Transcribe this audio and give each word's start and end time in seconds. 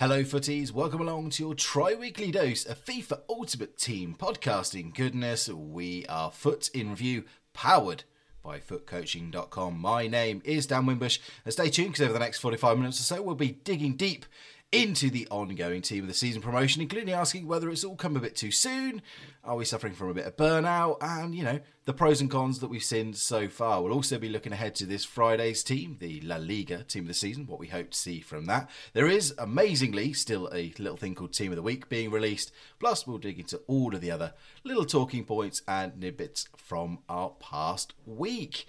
Hello, 0.00 0.22
footies. 0.22 0.70
Welcome 0.70 1.00
along 1.00 1.30
to 1.30 1.42
your 1.42 1.54
tri 1.56 1.92
weekly 1.92 2.30
dose 2.30 2.64
of 2.64 2.84
FIFA 2.84 3.22
Ultimate 3.28 3.76
Team 3.76 4.14
podcasting 4.16 4.94
goodness. 4.94 5.48
We 5.48 6.06
are 6.06 6.30
FUT 6.30 6.70
in 6.72 6.90
Review, 6.90 7.24
powered 7.52 8.04
by 8.40 8.60
futcoaching.com. 8.60 9.76
My 9.76 10.06
name 10.06 10.40
is 10.44 10.68
Dan 10.68 10.86
Wimbush, 10.86 11.18
and 11.44 11.52
stay 11.52 11.68
tuned 11.68 11.94
because 11.94 12.04
over 12.04 12.12
the 12.12 12.20
next 12.20 12.38
45 12.38 12.78
minutes 12.78 13.00
or 13.00 13.02
so, 13.02 13.20
we'll 13.20 13.34
be 13.34 13.58
digging 13.64 13.96
deep 13.96 14.24
into 14.70 15.08
the 15.08 15.26
ongoing 15.30 15.80
team 15.80 16.04
of 16.04 16.08
the 16.08 16.14
season 16.14 16.42
promotion, 16.42 16.82
including 16.82 17.14
asking 17.14 17.46
whether 17.46 17.70
it's 17.70 17.84
all 17.84 17.96
come 17.96 18.16
a 18.16 18.20
bit 18.20 18.36
too 18.36 18.50
soon, 18.50 19.00
are 19.42 19.56
we 19.56 19.64
suffering 19.64 19.94
from 19.94 20.10
a 20.10 20.14
bit 20.14 20.26
of 20.26 20.36
burnout, 20.36 20.98
and 21.00 21.34
you 21.34 21.42
know, 21.42 21.58
the 21.86 21.94
pros 21.94 22.20
and 22.20 22.30
cons 22.30 22.58
that 22.58 22.68
we've 22.68 22.82
seen 22.82 23.14
so 23.14 23.48
far. 23.48 23.82
We'll 23.82 23.94
also 23.94 24.18
be 24.18 24.28
looking 24.28 24.52
ahead 24.52 24.74
to 24.74 24.84
this 24.84 25.06
Friday's 25.06 25.64
team, 25.64 25.96
the 26.00 26.20
La 26.20 26.36
Liga 26.36 26.84
team 26.84 27.04
of 27.04 27.08
the 27.08 27.14
season, 27.14 27.46
what 27.46 27.58
we 27.58 27.68
hope 27.68 27.92
to 27.92 27.98
see 27.98 28.20
from 28.20 28.44
that. 28.44 28.68
There 28.92 29.06
is 29.06 29.34
amazingly 29.38 30.12
still 30.12 30.50
a 30.52 30.74
little 30.78 30.98
thing 30.98 31.14
called 31.14 31.32
Team 31.32 31.50
of 31.50 31.56
the 31.56 31.62
Week 31.62 31.88
being 31.88 32.10
released, 32.10 32.52
plus 32.78 33.06
we'll 33.06 33.16
dig 33.16 33.38
into 33.38 33.62
all 33.68 33.94
of 33.94 34.02
the 34.02 34.10
other 34.10 34.34
little 34.64 34.84
talking 34.84 35.24
points 35.24 35.62
and 35.66 35.98
nibits 35.98 36.46
from 36.58 36.98
our 37.08 37.30
past 37.40 37.94
week. 38.04 38.66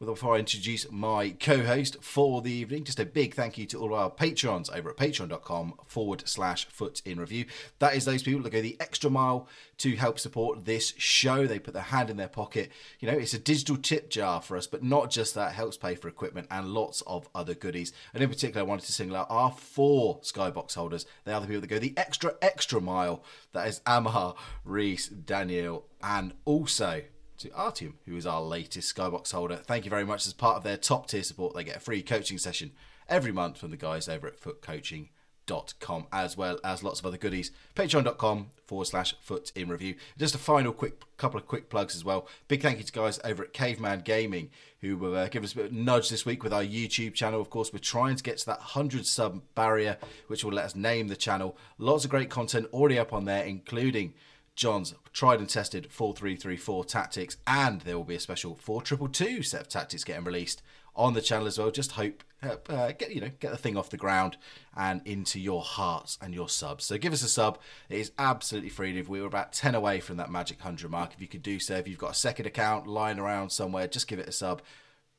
Well, 0.00 0.14
before 0.14 0.34
I 0.34 0.38
introduce 0.38 0.90
my 0.90 1.28
co 1.38 1.62
host 1.62 2.02
for 2.02 2.40
the 2.40 2.50
evening, 2.50 2.84
just 2.84 2.98
a 2.98 3.04
big 3.04 3.34
thank 3.34 3.58
you 3.58 3.66
to 3.66 3.78
all 3.78 3.92
our 3.92 4.08
patrons 4.08 4.70
over 4.70 4.88
at 4.88 4.96
patreon.com 4.96 5.74
forward 5.84 6.22
slash 6.26 6.66
fut 6.70 7.02
in 7.04 7.20
review. 7.20 7.44
That 7.80 7.94
is 7.94 8.06
those 8.06 8.22
people 8.22 8.40
that 8.44 8.50
go 8.50 8.62
the 8.62 8.78
extra 8.80 9.10
mile 9.10 9.46
to 9.76 9.96
help 9.96 10.18
support 10.18 10.64
this 10.64 10.94
show. 10.96 11.46
They 11.46 11.58
put 11.58 11.74
their 11.74 11.82
hand 11.82 12.08
in 12.08 12.16
their 12.16 12.28
pocket. 12.28 12.72
You 13.00 13.10
know, 13.10 13.18
it's 13.18 13.34
a 13.34 13.38
digital 13.38 13.76
tip 13.76 14.08
jar 14.08 14.40
for 14.40 14.56
us, 14.56 14.66
but 14.66 14.82
not 14.82 15.10
just 15.10 15.34
that, 15.34 15.52
helps 15.52 15.76
pay 15.76 15.96
for 15.96 16.08
equipment 16.08 16.46
and 16.50 16.68
lots 16.68 17.02
of 17.02 17.28
other 17.34 17.52
goodies. 17.52 17.92
And 18.14 18.22
in 18.22 18.30
particular, 18.30 18.62
I 18.62 18.66
wanted 18.66 18.86
to 18.86 18.92
single 18.92 19.18
out 19.18 19.26
our 19.28 19.52
four 19.52 20.20
Skybox 20.20 20.76
holders. 20.76 21.04
They 21.24 21.34
are 21.34 21.42
the 21.42 21.46
people 21.46 21.60
that 21.60 21.66
go 21.66 21.78
the 21.78 21.92
extra, 21.98 22.36
extra 22.40 22.80
mile. 22.80 23.22
That 23.52 23.68
is 23.68 23.82
Amar, 23.84 24.34
Reese, 24.64 25.08
Daniel, 25.08 25.84
and 26.02 26.32
also 26.46 27.02
to 27.40 27.50
Artium, 27.52 27.98
who 28.06 28.16
is 28.16 28.26
our 28.26 28.42
latest 28.42 28.94
Skybox 28.94 29.32
holder. 29.32 29.56
Thank 29.56 29.84
you 29.84 29.90
very 29.90 30.04
much. 30.04 30.26
As 30.26 30.32
part 30.32 30.56
of 30.56 30.62
their 30.62 30.76
top 30.76 31.08
tier 31.08 31.22
support, 31.22 31.54
they 31.54 31.64
get 31.64 31.76
a 31.76 31.80
free 31.80 32.02
coaching 32.02 32.38
session 32.38 32.72
every 33.08 33.32
month 33.32 33.58
from 33.58 33.70
the 33.70 33.76
guys 33.76 34.08
over 34.08 34.26
at 34.26 34.40
futcoaching.com, 34.40 36.06
as 36.12 36.36
well 36.36 36.58
as 36.62 36.82
lots 36.82 37.00
of 37.00 37.06
other 37.06 37.16
goodies. 37.16 37.50
Patreon.com 37.74 38.48
forward 38.66 38.84
slash 38.86 39.14
fut 39.20 39.52
in 39.54 39.68
review. 39.68 39.94
Just 40.18 40.34
a 40.34 40.38
final 40.38 40.72
quick 40.72 41.02
couple 41.16 41.40
of 41.40 41.46
quick 41.46 41.70
plugs 41.70 41.96
as 41.96 42.04
well. 42.04 42.28
Big 42.46 42.62
thank 42.62 42.78
you 42.78 42.84
to 42.84 42.92
guys 42.92 43.18
over 43.24 43.42
at 43.44 43.52
Caveman 43.52 44.00
Gaming 44.00 44.50
who 44.80 44.96
will 44.96 45.14
uh, 45.14 45.28
give 45.28 45.44
us 45.44 45.52
a 45.52 45.56
bit 45.56 45.66
of 45.66 45.72
nudge 45.72 46.08
this 46.08 46.24
week 46.24 46.42
with 46.42 46.52
our 46.52 46.62
YouTube 46.62 47.14
channel. 47.14 47.40
Of 47.40 47.50
course, 47.50 47.72
we're 47.72 47.80
trying 47.80 48.16
to 48.16 48.22
get 48.22 48.38
to 48.38 48.46
that 48.46 48.58
100 48.58 49.06
sub 49.06 49.42
barrier, 49.54 49.98
which 50.26 50.42
will 50.42 50.52
let 50.52 50.64
us 50.64 50.74
name 50.74 51.08
the 51.08 51.16
channel. 51.16 51.56
Lots 51.78 52.04
of 52.04 52.10
great 52.10 52.30
content 52.30 52.66
already 52.72 52.98
up 52.98 53.12
on 53.12 53.26
there, 53.26 53.44
including 53.44 54.14
John's 54.60 54.94
tried 55.14 55.38
and 55.38 55.48
tested 55.48 55.90
4334 55.90 56.84
tactics, 56.84 57.38
and 57.46 57.80
there 57.80 57.96
will 57.96 58.04
be 58.04 58.16
a 58.16 58.20
special 58.20 58.54
4222 58.56 59.42
set 59.42 59.62
of 59.62 59.68
tactics 59.70 60.04
getting 60.04 60.22
released 60.22 60.62
on 60.94 61.14
the 61.14 61.22
channel 61.22 61.46
as 61.46 61.58
well. 61.58 61.70
Just 61.70 61.92
hope 61.92 62.22
uh, 62.42 62.92
get 62.92 63.10
you 63.10 63.22
know 63.22 63.30
get 63.40 63.52
the 63.52 63.56
thing 63.56 63.78
off 63.78 63.88
the 63.88 63.96
ground 63.96 64.36
and 64.76 65.00
into 65.06 65.40
your 65.40 65.62
hearts 65.62 66.18
and 66.20 66.34
your 66.34 66.50
subs. 66.50 66.84
So 66.84 66.98
give 66.98 67.14
us 67.14 67.22
a 67.22 67.28
sub. 67.28 67.58
It 67.88 68.00
is 68.00 68.12
absolutely 68.18 68.68
free. 68.68 68.98
If 68.98 69.08
we 69.08 69.22
were 69.22 69.26
about 69.26 69.54
10 69.54 69.74
away 69.74 69.98
from 69.98 70.18
that 70.18 70.30
magic 70.30 70.58
100 70.58 70.90
mark, 70.90 71.14
if 71.14 71.22
you 71.22 71.28
could 71.28 71.42
do 71.42 71.58
so, 71.58 71.76
if 71.76 71.88
you've 71.88 71.96
got 71.96 72.10
a 72.10 72.14
second 72.14 72.44
account 72.44 72.86
lying 72.86 73.18
around 73.18 73.48
somewhere, 73.48 73.88
just 73.88 74.08
give 74.08 74.18
it 74.18 74.28
a 74.28 74.32
sub. 74.32 74.60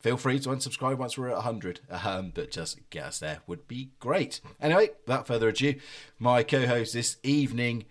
Feel 0.02 0.18
free 0.18 0.38
to 0.38 0.50
unsubscribe 0.50 0.98
once 0.98 1.18
we're 1.18 1.30
at 1.30 1.36
100, 1.38 1.80
um, 1.90 2.32
but 2.36 2.52
just 2.52 2.80
get 2.92 3.06
us 3.06 3.18
there 3.18 3.40
would 3.48 3.68
be 3.68 3.90
great. 4.00 4.40
Anyway, 4.62 4.92
without 5.08 5.26
further 5.26 5.50
ado, 5.50 5.74
my 6.20 6.44
co 6.44 6.68
host 6.68 6.94
this 6.94 7.18
evening 7.24 7.86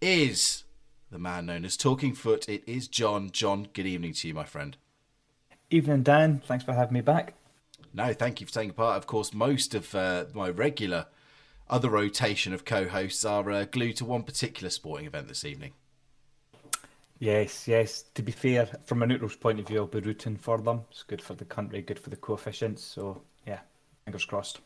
is 0.00 0.64
the 1.16 1.22
man 1.22 1.46
known 1.46 1.64
as 1.64 1.78
Talking 1.78 2.12
Foot. 2.12 2.46
It 2.46 2.62
is 2.66 2.88
John. 2.88 3.30
John, 3.30 3.68
good 3.72 3.86
evening 3.86 4.12
to 4.12 4.28
you, 4.28 4.34
my 4.34 4.44
friend. 4.44 4.76
Evening, 5.70 6.02
Dan. 6.02 6.42
Thanks 6.46 6.62
for 6.62 6.74
having 6.74 6.92
me 6.92 7.00
back. 7.00 7.32
No, 7.94 8.12
thank 8.12 8.38
you 8.38 8.46
for 8.46 8.52
taking 8.52 8.74
part. 8.74 8.98
Of 8.98 9.06
course, 9.06 9.32
most 9.32 9.74
of 9.74 9.94
uh, 9.94 10.26
my 10.34 10.50
regular 10.50 11.06
other 11.70 11.88
rotation 11.88 12.52
of 12.52 12.66
co-hosts 12.66 13.24
are 13.24 13.50
uh, 13.50 13.64
glued 13.64 13.96
to 13.96 14.04
one 14.04 14.24
particular 14.24 14.68
sporting 14.68 15.06
event 15.06 15.28
this 15.28 15.42
evening. 15.42 15.72
Yes, 17.18 17.66
yes. 17.66 18.04
To 18.14 18.20
be 18.20 18.32
fair, 18.32 18.68
from 18.84 19.02
a 19.02 19.06
neutral's 19.06 19.36
point 19.36 19.58
of 19.58 19.66
view, 19.66 19.78
I'll 19.78 19.86
be 19.86 20.00
rooting 20.00 20.36
for 20.36 20.58
them. 20.58 20.82
It's 20.90 21.02
good 21.02 21.22
for 21.22 21.32
the 21.32 21.46
country, 21.46 21.80
good 21.80 21.98
for 21.98 22.10
the 22.10 22.16
coefficients. 22.16 22.84
So, 22.84 23.22
yeah, 23.46 23.60
fingers 24.04 24.26
crossed. 24.26 24.60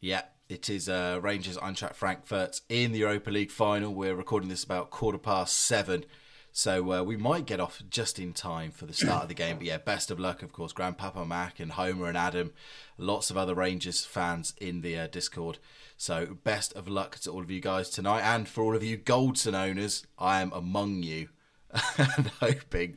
Yeah, 0.00 0.22
it 0.50 0.68
is 0.68 0.88
uh, 0.88 1.20
Rangers 1.22 1.56
Eintracht 1.56 1.94
Frankfurt 1.94 2.60
in 2.68 2.90
the 2.90 2.98
Europa 2.98 3.30
League 3.30 3.52
final. 3.52 3.94
We're 3.94 4.16
recording 4.16 4.48
this 4.48 4.64
about 4.64 4.90
quarter 4.90 5.16
past 5.16 5.56
seven. 5.56 6.04
So 6.50 6.92
uh, 6.92 7.02
we 7.04 7.16
might 7.16 7.46
get 7.46 7.60
off 7.60 7.80
just 7.88 8.18
in 8.18 8.32
time 8.32 8.72
for 8.72 8.84
the 8.84 8.92
start 8.92 9.22
of 9.22 9.28
the 9.28 9.34
game. 9.34 9.58
But 9.58 9.66
yeah, 9.66 9.78
best 9.78 10.10
of 10.10 10.18
luck, 10.18 10.42
of 10.42 10.52
course, 10.52 10.72
Grandpapa 10.72 11.24
Mac 11.24 11.60
and 11.60 11.70
Homer 11.70 12.08
and 12.08 12.16
Adam, 12.16 12.52
lots 12.98 13.30
of 13.30 13.36
other 13.36 13.54
Rangers 13.54 14.04
fans 14.04 14.52
in 14.60 14.80
the 14.80 14.98
uh, 14.98 15.06
Discord. 15.06 15.58
So 15.96 16.36
best 16.42 16.72
of 16.72 16.88
luck 16.88 17.20
to 17.20 17.30
all 17.30 17.42
of 17.42 17.50
you 17.52 17.60
guys 17.60 17.88
tonight, 17.88 18.22
and 18.22 18.48
for 18.48 18.64
all 18.64 18.74
of 18.74 18.82
you 18.82 18.98
Goldson 18.98 19.54
owners, 19.54 20.04
I 20.18 20.40
am 20.40 20.52
among 20.52 21.04
you, 21.04 21.28
and 21.96 22.26
hoping 22.40 22.96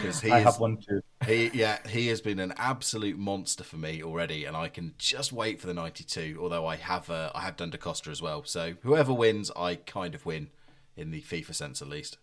because 0.00 0.20
he 0.20 0.30
I 0.30 0.38
is, 0.38 0.44
have 0.44 0.60
one 0.60 0.76
too. 0.78 1.02
he 1.26 1.50
yeah 1.52 1.78
he 1.88 2.08
has 2.08 2.20
been 2.20 2.38
an 2.38 2.52
absolute 2.56 3.18
monster 3.18 3.64
for 3.64 3.76
me 3.76 4.02
already, 4.02 4.44
and 4.44 4.56
I 4.56 4.68
can 4.68 4.94
just 4.98 5.32
wait 5.32 5.60
for 5.60 5.66
the 5.66 5.74
ninety 5.74 6.04
two. 6.04 6.38
Although 6.40 6.66
I 6.66 6.76
have 6.76 7.10
uh, 7.10 7.30
I 7.34 7.42
have 7.42 7.56
done 7.56 7.70
Da 7.70 7.78
Costa 7.78 8.10
as 8.10 8.22
well, 8.22 8.44
so 8.44 8.74
whoever 8.82 9.12
wins, 9.12 9.50
I 9.56 9.76
kind 9.76 10.14
of 10.14 10.24
win 10.26 10.48
in 10.96 11.10
the 11.10 11.20
FIFA 11.22 11.54
sense 11.54 11.82
at 11.82 11.88
least. 11.88 12.18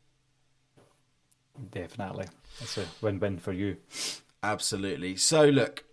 Definitely, 1.71 2.27
it's 2.61 2.77
a 2.77 2.85
win 3.01 3.19
win 3.19 3.37
for 3.37 3.51
you. 3.53 3.77
Absolutely. 4.43 5.15
So 5.15 5.45
look, 5.45 5.83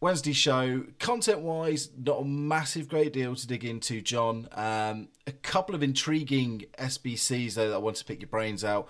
Wednesday 0.00 0.32
show, 0.32 0.84
content 0.98 1.40
wise, 1.40 1.90
not 1.96 2.22
a 2.22 2.24
massive 2.24 2.88
great 2.88 3.12
deal 3.12 3.34
to 3.34 3.46
dig 3.46 3.64
into, 3.64 4.00
John. 4.00 4.48
Um, 4.52 5.08
a 5.26 5.32
couple 5.32 5.74
of 5.74 5.82
intriguing 5.82 6.64
SBCs 6.78 7.54
though 7.54 7.68
that 7.68 7.74
I 7.74 7.78
want 7.78 7.96
to 7.96 8.04
pick 8.04 8.20
your 8.20 8.28
brains 8.28 8.64
out. 8.64 8.88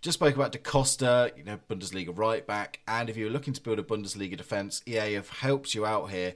Just 0.00 0.18
spoke 0.18 0.36
about 0.36 0.52
Da 0.52 0.60
Costa, 0.60 1.32
you 1.36 1.42
know, 1.42 1.58
Bundesliga 1.68 2.16
right 2.16 2.46
back, 2.46 2.80
and 2.86 3.10
if 3.10 3.16
you're 3.16 3.30
looking 3.30 3.52
to 3.52 3.60
build 3.60 3.80
a 3.80 3.82
Bundesliga 3.82 4.36
defence, 4.36 4.80
EA 4.86 5.14
have 5.14 5.28
helped 5.28 5.74
you 5.74 5.84
out 5.84 6.10
here 6.10 6.34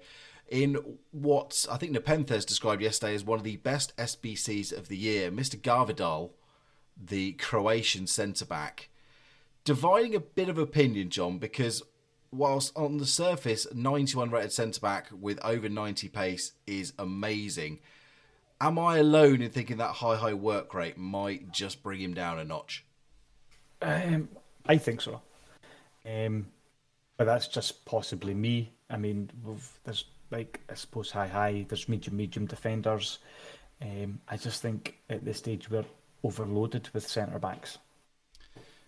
in 0.50 0.98
what 1.12 1.64
I 1.70 1.76
think 1.76 1.96
Nepenthez 1.96 2.44
described 2.44 2.82
yesterday 2.82 3.14
as 3.14 3.22
one 3.22 3.38
of 3.38 3.44
the 3.44 3.58
best 3.58 3.96
SBCs 3.96 4.76
of 4.76 4.88
the 4.88 4.96
year. 4.96 5.30
Mr. 5.30 5.56
Gvardiol, 5.56 6.30
the 7.00 7.32
Croatian 7.34 8.08
centre 8.08 8.44
back, 8.44 8.88
dividing 9.62 10.16
a 10.16 10.20
bit 10.20 10.48
of 10.48 10.58
opinion, 10.58 11.08
John, 11.08 11.38
because 11.38 11.84
whilst 12.32 12.76
on 12.76 12.98
the 12.98 13.06
surface, 13.06 13.68
91 13.72 14.30
rated 14.30 14.52
centre 14.52 14.80
back 14.80 15.08
with 15.12 15.38
over 15.44 15.68
90 15.68 16.08
pace 16.08 16.52
is 16.66 16.94
amazing. 16.98 17.78
Am 18.60 18.76
I 18.76 18.98
alone 18.98 19.40
in 19.40 19.50
thinking 19.50 19.76
that 19.76 19.96
high, 19.96 20.16
high 20.16 20.34
work 20.34 20.74
rate 20.74 20.98
might 20.98 21.52
just 21.52 21.80
bring 21.84 22.00
him 22.00 22.12
down 22.12 22.40
a 22.40 22.44
notch? 22.44 22.84
Um, 23.82 24.28
I 24.66 24.78
think 24.78 25.00
so. 25.00 25.20
Um, 26.06 26.46
but 27.16 27.24
that's 27.24 27.48
just 27.48 27.84
possibly 27.84 28.34
me. 28.34 28.72
I 28.90 28.96
mean, 28.96 29.30
there's 29.84 30.04
like 30.30 30.60
I 30.70 30.74
suppose 30.74 31.10
high 31.10 31.28
high. 31.28 31.66
There's 31.68 31.88
medium 31.88 32.16
medium 32.16 32.46
defenders. 32.46 33.18
Um, 33.80 34.20
I 34.28 34.36
just 34.36 34.62
think 34.62 34.98
at 35.10 35.24
this 35.24 35.38
stage 35.38 35.70
we're 35.70 35.84
overloaded 36.22 36.88
with 36.92 37.06
centre 37.06 37.38
backs. 37.38 37.78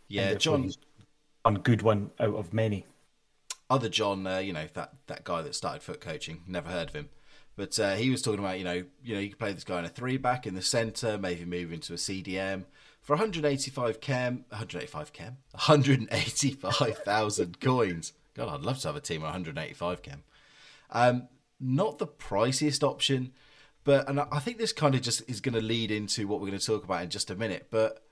Yeah, 0.09 0.34
John, 0.34 0.71
one 1.43 1.56
good 1.56 1.83
one 1.83 2.10
out 2.21 2.34
of 2.34 2.53
many. 2.53 2.87
Other 3.71 3.88
John, 3.88 4.27
uh, 4.27 4.38
you 4.38 4.53
know 4.53 4.69
that 4.75 4.93
that 5.06 5.25
guy 5.25 5.43
that 5.43 5.54
started 5.54 5.83
FUT 5.83 6.00
Coaching. 6.00 6.43
Never 6.47 6.69
heard 6.71 6.91
of 6.91 6.94
him, 6.94 7.09
but 7.56 7.78
uh, 7.78 7.94
he 7.94 8.10
was 8.10 8.22
talking 8.22 8.41
about 8.41 8.59
you 8.59 8.65
know 8.65 8.84
you 9.03 9.15
know 9.15 9.21
you 9.21 9.28
can 9.28 9.38
play 9.38 9.53
this 9.53 9.65
guy 9.65 9.78
in 9.78 9.84
a 9.84 9.88
three 9.88 10.16
back 10.16 10.47
in 10.47 10.54
the 10.54 10.63
centre, 10.63 11.19
maybe 11.19 11.45
move 11.45 11.72
into 11.72 11.92
a 11.92 11.97
CDM 11.97 12.65
for 13.04 13.12
185 13.12 14.01
chem, 14.01 14.47
185 14.48 15.12
chem, 15.12 15.36
185,000 15.51 17.60
coins. 17.60 18.15
God, 18.34 18.48
I'd 18.48 18.62
love 18.62 18.80
to 18.80 18.89
have 18.89 18.97
a 18.97 19.01
team 19.01 19.18
of 19.18 19.24
185 19.24 20.03
chem. 20.03 20.24
Um, 20.91 21.28
not 21.60 21.98
the 21.98 22.06
priciest 22.06 22.83
option, 22.83 23.33
but 23.84 24.09
and 24.09 24.18
I 24.18 24.39
think 24.39 24.56
this 24.56 24.72
kind 24.72 24.95
of 24.95 25.03
just 25.03 25.22
is 25.28 25.42
going 25.42 25.54
to 25.54 25.60
lead 25.60 25.91
into 25.91 26.27
what 26.27 26.41
we're 26.41 26.48
going 26.48 26.59
to 26.59 26.66
talk 26.66 26.83
about 26.83 27.03
in 27.03 27.10
just 27.10 27.30
a 27.30 27.34
minute. 27.34 27.66
But 27.71 28.03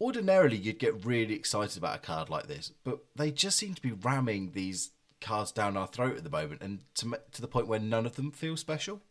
ordinarily, 0.00 0.56
you'd 0.56 0.78
get 0.78 1.04
really 1.04 1.34
excited 1.34 1.76
about 1.76 1.96
a 1.96 2.00
card 2.00 2.30
like 2.30 2.46
this, 2.46 2.72
but 2.82 3.00
they 3.14 3.30
just 3.30 3.58
seem 3.58 3.74
to 3.74 3.82
be 3.82 3.92
ramming 3.92 4.52
these 4.52 4.92
cards 5.20 5.52
down 5.52 5.76
our 5.76 5.86
throat 5.86 6.16
at 6.16 6.24
the 6.24 6.30
moment, 6.30 6.62
and 6.62 6.80
to 6.94 7.20
to 7.32 7.42
the 7.42 7.48
point 7.48 7.66
where 7.66 7.78
none 7.78 8.06
of 8.06 8.16
them 8.16 8.30
feel 8.30 8.56
special. 8.56 9.02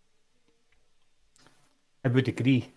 I 2.04 2.08
would 2.08 2.28
agree. 2.28 2.72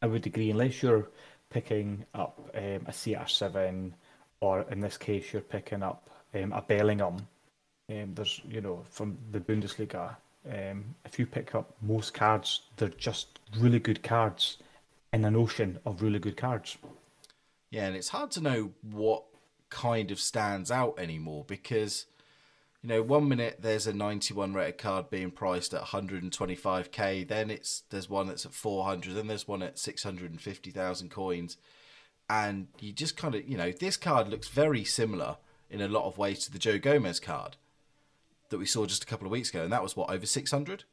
I 0.00 0.06
would 0.06 0.26
agree, 0.26 0.50
unless 0.50 0.80
you're 0.80 1.08
picking 1.50 2.04
up 2.14 2.50
um, 2.54 2.62
a 2.86 2.90
CR7, 2.90 3.92
or 4.40 4.62
in 4.70 4.80
this 4.80 4.96
case, 4.96 5.32
you're 5.32 5.42
picking 5.42 5.82
up 5.82 6.08
um, 6.34 6.52
a 6.52 6.62
Bellingham. 6.62 7.26
Um, 7.90 8.14
there's, 8.14 8.40
you 8.48 8.60
know, 8.60 8.84
from 8.90 9.16
the 9.32 9.40
Bundesliga, 9.40 10.16
um, 10.46 10.94
if 11.04 11.18
you 11.18 11.26
pick 11.26 11.54
up 11.54 11.74
most 11.82 12.14
cards, 12.14 12.62
they're 12.76 12.88
just 12.88 13.38
really 13.58 13.78
good 13.78 14.02
cards 14.02 14.58
in 15.12 15.24
an 15.24 15.36
ocean 15.36 15.78
of 15.84 16.02
really 16.02 16.18
good 16.18 16.36
cards. 16.36 16.76
Yeah, 17.70 17.86
and 17.86 17.96
it's 17.96 18.08
hard 18.08 18.30
to 18.32 18.40
know 18.40 18.72
what 18.82 19.24
kind 19.70 20.10
of 20.10 20.18
stands 20.18 20.70
out 20.70 20.98
anymore 20.98 21.44
because 21.46 22.06
you 22.82 22.88
know, 22.88 23.02
one 23.02 23.28
minute 23.28 23.58
there's 23.60 23.86
a 23.86 23.92
91 23.92 24.54
rated 24.54 24.78
card 24.78 25.10
being 25.10 25.30
priced 25.30 25.74
at 25.74 25.82
125k, 25.82 27.26
then 27.26 27.50
it's 27.50 27.82
there's 27.90 28.08
one 28.08 28.28
that's 28.28 28.46
at 28.46 28.54
400, 28.54 29.14
then 29.14 29.26
there's 29.26 29.48
one 29.48 29.62
at 29.62 29.78
650,000 29.78 31.10
coins, 31.10 31.56
and 32.30 32.68
you 32.78 32.92
just 32.92 33.16
kind 33.16 33.34
of, 33.34 33.48
you 33.48 33.56
know, 33.56 33.72
this 33.72 33.96
card 33.96 34.28
looks 34.28 34.48
very 34.48 34.84
similar 34.84 35.36
in 35.70 35.80
a 35.80 35.88
lot 35.88 36.06
of 36.06 36.18
ways 36.18 36.44
to 36.44 36.52
the 36.52 36.58
Joe 36.58 36.78
Gomez 36.78 37.20
card 37.20 37.56
that 38.50 38.58
we 38.58 38.66
saw 38.66 38.86
just 38.86 39.02
a 39.02 39.06
couple 39.06 39.26
of 39.26 39.32
weeks 39.32 39.50
ago, 39.50 39.64
and 39.64 39.72
that 39.72 39.82
was 39.82 39.96
what 39.96 40.10
over 40.10 40.24
600. 40.24 40.84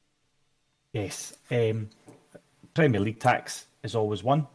Yes, 0.91 1.33
um, 1.51 1.89
Premier 2.73 2.99
League 2.99 3.19
tax 3.19 3.67
is 3.83 3.95
always 3.95 4.23
one. 4.23 4.47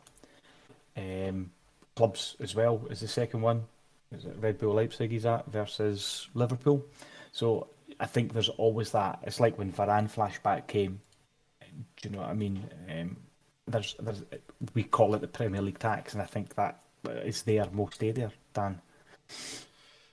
Um, 0.96 1.50
clubs 1.94 2.36
as 2.40 2.54
well 2.54 2.82
is 2.90 3.00
the 3.00 3.08
second 3.08 3.42
one. 3.42 3.64
Is 4.12 4.24
it 4.24 4.34
Red 4.40 4.58
Bull 4.58 4.74
Leipzig 4.74 5.10
he's 5.10 5.26
at 5.26 5.46
versus 5.46 6.28
Liverpool? 6.34 6.84
So 7.32 7.68
I 7.98 8.06
think 8.06 8.32
there's 8.32 8.48
always 8.48 8.90
that. 8.92 9.20
It's 9.22 9.40
like 9.40 9.58
when 9.58 9.72
Varane 9.72 10.10
flashback 10.10 10.66
came. 10.66 11.00
Do 11.60 12.08
you 12.08 12.10
know 12.10 12.22
what 12.22 12.30
I 12.30 12.34
mean? 12.34 12.68
Um, 12.90 13.16
there's, 13.66 13.94
there's, 14.00 14.22
we 14.74 14.82
call 14.82 15.14
it 15.14 15.20
the 15.20 15.28
Premier 15.28 15.62
League 15.62 15.78
tax, 15.78 16.12
and 16.12 16.22
I 16.22 16.26
think 16.26 16.54
that 16.56 16.82
is 17.06 17.42
there 17.42 17.66
most 17.72 18.00
day 18.00 18.10
there, 18.10 18.32
Dan. 18.52 18.80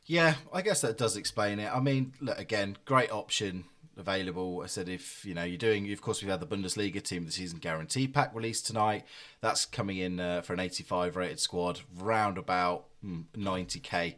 Yeah, 0.05 0.35
I 0.53 0.61
guess 0.61 0.81
that 0.81 0.97
does 0.97 1.17
explain 1.17 1.59
it. 1.59 1.69
I 1.73 1.79
mean, 1.79 2.13
look, 2.21 2.39
again, 2.39 2.77
great 2.85 3.11
option 3.11 3.65
available. 3.97 4.61
I 4.63 4.67
said 4.67 4.87
if 4.87 5.25
you 5.25 5.33
know 5.33 5.43
you're 5.43 5.57
doing, 5.57 5.91
of 5.91 6.01
course, 6.01 6.21
we've 6.21 6.31
had 6.31 6.39
the 6.39 6.47
Bundesliga 6.47 7.01
team 7.01 7.23
of 7.23 7.27
the 7.27 7.33
season 7.33 7.59
guarantee 7.59 8.07
pack 8.07 8.33
released 8.33 8.67
tonight. 8.67 9.05
That's 9.41 9.65
coming 9.65 9.97
in 9.97 10.19
uh, 10.19 10.41
for 10.41 10.53
an 10.53 10.59
85 10.59 11.15
rated 11.15 11.39
squad, 11.39 11.81
round 11.97 12.37
about 12.37 12.85
90k. 13.03 14.15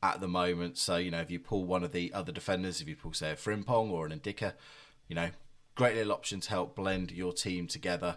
At 0.00 0.20
the 0.20 0.28
moment. 0.28 0.78
So, 0.78 0.96
you 0.96 1.10
know, 1.10 1.20
if 1.20 1.30
you 1.30 1.40
pull 1.40 1.64
one 1.64 1.82
of 1.82 1.90
the 1.90 2.12
other 2.12 2.30
defenders, 2.30 2.80
if 2.80 2.86
you 2.86 2.94
pull, 2.94 3.12
say, 3.12 3.32
a 3.32 3.36
Frimpong 3.36 3.90
or 3.90 4.06
an 4.06 4.16
Ndicka, 4.16 4.52
you 5.08 5.16
know, 5.16 5.30
great 5.74 5.96
little 5.96 6.12
option 6.12 6.38
to 6.38 6.50
help 6.50 6.76
blend 6.76 7.10
your 7.10 7.32
team 7.32 7.66
together. 7.66 8.16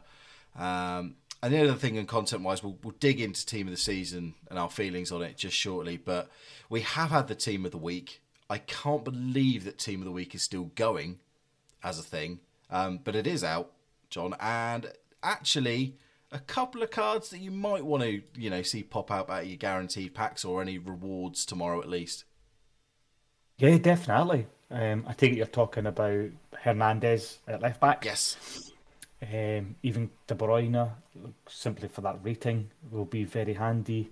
Um, 0.56 1.16
and 1.42 1.52
the 1.52 1.64
other 1.64 1.74
thing, 1.74 1.98
and 1.98 2.08
content 2.08 2.44
wise, 2.44 2.62
we'll, 2.62 2.78
we'll 2.84 2.94
dig 3.00 3.20
into 3.20 3.46
team 3.46 3.68
of 3.68 3.72
the 3.72 3.78
season 3.78 4.36
and 4.50 4.60
our 4.60 4.70
feelings 4.70 5.12
on 5.12 5.24
it 5.24 5.38
just 5.38 5.56
shortly. 5.56 5.98
But 5.98 6.30
we 6.70 6.82
have 6.82 7.10
had 7.10 7.28
the 7.28 7.36
team 7.36 7.66
of 7.66 7.72
the 7.72 7.78
week. 7.78 8.22
I 8.50 8.60
can't 8.60 9.04
believe 9.04 9.64
that 9.64 9.80
team 9.80 10.02
of 10.02 10.06
the 10.06 10.12
week 10.12 10.36
is 10.36 10.44
still 10.44 10.66
going 10.76 11.20
as 11.84 11.98
a 11.98 12.04
thing, 12.04 12.42
um, 12.70 13.00
but 13.04 13.16
it 13.16 13.26
is 13.26 13.44
out, 13.44 13.72
John. 14.10 14.36
And 14.40 14.92
actually, 15.24 15.96
a 16.32 16.40
couple 16.40 16.82
of 16.82 16.92
cards 16.92 17.30
that 17.30 17.40
you 17.40 17.52
might 17.52 17.86
want 17.86 18.04
to, 18.04 18.22
you 18.36 18.50
know, 18.50 18.62
see 18.62 18.84
pop 18.84 19.12
out 19.12 19.30
of 19.30 19.46
your 19.46 19.58
guaranteed 19.58 20.14
packs 20.14 20.46
or 20.46 20.62
any 20.62 20.78
rewards 20.78 21.46
tomorrow 21.46 21.82
at 21.82 21.90
least. 21.90 22.24
Yeah, 23.58 23.78
definitely. 23.78 24.48
Um, 24.70 25.06
I 25.08 25.14
take 25.14 25.34
it 25.34 25.38
you're 25.38 25.46
talking 25.46 25.86
about 25.86 26.30
Hernandez 26.58 27.40
at 27.48 27.62
left 27.62 27.82
back. 27.82 28.06
Yes. 28.06 28.72
Um, 29.22 29.76
even 29.84 30.10
De 30.26 30.34
Bruyne, 30.34 30.90
simply 31.48 31.88
for 31.88 32.02
that 32.02 32.20
rating, 32.24 32.72
will 32.90 33.06
be 33.06 33.24
very 33.24 33.54
handy. 33.54 34.10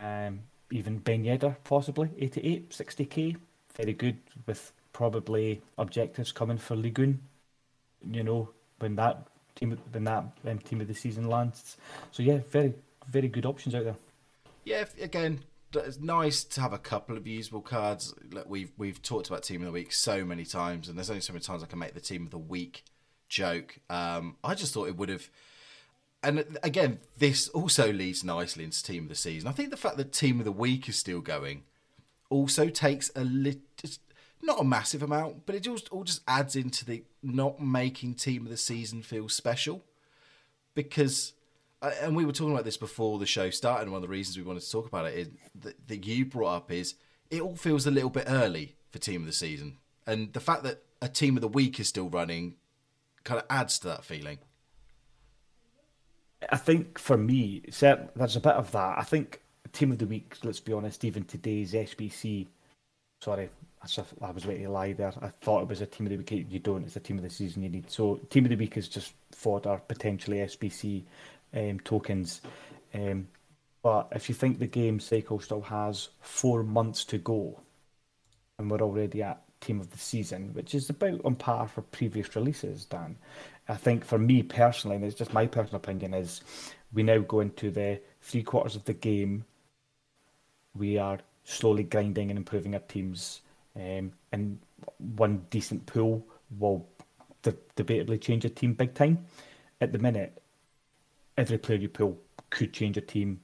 Um, 0.00 0.40
even 0.70 0.98
Ben 0.98 1.22
Yedder, 1.22 1.56
possibly 1.62 2.10
88, 2.18 2.70
60k, 2.70 3.36
very 3.76 3.92
good 3.92 4.18
with 4.46 4.72
probably 4.92 5.62
objectives 5.78 6.32
coming 6.32 6.58
for 6.58 6.74
Ligue 6.74 7.18
You 8.10 8.24
know, 8.24 8.48
when 8.78 8.96
that 8.96 9.28
team 9.54 9.78
when 9.90 10.04
that 10.04 10.24
um, 10.46 10.58
team 10.58 10.80
of 10.80 10.88
the 10.88 10.94
season 10.94 11.28
lands. 11.28 11.76
So 12.12 12.22
yeah, 12.22 12.38
very 12.50 12.74
very 13.08 13.28
good 13.28 13.46
options 13.46 13.74
out 13.74 13.84
there. 13.84 13.96
Yeah, 14.64 14.84
again, 15.00 15.40
it's 15.74 16.00
nice 16.00 16.44
to 16.44 16.60
have 16.60 16.72
a 16.72 16.78
couple 16.78 17.16
of 17.16 17.26
usable 17.26 17.60
cards. 17.60 18.14
We've 18.46 18.72
we've 18.76 19.02
talked 19.02 19.28
about 19.28 19.42
team 19.42 19.60
of 19.62 19.66
the 19.66 19.72
week 19.72 19.92
so 19.92 20.24
many 20.24 20.44
times, 20.44 20.88
and 20.88 20.96
there's 20.96 21.10
only 21.10 21.22
so 21.22 21.32
many 21.32 21.44
times 21.44 21.62
I 21.62 21.66
can 21.66 21.78
make 21.78 21.94
the 21.94 22.00
team 22.00 22.24
of 22.24 22.30
the 22.30 22.38
week 22.38 22.84
joke. 23.28 23.78
Um, 23.90 24.36
I 24.42 24.54
just 24.54 24.74
thought 24.74 24.88
it 24.88 24.96
would 24.96 25.08
have. 25.08 25.28
And 26.22 26.58
again, 26.62 27.00
this 27.18 27.48
also 27.48 27.92
leads 27.92 28.24
nicely 28.24 28.64
into 28.64 28.82
team 28.82 29.04
of 29.04 29.08
the 29.10 29.14
season. 29.14 29.46
I 29.46 29.52
think 29.52 29.70
the 29.70 29.76
fact 29.76 29.98
that 29.98 30.10
team 30.10 30.38
of 30.38 30.46
the 30.46 30.52
week 30.52 30.88
is 30.88 30.96
still 30.96 31.20
going 31.20 31.64
also 32.30 32.68
takes 32.70 33.10
a 33.14 33.22
little 33.22 33.60
not 34.42 34.60
a 34.60 34.64
massive 34.64 35.02
amount, 35.02 35.46
but 35.46 35.54
it 35.54 35.60
just 35.60 35.88
all 35.90 36.04
just 36.04 36.22
adds 36.28 36.56
into 36.56 36.84
the 36.84 37.04
not 37.22 37.60
making 37.60 38.14
team 38.14 38.44
of 38.44 38.50
the 38.50 38.56
season 38.56 39.02
feel 39.02 39.28
special. 39.28 39.82
Because 40.74 41.32
uh, 41.82 41.92
and 42.02 42.16
we 42.16 42.24
were 42.24 42.32
talking 42.32 42.52
about 42.52 42.64
this 42.64 42.76
before 42.76 43.18
the 43.18 43.26
show 43.26 43.50
started 43.50 43.82
and 43.82 43.92
one 43.92 43.98
of 43.98 44.02
the 44.02 44.08
reasons 44.08 44.36
we 44.36 44.42
wanted 44.42 44.62
to 44.62 44.70
talk 44.70 44.86
about 44.86 45.06
it 45.06 45.14
is 45.14 45.28
that, 45.60 45.88
that 45.88 46.04
you 46.04 46.24
brought 46.24 46.56
up 46.56 46.72
is 46.72 46.94
it 47.30 47.40
all 47.40 47.56
feels 47.56 47.86
a 47.86 47.90
little 47.90 48.10
bit 48.10 48.24
early 48.26 48.74
for 48.90 48.98
team 48.98 49.22
of 49.22 49.26
the 49.26 49.32
season. 49.32 49.78
And 50.06 50.32
the 50.32 50.40
fact 50.40 50.62
that 50.64 50.82
a 51.00 51.08
team 51.08 51.36
of 51.36 51.40
the 51.40 51.48
week 51.48 51.78
is 51.78 51.88
still 51.88 52.08
running 52.08 52.56
kind 53.22 53.40
of 53.40 53.46
adds 53.48 53.78
to 53.80 53.88
that 53.88 54.04
feeling. 54.04 54.38
I 56.50 56.56
think 56.56 56.98
for 56.98 57.16
me 57.16 57.62
there's 57.80 58.36
a 58.36 58.40
bit 58.40 58.52
of 58.52 58.72
that. 58.72 58.98
I 58.98 59.02
think 59.02 59.40
team 59.74 59.90
of 59.90 59.98
the 59.98 60.06
week 60.06 60.36
let's 60.44 60.60
be 60.60 60.72
honest 60.72 61.04
even 61.04 61.24
today's 61.24 61.72
sbc 61.72 62.46
sorry 63.20 63.50
I 64.22 64.30
was 64.30 64.46
waiting 64.46 64.64
to 64.64 64.70
lie 64.70 64.92
there. 64.92 65.12
I 65.20 65.28
thought 65.28 65.62
it 65.62 65.68
was 65.68 65.80
a 65.80 65.86
team 65.86 66.06
of 66.06 66.10
the 66.10 66.16
week. 66.16 66.46
You 66.50 66.58
don't. 66.58 66.84
It's 66.84 66.96
a 66.96 67.00
team 67.00 67.18
of 67.18 67.24
the 67.24 67.30
season 67.30 67.62
you 67.62 67.68
need. 67.68 67.90
So 67.90 68.16
team 68.30 68.44
of 68.44 68.50
the 68.50 68.56
week 68.56 68.76
is 68.76 68.88
just 68.88 69.12
fodder, 69.32 69.80
potentially 69.86 70.38
SBC 70.38 71.02
um, 71.54 71.80
tokens. 71.80 72.40
Um, 72.94 73.28
but 73.82 74.08
if 74.12 74.28
you 74.28 74.34
think 74.34 74.58
the 74.58 74.66
game 74.66 75.00
cycle 75.00 75.40
still 75.40 75.60
has 75.62 76.08
four 76.20 76.62
months 76.62 77.04
to 77.06 77.18
go, 77.18 77.60
and 78.58 78.70
we're 78.70 78.80
already 78.80 79.22
at 79.22 79.42
team 79.60 79.80
of 79.80 79.90
the 79.90 79.98
season, 79.98 80.50
which 80.52 80.74
is 80.74 80.88
about 80.90 81.20
on 81.24 81.34
par 81.34 81.68
for 81.68 81.82
previous 81.82 82.34
releases, 82.36 82.84
Dan. 82.84 83.16
I 83.68 83.74
think 83.74 84.04
for 84.04 84.18
me 84.18 84.42
personally, 84.42 84.96
and 84.96 85.04
it's 85.04 85.14
just 85.14 85.32
my 85.32 85.46
personal 85.46 85.76
opinion, 85.76 86.14
is 86.14 86.42
we 86.92 87.02
now 87.02 87.18
go 87.18 87.40
into 87.40 87.70
the 87.70 88.00
three 88.22 88.42
quarters 88.42 88.76
of 88.76 88.84
the 88.84 88.94
game. 88.94 89.44
We 90.74 90.98
are 90.98 91.18
slowly 91.44 91.82
grinding 91.82 92.30
and 92.30 92.38
improving 92.38 92.74
our 92.74 92.80
teams 92.80 93.40
um, 93.76 94.12
and 94.32 94.58
one 94.98 95.46
decent 95.50 95.86
pool 95.86 96.26
will 96.58 96.86
de- 97.42 97.56
debatably 97.76 98.20
change 98.20 98.44
a 98.44 98.48
team 98.50 98.74
big 98.74 98.94
time. 98.94 99.26
At 99.80 99.92
the 99.92 99.98
minute, 99.98 100.42
every 101.36 101.58
player 101.58 101.78
you 101.78 101.88
pull 101.88 102.18
could 102.50 102.72
change 102.72 102.96
a 102.96 103.00
team 103.00 103.40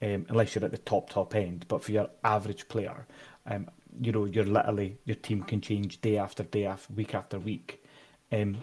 um, 0.00 0.26
unless 0.28 0.54
you're 0.54 0.64
at 0.64 0.70
the 0.70 0.78
top 0.78 1.10
top 1.10 1.34
end. 1.34 1.66
But 1.68 1.82
for 1.84 1.92
your 1.92 2.10
average 2.24 2.68
player, 2.68 3.06
um, 3.46 3.68
you 4.00 4.12
know, 4.12 4.24
you're 4.24 4.44
literally 4.44 4.98
your 5.04 5.16
team 5.16 5.42
can 5.42 5.60
change 5.60 6.00
day 6.00 6.18
after 6.18 6.42
day, 6.42 6.66
after 6.66 6.92
week 6.92 7.14
after 7.14 7.38
week. 7.38 7.84
Um, 8.30 8.58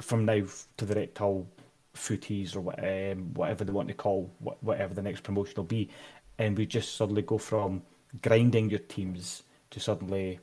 from 0.00 0.24
now 0.24 0.42
to 0.78 0.84
the 0.84 0.94
reptile 0.94 1.46
footies 1.94 2.56
or 2.56 2.60
what, 2.60 2.78
um, 2.78 3.34
whatever 3.34 3.64
they 3.64 3.72
want 3.72 3.88
to 3.88 3.94
call 3.94 4.32
whatever 4.60 4.94
the 4.94 5.02
next 5.02 5.22
promotion 5.22 5.54
will 5.56 5.64
be, 5.64 5.90
and 6.38 6.56
we 6.56 6.66
just 6.66 6.96
suddenly 6.96 7.22
go 7.22 7.38
from 7.38 7.82
grinding 8.22 8.70
your 8.70 8.78
teams 8.80 9.42
to 9.70 9.80
suddenly 9.80 10.38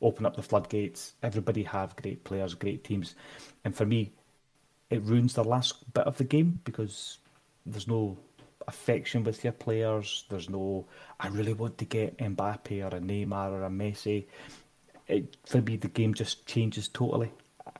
open 0.00 0.26
up 0.26 0.36
the 0.36 0.42
floodgates. 0.42 1.14
Everybody 1.22 1.62
have 1.64 1.96
great 1.96 2.24
players, 2.24 2.54
great 2.54 2.84
teams, 2.84 3.14
and 3.64 3.74
for 3.74 3.86
me, 3.86 4.12
it 4.90 5.02
ruins 5.02 5.34
the 5.34 5.44
last 5.44 5.92
bit 5.92 6.06
of 6.06 6.16
the 6.18 6.24
game 6.24 6.60
because 6.64 7.18
there's 7.64 7.88
no 7.88 8.16
affection 8.68 9.24
with 9.24 9.42
your 9.44 9.52
players. 9.52 10.24
There's 10.28 10.48
no, 10.48 10.86
I 11.18 11.28
really 11.28 11.52
want 11.52 11.78
to 11.78 11.84
get 11.84 12.18
Mbappe 12.18 12.82
or 12.82 12.96
a 12.96 13.00
Neymar 13.00 13.50
or 13.50 13.64
a 13.64 13.70
Messi. 13.70 14.26
It, 15.08 15.36
for 15.44 15.60
me, 15.60 15.76
the 15.76 15.88
game 15.88 16.14
just 16.14 16.46
changes 16.46 16.88
totally. 16.88 17.32
I 17.66 17.72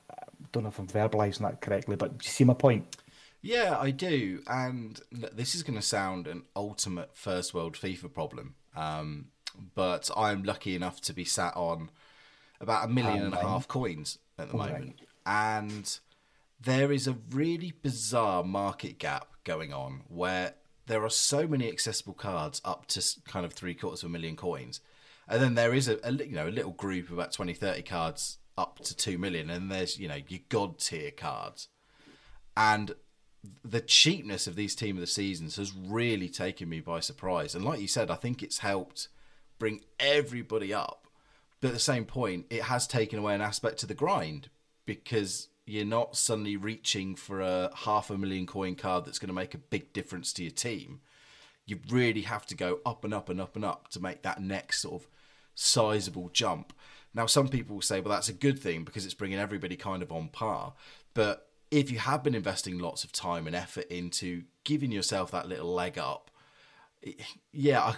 don't 0.52 0.64
know 0.64 0.68
if 0.68 0.78
I'm 0.78 0.86
verbalising 0.86 1.40
that 1.40 1.60
correctly, 1.60 1.96
but 1.96 2.18
do 2.18 2.24
you 2.24 2.30
see 2.30 2.44
my 2.44 2.54
point? 2.54 2.96
Yeah, 3.42 3.78
I 3.78 3.90
do. 3.90 4.42
And 4.48 5.00
this 5.12 5.54
is 5.54 5.62
going 5.62 5.78
to 5.78 5.82
sound 5.82 6.26
an 6.26 6.42
ultimate 6.54 7.16
first 7.16 7.54
world 7.54 7.74
FIFA 7.74 8.12
problem. 8.12 8.54
Um, 8.74 9.26
but 9.74 10.10
I'm 10.16 10.42
lucky 10.42 10.74
enough 10.74 11.00
to 11.02 11.12
be 11.12 11.24
sat 11.24 11.56
on 11.56 11.90
about 12.60 12.86
a 12.86 12.88
million 12.88 13.22
and 13.22 13.34
a 13.34 13.38
half 13.38 13.68
coins 13.68 14.18
at 14.38 14.50
the 14.50 14.56
moment. 14.56 15.00
And 15.24 15.98
there 16.60 16.92
is 16.92 17.06
a 17.06 17.16
really 17.30 17.72
bizarre 17.82 18.42
market 18.42 18.98
gap 18.98 19.28
going 19.44 19.72
on 19.72 20.02
where 20.08 20.54
there 20.86 21.04
are 21.04 21.10
so 21.10 21.46
many 21.46 21.68
accessible 21.68 22.14
cards 22.14 22.60
up 22.64 22.86
to 22.86 23.04
kind 23.26 23.44
of 23.44 23.52
three 23.52 23.74
quarters 23.74 24.02
of 24.02 24.10
a 24.10 24.12
million 24.12 24.36
coins. 24.36 24.80
And 25.28 25.42
then 25.42 25.54
there 25.54 25.74
is 25.74 25.88
a, 25.88 25.98
a 26.04 26.12
you 26.12 26.36
know 26.36 26.48
a 26.48 26.50
little 26.50 26.72
group 26.72 27.06
of 27.06 27.12
about 27.12 27.32
20, 27.32 27.54
30 27.54 27.82
cards 27.82 28.38
up 28.56 28.78
to 28.80 28.96
2 28.96 29.18
million. 29.18 29.50
And 29.50 29.70
there's, 29.70 29.98
you 29.98 30.08
know, 30.08 30.18
your 30.28 30.40
god 30.48 30.78
tier 30.78 31.10
cards. 31.10 31.68
And 32.56 32.94
the 33.64 33.80
cheapness 33.80 34.46
of 34.46 34.56
these 34.56 34.74
team 34.74 34.96
of 34.96 35.00
the 35.00 35.06
seasons 35.06 35.56
has 35.56 35.72
really 35.74 36.28
taken 36.28 36.68
me 36.68 36.80
by 36.80 37.00
surprise. 37.00 37.54
And 37.54 37.64
like 37.64 37.80
you 37.80 37.88
said, 37.88 38.10
I 38.10 38.16
think 38.16 38.42
it's 38.42 38.58
helped 38.58 39.08
bring 39.58 39.80
everybody 39.98 40.72
up. 40.72 41.06
But 41.60 41.68
at 41.68 41.74
the 41.74 41.80
same 41.80 42.04
point, 42.04 42.46
it 42.50 42.62
has 42.62 42.86
taken 42.86 43.18
away 43.18 43.34
an 43.34 43.40
aspect 43.40 43.78
to 43.78 43.86
the 43.86 43.94
grind 43.94 44.48
because 44.84 45.48
you're 45.66 45.84
not 45.84 46.16
suddenly 46.16 46.56
reaching 46.56 47.16
for 47.16 47.40
a 47.40 47.70
half 47.74 48.10
a 48.10 48.16
million 48.16 48.46
coin 48.46 48.74
card 48.76 49.04
that's 49.04 49.18
going 49.18 49.28
to 49.28 49.34
make 49.34 49.54
a 49.54 49.58
big 49.58 49.92
difference 49.92 50.32
to 50.34 50.42
your 50.42 50.52
team. 50.52 51.00
You 51.66 51.80
really 51.90 52.22
have 52.22 52.46
to 52.46 52.54
go 52.54 52.80
up 52.86 53.04
and 53.04 53.12
up 53.12 53.28
and 53.28 53.40
up 53.40 53.56
and 53.56 53.64
up 53.64 53.88
to 53.88 54.00
make 54.00 54.22
that 54.22 54.40
next 54.40 54.82
sort 54.82 55.02
of 55.02 55.08
sizable 55.54 56.28
jump. 56.32 56.72
Now, 57.12 57.26
some 57.26 57.48
people 57.48 57.76
will 57.76 57.82
say, 57.82 58.00
well, 58.00 58.14
that's 58.14 58.28
a 58.28 58.34
good 58.34 58.58
thing 58.58 58.84
because 58.84 59.04
it's 59.04 59.14
bringing 59.14 59.38
everybody 59.38 59.74
kind 59.74 60.02
of 60.02 60.12
on 60.12 60.28
par. 60.28 60.74
But 61.14 61.48
if 61.70 61.90
you 61.90 61.98
have 61.98 62.22
been 62.22 62.34
investing 62.34 62.78
lots 62.78 63.02
of 63.02 63.10
time 63.10 63.46
and 63.46 63.56
effort 63.56 63.86
into 63.90 64.44
giving 64.62 64.92
yourself 64.92 65.30
that 65.32 65.48
little 65.48 65.72
leg 65.72 65.98
up, 65.98 66.30
eh, 67.04 67.12
yeah, 67.52 67.82
I, 67.82 67.94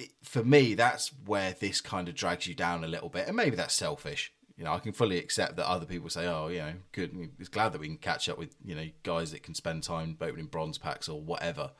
it, 0.00 0.10
for 0.22 0.42
me, 0.42 0.74
that's 0.74 1.12
where 1.26 1.54
this 1.58 1.80
kind 1.80 2.08
of 2.08 2.14
drags 2.14 2.46
you 2.46 2.54
down 2.54 2.84
a 2.84 2.88
little 2.88 3.08
bit. 3.08 3.26
And 3.26 3.36
maybe 3.36 3.56
that's 3.56 3.74
selfish. 3.74 4.32
You 4.56 4.64
know, 4.64 4.72
I 4.72 4.78
can 4.78 4.92
fully 4.92 5.18
accept 5.18 5.56
that 5.56 5.68
other 5.68 5.86
people 5.86 6.10
say, 6.10 6.26
"Oh, 6.26 6.48
you 6.48 6.58
know, 6.58 6.74
good. 6.92 7.30
It's 7.38 7.48
glad 7.48 7.72
that 7.72 7.80
we 7.80 7.86
can 7.86 7.96
catch 7.96 8.28
up 8.28 8.38
with 8.38 8.54
you 8.64 8.74
know 8.74 8.86
guys 9.02 9.32
that 9.32 9.42
can 9.42 9.54
spend 9.54 9.82
time 9.82 10.16
opening 10.20 10.46
bronze 10.46 10.78
packs 10.78 11.08
or 11.08 11.20
whatever." 11.20 11.70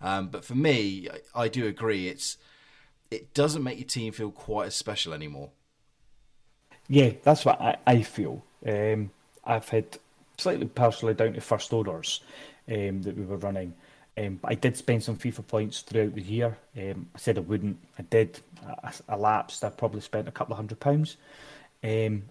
Um, 0.00 0.28
but 0.28 0.44
for 0.44 0.54
me, 0.54 1.08
I, 1.34 1.42
I 1.42 1.48
do 1.48 1.66
agree. 1.66 2.08
It's 2.08 2.36
it 3.10 3.34
doesn't 3.34 3.64
make 3.64 3.78
your 3.78 3.88
team 3.88 4.12
feel 4.12 4.30
quite 4.30 4.66
as 4.66 4.76
special 4.76 5.12
anymore. 5.12 5.50
Yeah, 6.88 7.12
that's 7.22 7.44
what 7.44 7.60
I, 7.60 7.76
I 7.86 8.02
feel. 8.02 8.44
Um, 8.66 9.10
I've 9.44 9.68
had 9.68 9.98
slightly 10.38 10.66
partially 10.66 11.14
down 11.14 11.32
to 11.32 11.40
first 11.40 11.72
orders 11.72 12.20
um, 12.68 13.02
that 13.02 13.16
we 13.16 13.24
were 13.24 13.36
running. 13.36 13.74
Um, 14.20 14.38
but 14.42 14.50
I 14.50 14.54
did 14.54 14.76
spend 14.76 15.02
some 15.02 15.16
FIFA 15.16 15.46
points 15.46 15.80
throughout 15.80 16.14
the 16.14 16.22
year. 16.22 16.58
Um, 16.76 17.08
I 17.14 17.18
said 17.18 17.38
I 17.38 17.42
wouldn't. 17.42 17.78
I 17.98 18.02
did. 18.02 18.40
I, 18.84 18.92
I 19.08 19.16
lapsed. 19.16 19.64
I 19.64 19.70
probably 19.70 20.00
spent 20.00 20.28
a 20.28 20.32
couple 20.32 20.52
of 20.52 20.58
hundred 20.58 20.80
pounds. 20.80 21.16
Um, 21.82 22.24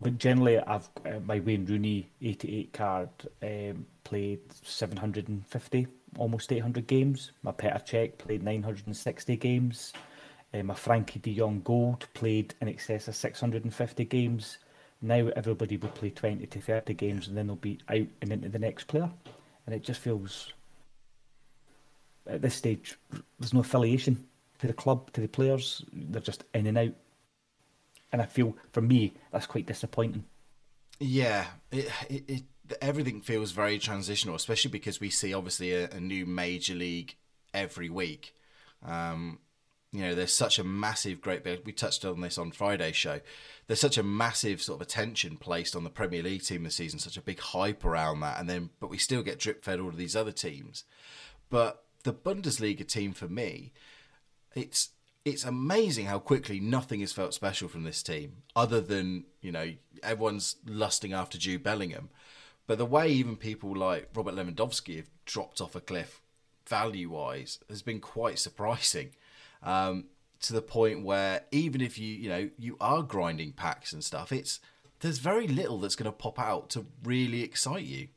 but 0.00 0.18
generally, 0.18 0.58
I've 0.58 0.88
uh, 1.06 1.20
my 1.24 1.40
Wayne 1.40 1.64
Rooney 1.64 2.08
88 2.20 2.72
card 2.72 3.08
um, 3.42 3.86
played 4.02 4.40
750, 4.62 5.86
almost 6.18 6.52
800 6.52 6.86
games. 6.86 7.32
My 7.42 7.52
Petr 7.52 7.86
Cech 7.86 8.18
played 8.18 8.42
960 8.42 9.36
games. 9.36 9.92
Uh, 10.52 10.62
my 10.62 10.74
Frenkie 10.74 11.22
de 11.22 11.34
Jong 11.34 11.62
Gold 11.64 12.06
played 12.14 12.54
in 12.60 12.68
excess 12.68 13.08
of 13.08 13.16
650 13.16 14.04
games. 14.04 14.58
Now 15.00 15.28
everybody 15.36 15.76
will 15.76 15.88
play 15.90 16.10
20 16.10 16.46
to 16.46 16.60
30 16.60 16.94
games 16.94 17.28
and 17.28 17.36
then 17.36 17.46
they'll 17.46 17.56
be 17.56 17.78
out 17.88 18.06
and 18.20 18.32
into 18.32 18.48
the 18.48 18.58
next 18.58 18.86
player. 18.86 19.10
And 19.66 19.74
it 19.74 19.82
just 19.82 20.00
feels, 20.00 20.52
at 22.26 22.42
this 22.42 22.54
stage, 22.54 22.96
there's 23.38 23.54
no 23.54 23.60
affiliation 23.60 24.26
to 24.58 24.66
the 24.66 24.72
club, 24.72 25.12
to 25.12 25.20
the 25.20 25.28
players. 25.28 25.84
They're 25.92 26.20
just 26.20 26.44
in 26.54 26.66
and 26.66 26.78
out. 26.78 26.94
And 28.12 28.22
I 28.22 28.26
feel, 28.26 28.56
for 28.72 28.80
me, 28.80 29.12
that's 29.32 29.46
quite 29.46 29.66
disappointing. 29.66 30.24
Yeah, 31.00 31.46
it, 31.72 31.90
it, 32.08 32.24
it 32.28 32.42
everything 32.80 33.20
feels 33.20 33.52
very 33.52 33.78
transitional, 33.78 34.36
especially 34.36 34.70
because 34.70 35.00
we 35.00 35.10
see 35.10 35.34
obviously 35.34 35.72
a, 35.72 35.90
a 35.90 36.00
new 36.00 36.24
major 36.24 36.74
league 36.74 37.16
every 37.52 37.90
week. 37.90 38.34
Um, 38.84 39.38
you 39.92 40.00
know, 40.00 40.14
there's 40.14 40.32
such 40.32 40.58
a 40.58 40.64
massive, 40.64 41.20
great. 41.20 41.44
We 41.64 41.72
touched 41.72 42.04
on 42.04 42.20
this 42.20 42.36
on 42.36 42.50
Friday's 42.50 42.96
show. 42.96 43.20
There's 43.66 43.80
such 43.80 43.96
a 43.96 44.02
massive 44.02 44.60
sort 44.60 44.80
of 44.80 44.86
attention 44.86 45.36
placed 45.36 45.76
on 45.76 45.84
the 45.84 45.90
Premier 45.90 46.22
League 46.22 46.42
team 46.42 46.64
this 46.64 46.74
season, 46.74 46.98
such 46.98 47.16
a 47.16 47.22
big 47.22 47.38
hype 47.38 47.84
around 47.84 48.20
that, 48.20 48.40
and 48.40 48.50
then 48.50 48.70
but 48.80 48.90
we 48.90 48.98
still 48.98 49.22
get 49.22 49.38
drip 49.38 49.64
fed 49.64 49.78
all 49.78 49.88
of 49.88 49.96
these 49.96 50.16
other 50.16 50.32
teams. 50.32 50.84
But 51.48 51.83
the 52.04 52.12
Bundesliga 52.12 52.86
team 52.86 53.12
for 53.12 53.28
me, 53.28 53.72
it's 54.54 54.90
it's 55.24 55.44
amazing 55.44 56.06
how 56.06 56.18
quickly 56.18 56.60
nothing 56.60 57.00
has 57.00 57.12
felt 57.12 57.32
special 57.32 57.66
from 57.66 57.82
this 57.82 58.02
team, 58.02 58.42
other 58.54 58.80
than 58.80 59.24
you 59.40 59.50
know 59.50 59.72
everyone's 60.02 60.56
lusting 60.66 61.12
after 61.12 61.36
Jude 61.36 61.62
Bellingham. 61.62 62.10
But 62.66 62.78
the 62.78 62.86
way 62.86 63.08
even 63.08 63.36
people 63.36 63.74
like 63.74 64.08
Robert 64.14 64.34
Lewandowski 64.34 64.96
have 64.96 65.10
dropped 65.26 65.60
off 65.60 65.74
a 65.74 65.80
cliff 65.80 66.20
value 66.66 67.10
wise 67.10 67.58
has 67.68 67.82
been 67.82 68.00
quite 68.00 68.38
surprising 68.38 69.10
um, 69.62 70.06
to 70.40 70.54
the 70.54 70.62
point 70.62 71.04
where 71.04 71.42
even 71.50 71.80
if 71.80 71.98
you 71.98 72.08
you 72.14 72.28
know 72.28 72.50
you 72.58 72.76
are 72.80 73.02
grinding 73.02 73.52
packs 73.52 73.92
and 73.92 74.04
stuff, 74.04 74.30
it's 74.32 74.60
there's 75.00 75.18
very 75.18 75.48
little 75.48 75.78
that's 75.78 75.96
going 75.96 76.10
to 76.10 76.16
pop 76.16 76.38
out 76.38 76.70
to 76.70 76.86
really 77.02 77.42
excite 77.42 77.84
you. 77.84 78.08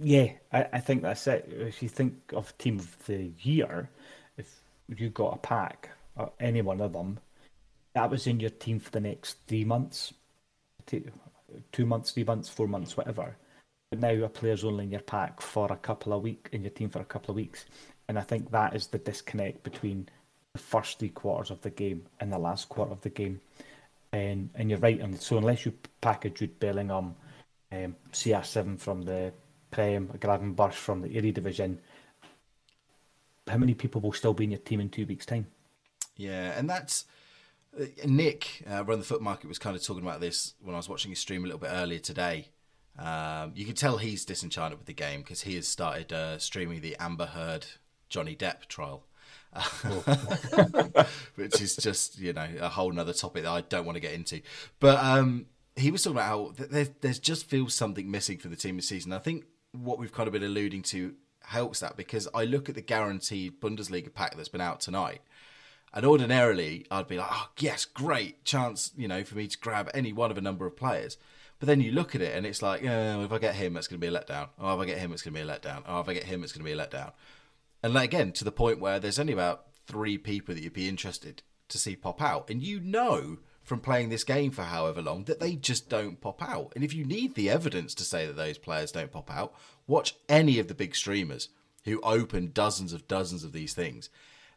Yeah, 0.00 0.32
I, 0.52 0.66
I 0.74 0.80
think 0.80 1.02
that's 1.02 1.26
it. 1.26 1.48
If 1.50 1.82
you 1.82 1.88
think 1.88 2.14
of 2.32 2.56
team 2.58 2.78
of 2.78 3.06
the 3.06 3.32
year, 3.40 3.90
if 4.36 4.60
you 4.96 5.10
got 5.10 5.34
a 5.34 5.38
pack, 5.38 5.90
or 6.16 6.32
any 6.40 6.62
one 6.62 6.80
of 6.80 6.92
them, 6.92 7.18
that 7.94 8.10
was 8.10 8.26
in 8.26 8.40
your 8.40 8.50
team 8.50 8.78
for 8.80 8.90
the 8.90 9.00
next 9.00 9.38
three 9.46 9.64
months, 9.64 10.14
two 10.86 11.86
months, 11.86 12.12
three 12.12 12.24
months, 12.24 12.48
four 12.48 12.68
months, 12.68 12.96
whatever. 12.96 13.36
But 13.90 14.00
now 14.00 14.10
a 14.10 14.28
player's 14.28 14.64
only 14.64 14.84
in 14.84 14.90
your 14.92 15.00
pack 15.00 15.40
for 15.40 15.70
a 15.72 15.76
couple 15.76 16.12
of 16.12 16.22
weeks, 16.22 16.50
in 16.52 16.62
your 16.62 16.70
team 16.70 16.90
for 16.90 17.00
a 17.00 17.04
couple 17.04 17.32
of 17.32 17.36
weeks, 17.36 17.64
and 18.08 18.18
I 18.18 18.22
think 18.22 18.50
that 18.50 18.74
is 18.74 18.86
the 18.86 18.98
disconnect 18.98 19.62
between 19.62 20.08
the 20.54 20.60
first 20.60 20.98
three 20.98 21.10
quarters 21.10 21.50
of 21.50 21.60
the 21.62 21.70
game 21.70 22.06
and 22.20 22.32
the 22.32 22.38
last 22.38 22.68
quarter 22.68 22.92
of 22.92 23.00
the 23.02 23.10
game. 23.10 23.40
And 24.12 24.48
and 24.54 24.70
you're 24.70 24.78
right. 24.78 24.98
And 25.00 25.20
so 25.20 25.36
unless 25.36 25.66
you 25.66 25.74
pack 26.00 26.24
a 26.24 26.30
Jude 26.30 26.58
Bellingham, 26.58 27.14
um, 27.72 27.96
CR7 28.12 28.78
from 28.78 29.02
the 29.02 29.32
Prem, 29.70 30.08
Gravenberch 30.08 30.74
from 30.74 31.02
the 31.02 31.08
Eredivisie, 31.08 31.78
how 33.46 33.56
many 33.56 33.74
people 33.74 34.00
will 34.00 34.12
still 34.12 34.34
be 34.34 34.44
in 34.44 34.50
your 34.50 34.60
team 34.60 34.80
in 34.80 34.88
two 34.88 35.06
weeks' 35.06 35.26
time? 35.26 35.46
Yeah, 36.16 36.52
and 36.56 36.68
that's 36.68 37.04
uh, 37.78 37.84
Nick 38.04 38.64
uh, 38.70 38.84
Run 38.84 38.98
the 38.98 39.04
FUT 39.04 39.22
Market 39.22 39.48
was 39.48 39.58
kind 39.58 39.76
of 39.76 39.82
talking 39.82 40.02
about 40.02 40.20
this 40.20 40.54
when 40.60 40.74
I 40.74 40.78
was 40.78 40.88
watching 40.88 41.10
his 41.10 41.18
stream 41.18 41.42
a 41.42 41.46
little 41.46 41.60
bit 41.60 41.70
earlier 41.72 41.98
today. 41.98 42.48
Um, 42.98 43.52
you 43.54 43.64
can 43.64 43.74
tell 43.74 43.98
he's 43.98 44.24
disenchanted 44.24 44.78
with 44.78 44.86
the 44.86 44.92
game 44.92 45.20
because 45.20 45.42
he 45.42 45.54
has 45.54 45.68
started 45.68 46.12
uh, 46.12 46.38
streaming 46.38 46.80
the 46.80 46.96
Amber 46.98 47.26
Heard 47.26 47.66
Johnny 48.08 48.34
Depp 48.34 48.66
trial. 48.66 49.04
which 51.36 51.60
is 51.60 51.74
just 51.76 52.18
you 52.18 52.34
know 52.34 52.46
a 52.60 52.68
whole 52.68 52.92
nother 52.92 53.14
topic 53.14 53.44
that 53.44 53.50
I 53.50 53.62
don't 53.62 53.86
want 53.86 53.96
to 53.96 54.00
get 54.00 54.12
into. 54.12 54.42
But 54.78 55.02
um, 55.02 55.46
he 55.74 55.90
was 55.90 56.02
talking 56.02 56.18
about 56.18 56.28
how 56.28 56.52
there, 56.58 56.88
there's 57.00 57.18
just 57.18 57.46
feels 57.46 57.74
something 57.74 58.10
missing 58.10 58.38
for 58.38 58.48
the 58.48 58.56
team 58.56 58.76
this 58.76 58.88
season. 58.88 59.12
I 59.12 59.18
think 59.18 59.44
what 59.82 59.98
we've 59.98 60.12
kind 60.12 60.26
of 60.26 60.32
been 60.32 60.42
alluding 60.42 60.82
to 60.82 61.14
helps 61.44 61.80
that 61.80 61.96
because 61.96 62.28
I 62.34 62.44
look 62.44 62.68
at 62.68 62.74
the 62.74 62.82
guaranteed 62.82 63.60
Bundesliga 63.60 64.12
pack 64.12 64.36
that's 64.36 64.48
been 64.48 64.60
out 64.60 64.80
tonight. 64.80 65.20
And 65.94 66.04
ordinarily, 66.04 66.86
I'd 66.90 67.08
be 67.08 67.16
like, 67.16 67.28
oh, 67.30 67.48
yes, 67.58 67.86
great 67.86 68.44
chance, 68.44 68.92
you 68.96 69.08
know, 69.08 69.24
for 69.24 69.36
me 69.36 69.46
to 69.46 69.58
grab 69.58 69.90
any 69.94 70.12
one 70.12 70.30
of 70.30 70.36
a 70.36 70.42
number 70.42 70.66
of 70.66 70.76
players. 70.76 71.16
But 71.58 71.66
then 71.66 71.80
you 71.80 71.92
look 71.92 72.14
at 72.14 72.20
it 72.20 72.36
and 72.36 72.44
it's 72.44 72.62
like, 72.62 72.84
oh, 72.84 73.22
if 73.22 73.32
I 73.32 73.38
get 73.38 73.54
him, 73.54 73.76
it's 73.76 73.88
going 73.88 74.00
to 74.00 74.06
be 74.06 74.14
a 74.14 74.18
letdown. 74.18 74.48
Oh, 74.58 74.74
if 74.74 74.80
I 74.80 74.84
get 74.84 74.98
him, 74.98 75.12
it's 75.12 75.22
going 75.22 75.34
to 75.34 75.42
be 75.42 75.48
a 75.48 75.52
letdown. 75.52 75.82
Oh, 75.88 76.00
if 76.00 76.08
I 76.08 76.14
get 76.14 76.24
him, 76.24 76.44
it's 76.44 76.52
going 76.52 76.64
to 76.64 76.72
be 76.72 76.78
a 76.78 76.86
letdown. 76.86 77.12
And 77.82 77.94
like, 77.94 78.12
again, 78.12 78.32
to 78.32 78.44
the 78.44 78.52
point 78.52 78.80
where 78.80 79.00
there's 79.00 79.18
only 79.18 79.32
about 79.32 79.66
three 79.86 80.18
people 80.18 80.54
that 80.54 80.62
you'd 80.62 80.72
be 80.72 80.88
interested 80.88 81.42
to 81.68 81.78
see 81.78 81.96
pop 81.96 82.20
out. 82.20 82.50
And 82.50 82.62
you 82.62 82.80
know 82.80 83.38
from 83.68 83.80
playing 83.80 84.08
this 84.08 84.24
game 84.24 84.50
for 84.50 84.62
however 84.62 85.02
long 85.02 85.24
that 85.24 85.40
they 85.40 85.54
just 85.54 85.88
don't 85.88 86.20
pop 86.20 86.42
out. 86.42 86.72
And 86.74 86.82
if 86.82 86.94
you 86.94 87.04
need 87.04 87.34
the 87.34 87.50
evidence 87.50 87.94
to 87.96 88.04
say 88.04 88.26
that 88.26 88.36
those 88.36 88.58
players 88.58 88.90
don't 88.90 89.12
pop 89.12 89.30
out, 89.30 89.54
watch 89.86 90.16
any 90.28 90.58
of 90.58 90.68
the 90.68 90.74
big 90.74 90.96
streamers 90.96 91.50
who 91.84 92.00
open 92.00 92.50
dozens 92.52 92.92
of 92.92 93.06
dozens 93.06 93.44
of 93.44 93.52
these 93.52 93.74
things. 93.74 94.08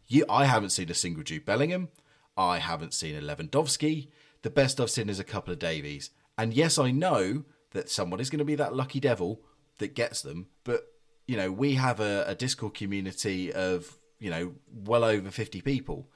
You, 0.07 0.25
I 0.29 0.45
haven't 0.45 0.69
seen 0.71 0.89
a 0.89 0.95
single 0.95 1.23
Jude 1.23 1.45
Bellingham. 1.45 1.89
I 2.37 2.59
haven't 2.59 2.93
seen 2.93 3.15
a 3.15 3.21
Lewandowski. 3.21 4.07
The 4.41 4.49
best 4.49 4.79
I've 4.79 4.89
seen 4.89 5.09
is 5.09 5.19
a 5.19 5.25
couple 5.25 5.51
of 5.51 5.59
Davies. 5.59 6.09
And 6.37 6.53
yes, 6.53 6.79
I 6.79 6.91
know 6.91 7.43
that 7.71 7.89
someone 7.89 8.19
is 8.19 8.29
going 8.29 8.39
to 8.39 8.45
be 8.45 8.55
that 8.55 8.75
lucky 8.75 8.99
devil 8.99 9.41
that 9.77 9.93
gets 9.93 10.21
them, 10.21 10.47
but 10.63 10.87
you 11.27 11.37
know, 11.37 11.51
we 11.51 11.75
have 11.75 11.99
a, 11.99 12.25
a 12.27 12.35
Discord 12.35 12.73
community 12.73 13.53
of, 13.53 13.97
you 14.19 14.29
know, 14.29 14.53
well 14.73 15.03
over 15.03 15.31
50 15.31 15.61
people. 15.61 16.09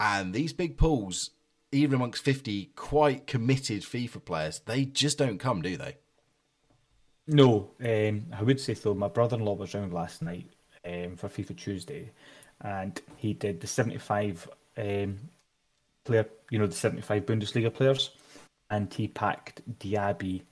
And 0.00 0.32
these 0.32 0.52
big 0.52 0.76
pools, 0.78 1.30
even 1.72 1.96
amongst 1.96 2.22
50 2.22 2.66
quite 2.76 3.26
committed 3.26 3.82
FIFA 3.82 4.24
players, 4.24 4.60
they 4.60 4.84
just 4.84 5.18
don't 5.18 5.38
come, 5.38 5.62
do 5.62 5.76
they? 5.76 5.96
No, 7.26 7.70
um, 7.84 8.26
I 8.36 8.42
would 8.42 8.60
say 8.60 8.74
so. 8.74 8.94
My 8.94 9.08
brother-in-law 9.08 9.54
was 9.54 9.74
around 9.74 9.92
last 9.92 10.22
night 10.22 10.46
um, 10.84 11.16
for 11.16 11.28
FIFA 11.28 11.56
Tuesday, 11.56 12.10
and 12.60 13.00
he 13.16 13.32
did 13.32 13.60
the 13.60 13.66
seventy-five 13.66 14.48
um, 14.76 15.18
player, 16.04 16.26
you 16.50 16.58
know, 16.58 16.66
the 16.66 16.74
seventy-five 16.74 17.24
Bundesliga 17.24 17.72
players, 17.72 18.10
and 18.70 18.92
he 18.92 19.06
packed 19.06 19.62
Diaby, 19.78 20.42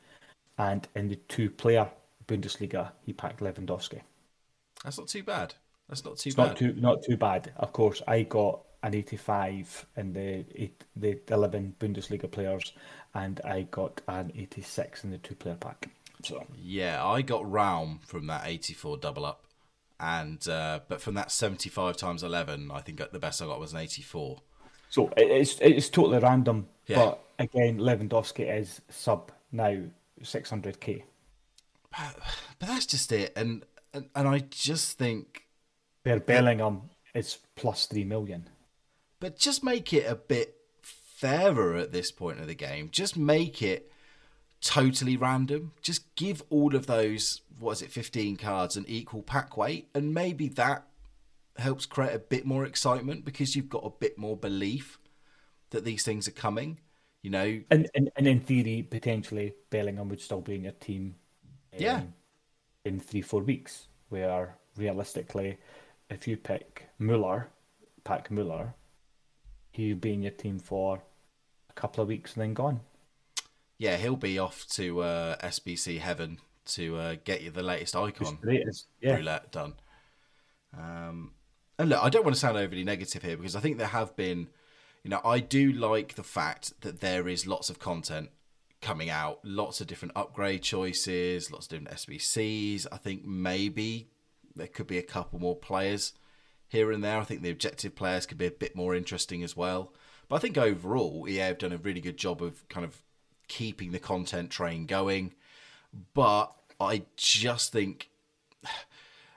and 0.58 0.86
in 0.94 1.08
the 1.08 1.16
two-player 1.16 1.88
Bundesliga, 2.28 2.92
he 3.04 3.12
packed 3.12 3.40
Lewandowski. 3.40 4.00
That's 4.84 4.98
not 4.98 5.08
too 5.08 5.24
bad. 5.24 5.54
That's 5.88 6.04
not 6.04 6.18
too 6.18 6.28
it's 6.28 6.36
bad. 6.36 6.46
Not 6.46 6.56
too, 6.56 6.74
not 6.78 7.02
too 7.02 7.16
bad. 7.16 7.52
Of 7.56 7.72
course, 7.72 8.00
I 8.06 8.22
got 8.22 8.60
an 8.82 8.94
85 8.94 9.86
in 9.96 10.12
the 10.12 10.44
eight, 10.54 10.84
the 10.96 11.20
11 11.28 11.76
Bundesliga 11.78 12.30
players, 12.30 12.72
and 13.14 13.40
I 13.44 13.62
got 13.70 14.00
an 14.08 14.32
86 14.36 15.04
in 15.04 15.10
the 15.10 15.18
two 15.18 15.34
player 15.34 15.56
pack. 15.56 15.88
So 16.22 16.44
yeah, 16.56 17.04
I 17.04 17.22
got 17.22 17.50
Raum 17.50 18.00
from 18.04 18.26
that 18.26 18.42
84 18.46 18.98
double 18.98 19.26
up, 19.26 19.44
and 19.98 20.46
uh, 20.48 20.80
but 20.88 21.00
from 21.00 21.14
that 21.14 21.30
75 21.30 21.96
times 21.96 22.22
11, 22.22 22.70
I 22.70 22.80
think 22.80 23.00
the 23.12 23.18
best 23.18 23.42
I 23.42 23.46
got 23.46 23.60
was 23.60 23.72
an 23.72 23.80
84. 23.80 24.40
So 24.88 25.10
it's 25.16 25.58
it's 25.60 25.88
totally 25.88 26.18
random, 26.18 26.66
yeah. 26.86 26.96
but 26.96 27.20
again, 27.38 27.78
Lewandowski 27.78 28.52
is 28.52 28.80
sub 28.88 29.30
now 29.52 29.76
600k. 30.22 31.04
But, 31.90 32.18
but 32.58 32.68
that's 32.68 32.86
just 32.86 33.12
it, 33.12 33.32
and, 33.36 33.64
and 33.94 34.08
and 34.14 34.28
I 34.28 34.40
just 34.50 34.98
think 34.98 35.44
where 36.02 36.20
Bellingham 36.20 36.82
is 37.14 37.38
plus 37.56 37.86
three 37.86 38.04
million. 38.04 38.48
But 39.20 39.38
just 39.38 39.62
make 39.62 39.92
it 39.92 40.10
a 40.10 40.16
bit 40.16 40.56
fairer 40.82 41.76
at 41.76 41.92
this 41.92 42.10
point 42.10 42.40
of 42.40 42.46
the 42.46 42.54
game. 42.54 42.88
Just 42.90 43.16
make 43.16 43.62
it 43.62 43.92
totally 44.60 45.16
random. 45.16 45.72
Just 45.82 46.14
give 46.14 46.42
all 46.50 46.74
of 46.74 46.86
those, 46.86 47.42
what 47.58 47.72
is 47.72 47.82
it, 47.82 47.92
15 47.92 48.36
cards 48.36 48.76
an 48.76 48.84
equal 48.88 49.22
pack 49.22 49.56
weight, 49.56 49.88
and 49.94 50.14
maybe 50.14 50.48
that 50.48 50.86
helps 51.56 51.84
create 51.84 52.14
a 52.14 52.18
bit 52.18 52.46
more 52.46 52.64
excitement 52.64 53.24
because 53.24 53.54
you've 53.54 53.68
got 53.68 53.84
a 53.84 53.90
bit 53.90 54.16
more 54.16 54.36
belief 54.36 54.98
that 55.70 55.84
these 55.84 56.02
things 56.04 56.26
are 56.26 56.32
coming. 56.32 56.78
You 57.22 57.30
know, 57.30 57.60
and 57.70 57.86
and, 57.94 58.10
and 58.16 58.26
in 58.26 58.40
theory, 58.40 58.82
potentially 58.82 59.52
Bellingham 59.68 60.08
would 60.08 60.22
still 60.22 60.40
be 60.40 60.54
in 60.54 60.62
your 60.62 60.72
team. 60.72 61.16
Um, 61.74 61.78
yeah. 61.78 62.02
In 62.86 62.98
three 62.98 63.20
four 63.20 63.42
weeks, 63.42 63.88
where 64.08 64.56
realistically, 64.78 65.58
if 66.08 66.26
you 66.26 66.38
pick 66.38 66.88
Muller, 66.98 67.50
pack 68.04 68.30
Muller, 68.30 68.74
he'll 69.70 69.96
be 69.96 70.12
in 70.12 70.22
your 70.22 70.32
team 70.32 70.58
for 70.58 71.02
a 71.68 71.72
couple 71.72 72.02
of 72.02 72.08
weeks 72.08 72.34
and 72.34 72.42
then 72.42 72.54
gone. 72.54 72.80
Yeah, 73.78 73.96
he'll 73.96 74.16
be 74.16 74.38
off 74.38 74.66
to 74.72 75.00
uh, 75.00 75.36
SBC 75.38 76.00
Heaven 76.00 76.38
to 76.66 76.96
uh, 76.96 77.16
get 77.24 77.42
you 77.42 77.50
the 77.50 77.62
latest 77.62 77.96
icon 77.96 78.38
latest, 78.42 78.86
yeah. 79.00 79.16
roulette 79.16 79.50
done. 79.50 79.74
Um, 80.76 81.32
and 81.78 81.88
look, 81.88 82.02
I 82.02 82.10
don't 82.10 82.24
want 82.24 82.34
to 82.34 82.40
sound 82.40 82.58
overly 82.58 82.84
negative 82.84 83.22
here 83.22 83.36
because 83.36 83.56
I 83.56 83.60
think 83.60 83.78
there 83.78 83.86
have 83.86 84.14
been, 84.16 84.48
you 85.02 85.10
know, 85.10 85.20
I 85.24 85.40
do 85.40 85.72
like 85.72 86.14
the 86.14 86.22
fact 86.22 86.80
that 86.82 87.00
there 87.00 87.26
is 87.26 87.46
lots 87.46 87.70
of 87.70 87.78
content 87.78 88.28
coming 88.82 89.10
out, 89.10 89.40
lots 89.42 89.80
of 89.80 89.86
different 89.86 90.12
upgrade 90.16 90.62
choices, 90.62 91.50
lots 91.50 91.66
of 91.66 91.70
different 91.70 91.96
SBCs. 91.96 92.86
I 92.92 92.98
think 92.98 93.24
maybe 93.24 94.10
there 94.54 94.66
could 94.66 94.86
be 94.86 94.98
a 94.98 95.02
couple 95.02 95.38
more 95.38 95.56
players 95.56 96.12
here 96.70 96.90
and 96.90 97.04
there. 97.04 97.18
I 97.18 97.24
think 97.24 97.42
the 97.42 97.50
objective 97.50 97.94
players 97.94 98.24
could 98.24 98.38
be 98.38 98.46
a 98.46 98.50
bit 98.50 98.74
more 98.74 98.94
interesting 98.94 99.42
as 99.42 99.56
well. 99.56 99.92
But 100.28 100.36
I 100.36 100.38
think 100.38 100.56
overall, 100.56 101.26
EA 101.28 101.38
have 101.38 101.58
done 101.58 101.72
a 101.72 101.76
really 101.76 102.00
good 102.00 102.16
job 102.16 102.42
of 102.42 102.66
kind 102.68 102.86
of 102.86 103.02
keeping 103.48 103.92
the 103.92 103.98
content 103.98 104.50
train 104.50 104.86
going. 104.86 105.34
But 106.14 106.52
I 106.80 107.02
just 107.16 107.72
think 107.72 108.08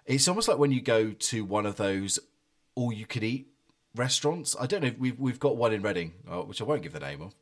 it's 0.06 0.28
almost 0.28 0.48
like 0.48 0.60
when 0.60 0.72
you 0.72 0.82
go 0.82 1.12
to 1.12 1.44
one 1.44 1.66
of 1.66 1.76
those 1.76 2.20
all 2.76 2.92
you 2.92 3.06
can 3.06 3.24
eat 3.24 3.48
restaurants. 3.96 4.56
I 4.60 4.66
don't 4.66 4.84
know. 4.84 4.92
We've 4.98 5.20
we've 5.20 5.40
got 5.40 5.58
one 5.58 5.74
in 5.74 5.82
Reading, 5.82 6.14
uh, 6.30 6.42
which 6.42 6.62
I 6.62 6.64
won't 6.64 6.82
give 6.82 6.94
the 6.94 7.00
name 7.00 7.22
of. 7.22 7.36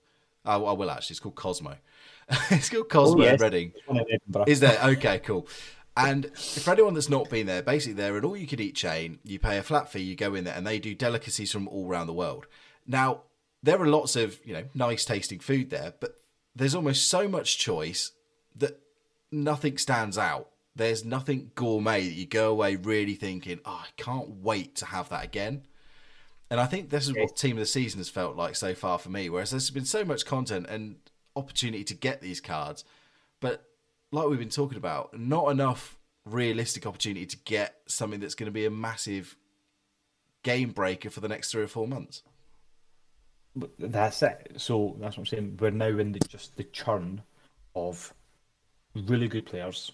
Oh, 0.45 0.65
I 0.65 0.71
will 0.73 0.89
actually. 0.89 1.13
It's 1.13 1.19
called 1.19 1.35
Cosmo. 1.35 1.75
it's 2.49 2.69
called 2.69 2.89
Cosmo 2.89 3.21
oh, 3.21 3.25
yes. 3.25 3.41
in 3.41 3.43
Reading. 3.43 3.73
Is 4.47 4.59
there? 4.59 4.77
Okay, 4.83 5.19
cool. 5.19 5.47
And 5.95 6.35
for 6.37 6.71
anyone 6.71 6.93
that's 6.93 7.09
not 7.09 7.29
been 7.29 7.47
there, 7.47 7.61
basically 7.61 7.93
they're 7.93 8.17
an 8.17 8.23
all-you-can-eat 8.23 8.75
chain. 8.75 9.19
You 9.23 9.39
pay 9.39 9.57
a 9.57 9.63
flat 9.63 9.91
fee, 9.91 10.01
you 10.01 10.15
go 10.15 10.35
in 10.35 10.45
there, 10.45 10.55
and 10.55 10.65
they 10.65 10.79
do 10.79 10.95
delicacies 10.95 11.51
from 11.51 11.67
all 11.67 11.87
around 11.89 12.07
the 12.07 12.13
world. 12.13 12.47
Now, 12.87 13.21
there 13.61 13.81
are 13.81 13.87
lots 13.87 14.15
of 14.15 14.39
you 14.45 14.53
know 14.53 14.63
nice 14.73 15.05
tasting 15.05 15.39
food 15.39 15.69
there, 15.69 15.93
but 15.99 16.19
there's 16.55 16.75
almost 16.75 17.07
so 17.07 17.27
much 17.27 17.57
choice 17.57 18.11
that 18.55 18.79
nothing 19.31 19.77
stands 19.77 20.17
out. 20.17 20.49
There's 20.75 21.03
nothing 21.03 21.51
gourmet 21.55 22.05
that 22.05 22.13
you 22.13 22.25
go 22.25 22.51
away 22.51 22.77
really 22.77 23.15
thinking, 23.15 23.59
"Oh, 23.65 23.83
I 23.85 24.01
can't 24.01 24.29
wait 24.41 24.75
to 24.77 24.85
have 24.85 25.09
that 25.09 25.25
again." 25.25 25.63
And 26.49 26.59
I 26.59 26.65
think 26.65 26.89
this 26.89 27.07
is 27.07 27.15
what 27.15 27.37
Team 27.37 27.57
of 27.57 27.59
the 27.59 27.65
Season 27.65 27.99
has 27.99 28.09
felt 28.09 28.35
like 28.35 28.55
so 28.55 28.73
far 28.73 28.97
for 28.97 29.09
me. 29.09 29.29
Whereas 29.29 29.51
there's 29.51 29.69
been 29.69 29.85
so 29.85 30.03
much 30.03 30.25
content 30.25 30.67
and 30.67 30.97
opportunity 31.35 31.83
to 31.85 31.93
get 31.93 32.21
these 32.21 32.41
cards, 32.41 32.83
but 33.39 33.70
like 34.11 34.27
we've 34.27 34.39
been 34.39 34.49
talking 34.49 34.77
about, 34.77 35.17
not 35.17 35.49
enough 35.49 35.97
realistic 36.25 36.85
opportunity 36.85 37.25
to 37.25 37.37
get 37.37 37.77
something 37.87 38.19
that's 38.19 38.35
going 38.35 38.47
to 38.47 38.51
be 38.51 38.65
a 38.65 38.71
massive 38.71 39.35
game 40.43 40.71
breaker 40.71 41.09
for 41.09 41.21
the 41.21 41.27
next 41.27 41.51
three 41.51 41.63
or 41.63 41.67
four 41.67 41.87
months. 41.87 42.23
But 43.55 43.71
that's 43.79 44.21
it. 44.21 44.53
So 44.57 44.95
that's 44.99 45.17
what 45.17 45.23
I'm 45.23 45.25
saying. 45.25 45.57
We're 45.59 45.71
now 45.71 45.87
in 45.87 46.11
the, 46.11 46.19
just 46.19 46.55
the 46.55 46.63
churn 46.65 47.21
of 47.75 48.13
really 48.95 49.27
good 49.27 49.45
players, 49.45 49.91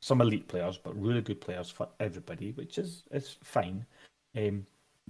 some 0.00 0.20
elite 0.20 0.48
players, 0.48 0.78
but 0.78 1.00
really 1.00 1.20
good 1.20 1.40
players 1.40 1.70
for 1.70 1.88
everybody, 1.98 2.52
which 2.52 2.78
is 2.78 3.04
is 3.10 3.36
fine. 3.42 3.84
Um, 4.36 4.66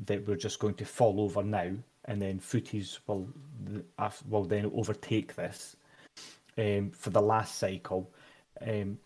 that 0.07 0.27
we're 0.27 0.37
just 0.37 0.61
going 0.61 0.75
to 0.75 0.85
fall 0.87 1.21
over 1.21 1.43
now, 1.43 1.73
and 2.07 2.23
then 2.23 2.39
FUTTIES 2.39 3.01
will 3.07 3.29
will 4.29 4.45
then 4.45 4.71
overtake 4.75 5.35
this 5.35 5.77
um, 6.57 6.91
for 6.91 7.11
the 7.11 7.21
last 7.21 7.59
cycle 7.59 8.11
um, 8.67 8.99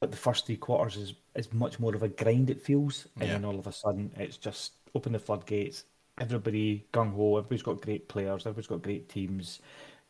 but 0.00 0.10
the 0.10 0.16
first 0.16 0.46
three 0.46 0.56
quarters 0.56 0.96
is 0.96 1.14
is 1.34 1.52
much 1.52 1.80
more 1.80 1.94
of 1.94 2.02
a 2.02 2.08
grind. 2.08 2.50
It 2.50 2.60
feels, 2.60 3.06
and 3.18 3.28
yeah. 3.28 3.34
then 3.34 3.44
all 3.44 3.58
of 3.58 3.66
a 3.66 3.72
sudden 3.72 4.12
it's 4.16 4.36
just 4.36 4.72
open 4.94 5.12
the 5.12 5.18
floodgates. 5.18 5.84
Everybody 6.20 6.86
gung 6.92 7.14
ho. 7.14 7.38
Everybody's 7.38 7.62
got 7.62 7.80
great 7.80 8.08
players. 8.08 8.42
Everybody's 8.42 8.68
got 8.68 8.82
great 8.82 9.08
teams. 9.08 9.60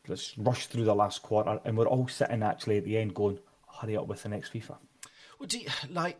Let's 0.07 0.37
rush 0.37 0.67
through 0.67 0.83
the 0.83 0.93
last 0.93 1.23
quarter, 1.23 1.59
and 1.65 1.77
we're 1.77 1.87
all 1.87 2.07
sitting 2.07 2.43
actually 2.43 2.77
at 2.77 2.83
the 2.83 2.97
end 2.97 3.15
going, 3.15 3.39
"Hurry 3.79 3.97
up 3.97 4.07
with 4.07 4.23
the 4.23 4.29
next 4.29 4.53
FIFA." 4.53 4.77
Well, 5.39 5.47
do 5.47 5.59
you, 5.59 5.67
like 5.89 6.19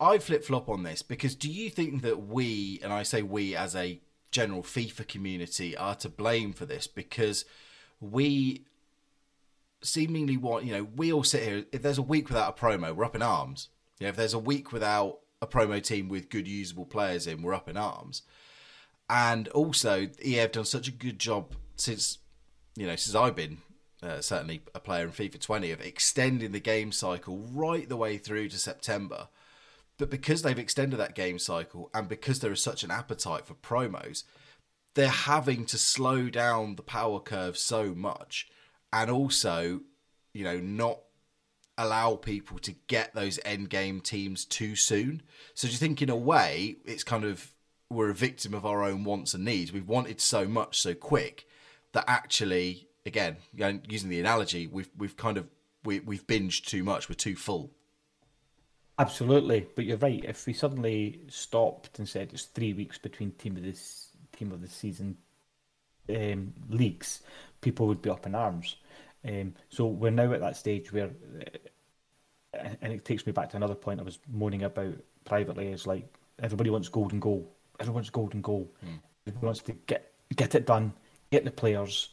I 0.00 0.18
flip 0.18 0.44
flop 0.44 0.68
on 0.68 0.84
this 0.84 1.02
because 1.02 1.34
do 1.34 1.50
you 1.50 1.70
think 1.70 2.02
that 2.02 2.26
we, 2.26 2.80
and 2.82 2.92
I 2.92 3.02
say 3.02 3.22
we 3.22 3.56
as 3.56 3.74
a 3.74 4.00
general 4.30 4.62
FIFA 4.62 5.08
community, 5.08 5.76
are 5.76 5.96
to 5.96 6.08
blame 6.08 6.52
for 6.52 6.66
this 6.66 6.86
because 6.86 7.44
we 8.00 8.64
seemingly 9.80 10.36
want 10.36 10.64
you 10.64 10.72
know 10.72 10.88
we 10.96 11.12
all 11.12 11.24
sit 11.24 11.42
here. 11.42 11.64
If 11.72 11.82
there's 11.82 11.98
a 11.98 12.02
week 12.02 12.28
without 12.28 12.58
a 12.58 12.60
promo, 12.60 12.94
we're 12.94 13.04
up 13.04 13.16
in 13.16 13.22
arms. 13.22 13.68
Yeah, 13.98 14.08
if 14.08 14.16
there's 14.16 14.34
a 14.34 14.38
week 14.38 14.72
without 14.72 15.18
a 15.40 15.46
promo 15.46 15.82
team 15.82 16.08
with 16.08 16.30
good 16.30 16.48
usable 16.48 16.86
players 16.86 17.26
in, 17.26 17.42
we're 17.42 17.54
up 17.54 17.68
in 17.68 17.76
arms. 17.76 18.22
And 19.10 19.48
also, 19.48 20.08
EA 20.22 20.34
have 20.34 20.52
done 20.52 20.64
such 20.64 20.88
a 20.88 20.92
good 20.92 21.18
job 21.18 21.54
since 21.76 22.18
you 22.76 22.86
know 22.86 22.96
since 22.96 23.14
I've 23.14 23.36
been 23.36 23.58
uh, 24.02 24.20
certainly 24.20 24.62
a 24.74 24.80
player 24.80 25.04
in 25.04 25.10
FIFA 25.10 25.40
20 25.40 25.70
of 25.72 25.80
extending 25.80 26.52
the 26.52 26.60
game 26.60 26.92
cycle 26.92 27.38
right 27.52 27.88
the 27.88 27.96
way 27.96 28.18
through 28.18 28.48
to 28.50 28.58
September. 28.58 29.28
But 29.96 30.10
because 30.10 30.42
they've 30.42 30.58
extended 30.58 30.98
that 30.98 31.16
game 31.16 31.40
cycle 31.40 31.90
and 31.92 32.08
because 32.08 32.38
there 32.38 32.52
is 32.52 32.62
such 32.62 32.84
an 32.84 32.92
appetite 32.92 33.46
for 33.46 33.54
promos, 33.54 34.22
they're 34.94 35.08
having 35.08 35.64
to 35.66 35.78
slow 35.78 36.28
down 36.30 36.76
the 36.76 36.82
power 36.82 37.18
curve 37.18 37.58
so 37.58 37.94
much 37.94 38.48
and 38.92 39.10
also, 39.10 39.80
you 40.32 40.44
know, 40.44 40.58
not 40.58 41.00
allow 41.76 42.16
people 42.16 42.58
to 42.58 42.74
get 42.88 43.14
those 43.14 43.38
end 43.44 43.70
game 43.70 44.00
teams 44.00 44.44
too 44.44 44.74
soon. 44.74 45.22
So 45.54 45.68
do 45.68 45.72
you 45.72 45.78
think 45.78 46.02
in 46.02 46.10
a 46.10 46.16
way 46.16 46.76
it's 46.84 47.04
kind 47.04 47.24
of 47.24 47.52
we're 47.90 48.10
a 48.10 48.14
victim 48.14 48.54
of 48.54 48.66
our 48.66 48.82
own 48.84 49.04
wants 49.04 49.34
and 49.34 49.44
needs. 49.44 49.72
We've 49.72 49.88
wanted 49.88 50.20
so 50.20 50.46
much 50.46 50.80
so 50.80 50.94
quick 50.94 51.46
that 51.92 52.04
actually, 52.06 52.88
again, 53.06 53.36
using 53.88 54.10
the 54.10 54.20
analogy, 54.20 54.66
we've 54.66 54.90
we've 54.96 55.16
kind 55.16 55.38
of 55.38 55.46
we, 55.84 56.00
we've 56.00 56.26
binged 56.26 56.66
too 56.66 56.84
much. 56.84 57.08
We're 57.08 57.14
too 57.14 57.36
full. 57.36 57.70
Absolutely, 58.98 59.66
but 59.76 59.84
you're 59.84 59.96
right. 59.96 60.24
If 60.24 60.46
we 60.46 60.52
suddenly 60.52 61.20
stopped 61.28 61.98
and 61.98 62.08
said 62.08 62.30
it's 62.32 62.44
three 62.46 62.72
weeks 62.72 62.98
between 62.98 63.30
team 63.32 63.56
of 63.56 63.62
this 63.62 64.08
team 64.36 64.52
of 64.52 64.60
the 64.60 64.68
season 64.68 65.16
um, 66.10 66.52
leagues, 66.68 67.22
people 67.60 67.86
would 67.86 68.02
be 68.02 68.10
up 68.10 68.26
in 68.26 68.34
arms. 68.34 68.76
Um, 69.26 69.54
so 69.68 69.86
we're 69.86 70.10
now 70.10 70.32
at 70.32 70.40
that 70.40 70.56
stage 70.56 70.92
where, 70.92 71.10
uh, 72.54 72.68
and 72.80 72.92
it 72.92 73.04
takes 73.04 73.26
me 73.26 73.32
back 73.32 73.50
to 73.50 73.56
another 73.56 73.74
point 73.74 74.00
I 74.00 74.04
was 74.04 74.18
moaning 74.32 74.62
about 74.62 74.94
privately. 75.24 75.68
Is 75.68 75.86
like 75.86 76.06
everybody 76.42 76.70
wants 76.70 76.88
golden 76.88 77.20
goal. 77.20 77.52
Everyone 77.80 77.96
wants 77.96 78.10
golden 78.10 78.40
goal. 78.40 78.72
Mm. 78.84 79.00
Everybody 79.26 79.46
wants 79.46 79.62
to 79.62 79.72
get 79.86 80.12
get 80.36 80.54
it 80.54 80.66
done, 80.66 80.92
get 81.30 81.44
the 81.44 81.50
players, 81.50 82.10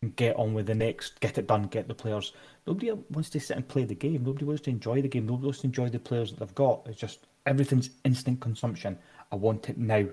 and 0.00 0.14
get 0.16 0.36
on 0.36 0.54
with 0.54 0.66
the 0.66 0.74
next. 0.74 1.20
Get 1.20 1.38
it 1.38 1.46
done, 1.46 1.64
get 1.64 1.88
the 1.88 1.94
players. 1.94 2.32
Nobody 2.66 2.92
wants 3.10 3.30
to 3.30 3.40
sit 3.40 3.56
and 3.56 3.66
play 3.66 3.84
the 3.84 3.94
game. 3.94 4.24
Nobody 4.24 4.44
wants 4.44 4.62
to 4.62 4.70
enjoy 4.70 5.02
the 5.02 5.08
game. 5.08 5.26
Nobody 5.26 5.46
wants 5.46 5.60
to 5.60 5.66
enjoy 5.66 5.88
the 5.88 5.98
players 5.98 6.30
that 6.30 6.40
they've 6.40 6.54
got. 6.54 6.86
It's 6.86 7.00
just 7.00 7.26
everything's 7.46 7.90
instant 8.04 8.40
consumption. 8.40 8.98
I 9.30 9.36
want 9.36 9.68
it 9.68 9.78
now. 9.78 10.06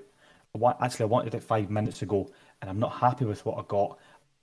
I 0.56 0.58
want 0.58 0.78
actually 0.82 1.04
I 1.04 1.08
wanted 1.08 1.36
it 1.36 1.44
five 1.44 1.70
minutes 1.70 2.02
ago, 2.02 2.30
and 2.62 2.70
I'm 2.70 2.80
not 2.80 2.94
happy 2.94 3.26
with 3.26 3.46
what 3.46 3.58
I 3.58 3.64
got. 3.68 4.00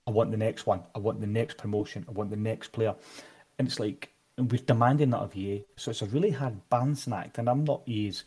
I 0.07 0.11
want 0.11 0.31
the 0.31 0.37
next 0.37 0.65
one. 0.65 0.81
I 0.95 0.99
want 0.99 1.19
the 1.19 1.27
next 1.27 1.57
promotion. 1.57 2.05
I 2.07 2.11
want 2.11 2.29
the 2.29 2.37
next 2.37 2.69
player. 2.71 2.95
And 3.59 3.67
it's 3.67 3.79
like 3.79 4.09
we're 4.37 4.63
demanding 4.65 5.09
that 5.09 5.19
of 5.19 5.35
EA. 5.35 5.65
So 5.75 5.91
it's 5.91 6.01
a 6.01 6.05
really 6.05 6.31
hard 6.31 6.57
balancing 6.69 7.13
act. 7.13 7.37
And 7.37 7.49
I'm 7.49 7.65
not 7.65 7.81
EA's 7.85 8.23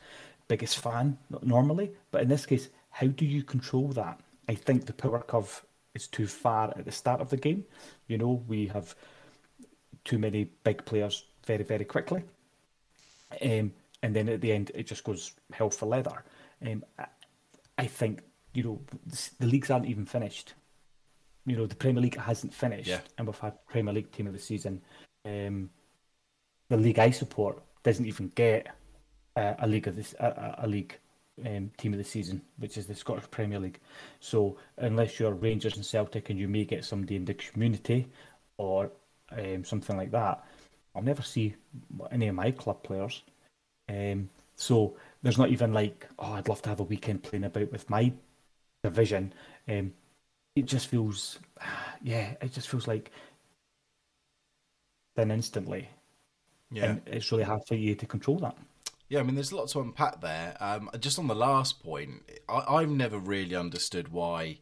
biggest 0.46 0.78
fan 0.78 1.16
normally, 1.42 1.92
but 2.10 2.22
in 2.22 2.28
this 2.28 2.44
case, 2.44 2.68
how 2.90 3.06
do 3.06 3.24
you 3.24 3.42
control 3.42 3.88
that? 3.88 4.20
I 4.48 4.54
think 4.54 4.84
the 4.84 4.92
power 4.92 5.20
curve 5.20 5.64
is 5.94 6.06
too 6.06 6.26
far 6.26 6.74
at 6.76 6.84
the 6.84 6.92
start 6.92 7.20
of 7.20 7.30
the 7.30 7.36
game. 7.36 7.64
You 8.08 8.18
know, 8.18 8.42
we 8.46 8.66
have 8.66 8.94
too 10.04 10.18
many 10.18 10.50
big 10.64 10.84
players 10.84 11.24
very, 11.46 11.64
very 11.64 11.84
quickly. 11.84 12.24
Um, 13.42 13.72
and 14.02 14.14
then 14.14 14.28
at 14.28 14.40
the 14.40 14.52
end, 14.52 14.72
it 14.74 14.86
just 14.86 15.04
goes 15.04 15.32
hell 15.52 15.70
for 15.70 15.86
leather. 15.86 16.24
Um, 16.66 16.84
I 17.78 17.86
think, 17.86 18.22
you 18.52 18.64
know, 18.64 18.80
the 19.38 19.46
leagues 19.46 19.70
aren't 19.70 19.86
even 19.86 20.04
finished 20.04 20.54
you 21.46 21.56
know 21.56 21.66
the 21.66 21.74
Premier 21.74 22.02
League 22.02 22.16
hasn't 22.16 22.54
finished, 22.54 22.88
yeah. 22.88 23.00
and 23.18 23.26
we've 23.26 23.38
had 23.38 23.54
Premier 23.66 23.94
League 23.94 24.12
Team 24.12 24.26
of 24.26 24.32
the 24.32 24.38
Season, 24.38 24.80
um, 25.24 25.70
the 26.68 26.76
league 26.76 26.98
I 26.98 27.10
support 27.10 27.62
doesn't 27.82 28.06
even 28.06 28.28
get 28.34 28.68
uh, 29.36 29.54
a 29.58 29.66
league 29.66 29.88
of 29.88 29.96
this 29.96 30.14
a, 30.20 30.56
a 30.58 30.66
league 30.66 30.96
um, 31.46 31.70
team 31.76 31.92
of 31.92 31.98
the 31.98 32.04
season, 32.04 32.42
which 32.58 32.76
is 32.76 32.86
the 32.86 32.94
Scottish 32.94 33.30
Premier 33.30 33.58
League. 33.58 33.80
So 34.20 34.56
unless 34.78 35.18
you're 35.18 35.32
Rangers 35.32 35.76
and 35.76 35.84
Celtic 35.84 36.30
and 36.30 36.38
you 36.38 36.48
may 36.48 36.64
get 36.64 36.84
somebody 36.84 37.16
in 37.16 37.24
the 37.24 37.34
community 37.34 38.08
or 38.56 38.90
um, 39.32 39.64
something 39.64 39.96
like 39.96 40.10
that, 40.12 40.44
I'll 40.94 41.02
never 41.02 41.22
see 41.22 41.54
any 42.10 42.28
of 42.28 42.34
my 42.34 42.50
club 42.50 42.82
players. 42.82 43.22
Um, 43.88 44.28
so 44.54 44.96
there's 45.22 45.38
not 45.38 45.50
even 45.50 45.72
like, 45.72 46.06
oh, 46.18 46.32
I'd 46.32 46.48
love 46.48 46.62
to 46.62 46.68
have 46.68 46.80
a 46.80 46.84
weekend 46.84 47.22
playing 47.22 47.44
about 47.44 47.72
with 47.72 47.88
my 47.88 48.12
division. 48.82 49.32
Um, 49.68 49.92
it 50.60 50.66
just 50.66 50.88
feels, 50.88 51.38
yeah, 52.02 52.34
it 52.40 52.52
just 52.52 52.68
feels 52.68 52.86
like 52.86 53.10
then 55.16 55.30
instantly. 55.30 55.88
Yeah. 56.70 56.84
And 56.84 57.02
it's 57.06 57.32
really 57.32 57.44
hard 57.44 57.62
for 57.66 57.74
you 57.74 57.94
to 57.96 58.06
control 58.06 58.38
that. 58.38 58.56
Yeah, 59.08 59.18
I 59.18 59.22
mean, 59.24 59.34
there's 59.34 59.50
a 59.50 59.56
lot 59.56 59.68
to 59.70 59.80
unpack 59.80 60.20
there. 60.20 60.56
Um, 60.60 60.88
just 61.00 61.18
on 61.18 61.26
the 61.26 61.34
last 61.34 61.82
point, 61.82 62.22
I, 62.48 62.82
have 62.82 62.90
never 62.90 63.18
really 63.18 63.56
understood 63.56 64.12
why 64.12 64.58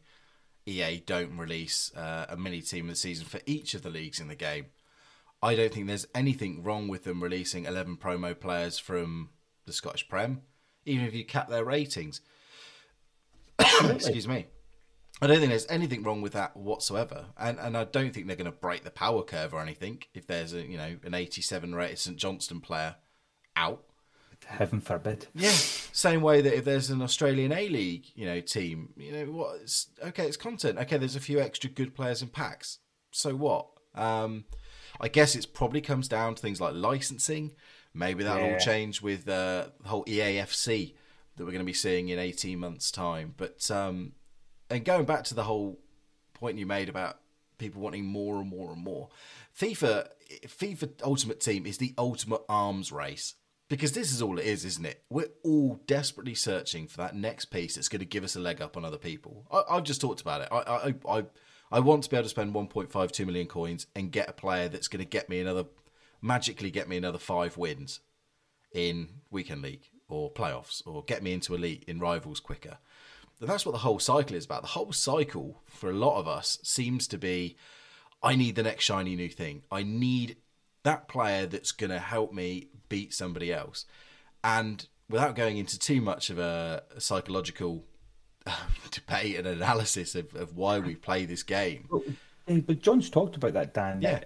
EA 0.65 1.03
don't 1.05 1.37
release 1.37 1.91
uh, 1.95 2.25
a 2.29 2.35
mini 2.35 2.61
team 2.61 2.85
of 2.85 2.91
the 2.91 2.95
season 2.95 3.25
for 3.25 3.41
each 3.45 3.75
of 3.75 3.83
the 3.83 3.91
leagues 3.91 4.19
in 4.19 4.27
the 4.27 4.35
game. 4.35 4.67
I 5.43 5.55
don't 5.55 5.71
think 5.71 5.85
there's 5.85 6.07
anything 6.15 6.63
wrong 6.63 6.87
with 6.87 7.03
them 7.03 7.21
releasing 7.21 7.65
11 7.65 7.97
promo 7.97 8.37
players 8.37 8.79
from 8.79 9.29
the 9.67 9.73
Scottish 9.73 10.09
Prem, 10.09 10.41
even 10.85 11.05
if 11.05 11.13
you 11.13 11.25
cap 11.25 11.47
their 11.47 11.63
ratings. 11.63 12.21
Excuse 13.83 14.27
me. 14.27 14.47
I 15.21 15.27
don't 15.27 15.39
think 15.39 15.49
there's 15.49 15.67
anything 15.69 16.03
wrong 16.03 16.21
with 16.21 16.33
that 16.33 16.55
whatsoever, 16.55 17.25
and 17.37 17.59
and 17.59 17.75
I 17.75 17.83
don't 17.83 18.13
think 18.13 18.27
they're 18.27 18.35
going 18.35 18.45
to 18.45 18.51
break 18.51 18.83
the 18.83 18.91
power 18.91 19.23
curve 19.23 19.53
or 19.53 19.61
anything. 19.61 20.03
If 20.13 20.27
there's 20.27 20.53
a 20.53 20.61
you 20.61 20.77
know 20.77 20.97
an 21.03 21.13
87 21.13 21.75
rated 21.75 21.99
St 21.99 22.17
Johnstone 22.17 22.61
player 22.61 22.95
out, 23.55 23.83
heaven 24.45 24.79
forbid. 24.79 25.27
Yeah, 25.33 25.51
same 25.51 26.21
way 26.21 26.41
that 26.41 26.55
if 26.55 26.65
there's 26.65 26.89
an 26.89 27.01
Australian 27.01 27.51
A 27.51 27.67
League, 27.69 28.05
you 28.15 28.25
know, 28.25 28.39
team, 28.39 28.93
you 28.97 29.11
know, 29.11 29.25
what? 29.25 29.59
It's, 29.61 29.87
okay, 30.03 30.25
it's 30.25 30.37
content. 30.37 30.77
Okay, 30.79 30.97
there's 30.97 31.15
a 31.15 31.21
few 31.21 31.39
extra 31.39 31.69
good 31.69 31.95
players 31.95 32.21
in 32.21 32.29
packs. 32.29 32.79
So 33.11 33.35
what? 33.35 33.67
Um, 33.95 34.45
I 35.01 35.07
guess 35.07 35.35
it 35.35 35.47
probably 35.53 35.81
comes 35.81 36.07
down 36.07 36.35
to 36.35 36.41
things 36.41 36.61
like 36.61 36.73
licensing. 36.75 37.51
Maybe 37.93 38.23
that'll 38.23 38.45
yeah. 38.45 38.53
all 38.53 38.59
change 38.59 39.01
with 39.01 39.27
uh, 39.27 39.67
the 39.81 39.89
whole 39.89 40.05
EAFC 40.05 40.93
that 41.35 41.43
we're 41.43 41.51
going 41.51 41.59
to 41.59 41.65
be 41.65 41.73
seeing 41.73 42.09
in 42.09 42.19
18 42.19 42.59
months' 42.59 42.91
time. 42.91 43.33
But 43.37 43.69
um, 43.71 44.13
and 44.69 44.85
going 44.85 45.05
back 45.05 45.23
to 45.25 45.33
the 45.33 45.43
whole 45.43 45.79
point 46.33 46.57
you 46.57 46.65
made 46.65 46.89
about 46.89 47.19
people 47.57 47.81
wanting 47.81 48.05
more 48.05 48.39
and 48.39 48.49
more 48.49 48.71
and 48.71 48.83
more, 48.83 49.09
FIFA 49.57 50.07
FIFA 50.45 50.91
Ultimate 51.03 51.39
Team 51.39 51.65
is 51.65 51.77
the 51.77 51.93
ultimate 51.97 52.41
arms 52.47 52.91
race 52.91 53.35
because 53.69 53.91
this 53.91 54.11
is 54.11 54.21
all 54.21 54.39
it 54.39 54.45
is, 54.45 54.65
isn't 54.65 54.85
it? 54.85 55.03
We're 55.09 55.29
all 55.43 55.79
desperately 55.85 56.35
searching 56.35 56.87
for 56.87 56.97
that 56.97 57.15
next 57.15 57.45
piece 57.45 57.75
that's 57.75 57.87
going 57.87 57.99
to 57.99 58.05
give 58.05 58.23
us 58.23 58.35
a 58.35 58.39
leg 58.39 58.61
up 58.61 58.75
on 58.75 58.83
other 58.83 58.97
people. 58.97 59.45
I, 59.51 59.75
have 59.75 59.83
just 59.83 60.01
talked 60.01 60.21
about 60.21 60.41
it. 60.41 60.49
I, 60.51 60.57
I, 60.57 61.17
I, 61.19 61.25
I 61.71 61.79
want 61.79 62.03
to 62.03 62.09
be 62.09 62.17
able 62.17 62.23
to 62.23 62.29
spend 62.29 62.53
1.52 62.53 63.25
million 63.25 63.47
coins 63.47 63.85
and 63.95 64.11
get 64.11 64.27
a 64.27 64.33
player 64.33 64.67
that's 64.67 64.87
going 64.87 65.03
to 65.03 65.09
get 65.09 65.29
me 65.29 65.39
another, 65.39 65.65
magically 66.19 66.71
get 66.71 66.89
me 66.89 66.97
another 66.97 67.19
five 67.19 67.57
wins 67.57 67.99
in 68.73 69.09
weekend 69.29 69.61
league 69.61 69.87
or 70.07 70.33
playoffs, 70.33 70.81
or 70.87 71.03
get 71.03 71.21
me 71.21 71.33
into 71.33 71.53
elite 71.53 71.83
in 71.87 71.99
rivals 71.99 72.39
quicker. 72.39 72.79
And 73.39 73.49
that's 73.49 73.65
what 73.65 73.71
the 73.71 73.79
whole 73.79 73.99
cycle 73.99 74.35
is 74.35 74.45
about. 74.45 74.61
The 74.61 74.69
whole 74.69 74.91
cycle 74.91 75.61
for 75.65 75.89
a 75.89 75.93
lot 75.93 76.19
of 76.19 76.27
us 76.27 76.59
seems 76.61 77.07
to 77.07 77.17
be, 77.17 77.55
I 78.21 78.35
need 78.35 78.55
the 78.55 78.63
next 78.63 78.83
shiny 78.83 79.15
new 79.15 79.29
thing. 79.29 79.63
I 79.71 79.83
need 79.83 80.37
that 80.83 81.07
player 81.07 81.45
that's 81.45 81.71
going 81.71 81.91
to 81.91 81.99
help 81.99 82.33
me 82.33 82.67
beat 82.89 83.13
somebody 83.13 83.53
else. 83.53 83.85
And 84.43 84.85
without 85.09 85.35
going 85.35 85.57
into 85.57 85.79
too 85.79 86.01
much 86.01 86.29
of 86.29 86.37
a, 86.37 86.83
a 86.95 87.01
psychological 87.01 87.85
uh, 88.45 88.55
debate 88.91 89.37
and 89.37 89.47
analysis 89.47 90.15
of, 90.15 90.35
of 90.35 90.55
why 90.55 90.79
we 90.79 90.95
play 90.95 91.25
this 91.25 91.43
game. 91.43 91.87
But 92.47 92.81
John's 92.81 93.09
talked 93.09 93.35
about 93.35 93.53
that, 93.53 93.73
Dan. 93.73 94.01
Yeah. 94.01 94.23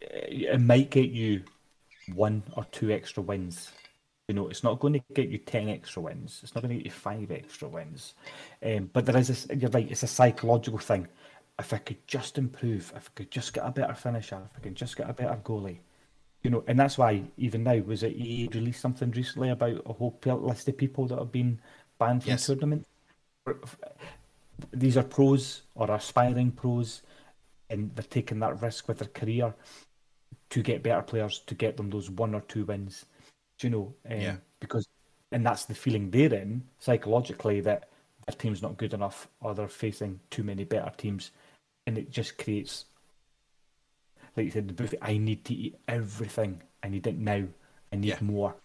It 0.00 0.60
might 0.60 0.90
get 0.90 1.10
you 1.10 1.42
one 2.12 2.42
or 2.56 2.66
two 2.70 2.90
extra 2.90 3.22
wins. 3.22 3.70
You 4.28 4.34
know, 4.34 4.48
it's 4.48 4.64
not 4.64 4.80
going 4.80 4.94
to 4.94 5.02
get 5.12 5.28
you 5.28 5.38
10 5.38 5.68
extra 5.68 6.00
wins. 6.00 6.40
It's 6.42 6.54
not 6.54 6.62
going 6.62 6.70
to 6.70 6.76
get 6.76 6.86
you 6.86 6.90
five 6.90 7.30
extra 7.30 7.68
wins. 7.68 8.14
Um, 8.64 8.88
but 8.92 9.04
there 9.04 9.16
is, 9.16 9.46
a, 9.50 9.56
you're 9.56 9.70
right, 9.70 9.90
it's 9.90 10.02
a 10.02 10.06
psychological 10.06 10.78
thing. 10.78 11.08
If 11.58 11.72
I 11.72 11.78
could 11.78 12.06
just 12.06 12.38
improve, 12.38 12.92
if 12.96 13.10
I 13.10 13.12
could 13.14 13.30
just 13.30 13.52
get 13.52 13.66
a 13.66 13.70
better 13.70 13.94
finisher, 13.94 14.40
if 14.50 14.56
I 14.56 14.60
could 14.60 14.74
just 14.74 14.96
get 14.96 15.10
a 15.10 15.12
better 15.12 15.38
goalie, 15.44 15.78
you 16.44 16.50
know, 16.50 16.62
and 16.66 16.78
that's 16.78 16.98
why 16.98 17.22
even 17.38 17.64
now 17.64 17.78
was 17.78 18.02
it 18.02 18.16
EA 18.16 18.48
released 18.52 18.80
something 18.80 19.10
recently 19.12 19.48
about 19.48 19.80
a 19.86 19.92
whole 19.92 20.18
list 20.24 20.68
of 20.68 20.76
people 20.76 21.06
that 21.06 21.18
have 21.18 21.32
been 21.32 21.58
banned 21.98 22.22
from 22.22 22.32
yes. 22.32 22.46
tournament. 22.46 22.86
These 24.72 24.98
are 24.98 25.02
pros 25.02 25.62
or 25.74 25.90
aspiring 25.90 26.52
pros, 26.52 27.02
and 27.70 27.94
they're 27.96 28.04
taking 28.04 28.40
that 28.40 28.60
risk 28.60 28.88
with 28.88 28.98
their 28.98 29.08
career 29.08 29.54
to 30.50 30.62
get 30.62 30.82
better 30.82 31.02
players 31.02 31.40
to 31.46 31.54
get 31.54 31.78
them 31.78 31.90
those 31.90 32.10
one 32.10 32.34
or 32.34 32.42
two 32.42 32.66
wins. 32.66 33.06
Do 33.58 33.66
you 33.66 33.70
know? 33.70 33.94
Um, 34.10 34.20
yeah. 34.20 34.36
Because, 34.60 34.86
and 35.32 35.44
that's 35.44 35.64
the 35.64 35.74
feeling 35.74 36.10
they're 36.10 36.34
in 36.34 36.62
psychologically 36.78 37.60
that 37.62 37.90
their 38.26 38.36
team's 38.36 38.62
not 38.62 38.78
good 38.78 38.94
enough 38.94 39.28
or 39.40 39.54
they're 39.54 39.68
facing 39.68 40.20
too 40.30 40.42
many 40.42 40.64
better 40.64 40.92
teams, 40.96 41.30
and 41.86 41.98
it 41.98 42.10
just 42.10 42.38
creates 42.38 42.86
like 44.36 44.46
you 44.46 44.50
said, 44.50 44.68
the 44.68 44.74
buffet. 44.74 44.98
I 45.00 45.16
need 45.18 45.44
to 45.46 45.54
eat 45.54 45.76
everything. 45.86 46.62
I 46.82 46.88
need 46.88 47.06
it 47.06 47.16
now. 47.16 47.44
I 47.92 47.96
need 47.96 48.08
yeah. 48.08 48.18
more. 48.20 48.56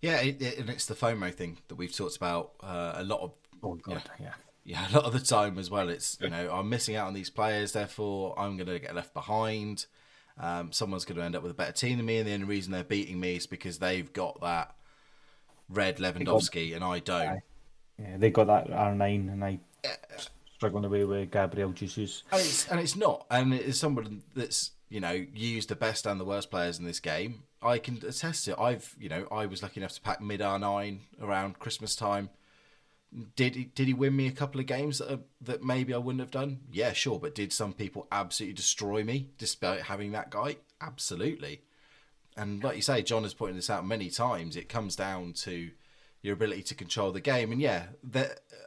Yeah, 0.00 0.20
it, 0.20 0.42
it, 0.42 0.58
and 0.58 0.68
it's 0.68 0.86
the 0.86 0.94
FOMO 0.94 1.32
thing 1.32 1.58
that 1.68 1.76
we've 1.76 1.94
talked 1.94 2.16
about 2.16 2.52
uh, 2.62 2.92
a 2.96 3.04
lot 3.04 3.20
of. 3.20 3.32
Oh 3.62 3.74
God, 3.76 4.02
yeah. 4.20 4.34
yeah. 4.64 4.90
a 4.90 4.92
lot 4.92 5.04
of 5.04 5.12
the 5.12 5.20
time 5.20 5.58
as 5.58 5.70
well. 5.70 5.88
It's 5.88 6.18
you 6.20 6.28
know 6.28 6.50
I'm 6.52 6.68
missing 6.68 6.96
out 6.96 7.06
on 7.06 7.14
these 7.14 7.30
players, 7.30 7.72
therefore 7.72 8.38
I'm 8.38 8.56
going 8.56 8.66
to 8.66 8.78
get 8.78 8.94
left 8.94 9.14
behind. 9.14 9.86
Um, 10.38 10.72
someone's 10.72 11.04
going 11.04 11.18
to 11.18 11.24
end 11.24 11.36
up 11.36 11.42
with 11.42 11.52
a 11.52 11.54
better 11.54 11.72
team 11.72 11.96
than 11.96 12.06
me, 12.06 12.18
and 12.18 12.28
the 12.28 12.34
only 12.34 12.46
reason 12.46 12.72
they're 12.72 12.84
beating 12.84 13.20
me 13.20 13.36
is 13.36 13.46
because 13.46 13.78
they've 13.78 14.12
got 14.12 14.40
that 14.40 14.74
red 15.68 15.98
Lewandowski 15.98 16.70
got, 16.70 16.76
and 16.76 16.84
I 16.84 16.98
don't. 16.98 17.40
Yeah, 17.98 18.16
they 18.16 18.30
got 18.30 18.48
that 18.48 18.70
R 18.72 18.94
nine, 18.94 19.28
and 19.28 19.44
I 19.44 19.60
struggling 20.54 20.84
away 20.84 21.04
with 21.04 21.30
Gabriel 21.30 21.72
Jesus. 21.72 22.22
And 22.32 22.40
it's, 22.40 22.68
and 22.68 22.80
it's 22.80 22.96
not. 22.96 23.26
And 23.30 23.52
it's 23.52 23.78
someone 23.78 24.22
that's, 24.34 24.70
you 24.88 25.00
know, 25.00 25.26
used 25.34 25.68
the 25.68 25.76
best 25.76 26.06
and 26.06 26.18
the 26.18 26.24
worst 26.24 26.50
players 26.50 26.78
in 26.78 26.84
this 26.84 27.00
game. 27.00 27.42
I 27.62 27.78
can 27.78 27.96
attest 27.96 28.46
to 28.46 28.52
it. 28.52 28.58
I've, 28.58 28.94
you 28.98 29.08
know, 29.08 29.26
I 29.30 29.46
was 29.46 29.62
lucky 29.62 29.80
enough 29.80 29.92
to 29.92 30.00
pack 30.00 30.20
mid 30.20 30.40
R9 30.40 31.00
around 31.20 31.58
Christmas 31.58 31.94
time. 31.94 32.30
Did 33.36 33.54
he, 33.54 33.64
did 33.64 33.86
he 33.86 33.94
win 33.94 34.16
me 34.16 34.26
a 34.26 34.32
couple 34.32 34.60
of 34.60 34.66
games 34.66 34.98
that, 34.98 35.12
are, 35.12 35.20
that 35.42 35.62
maybe 35.62 35.94
I 35.94 35.98
wouldn't 35.98 36.20
have 36.20 36.30
done? 36.30 36.60
Yeah, 36.72 36.92
sure. 36.92 37.20
But 37.20 37.34
did 37.34 37.52
some 37.52 37.72
people 37.72 38.08
absolutely 38.10 38.54
destroy 38.54 39.04
me 39.04 39.30
despite 39.38 39.82
having 39.82 40.12
that 40.12 40.30
guy? 40.30 40.56
Absolutely. 40.80 41.62
And 42.36 42.62
like 42.64 42.76
you 42.76 42.82
say, 42.82 43.02
John 43.02 43.22
has 43.22 43.34
pointed 43.34 43.56
this 43.56 43.70
out 43.70 43.86
many 43.86 44.10
times. 44.10 44.56
It 44.56 44.68
comes 44.68 44.96
down 44.96 45.34
to 45.34 45.70
your 46.22 46.34
ability 46.34 46.62
to 46.62 46.74
control 46.74 47.12
the 47.12 47.20
game. 47.20 47.52
And 47.52 47.60
yeah, 47.60 47.86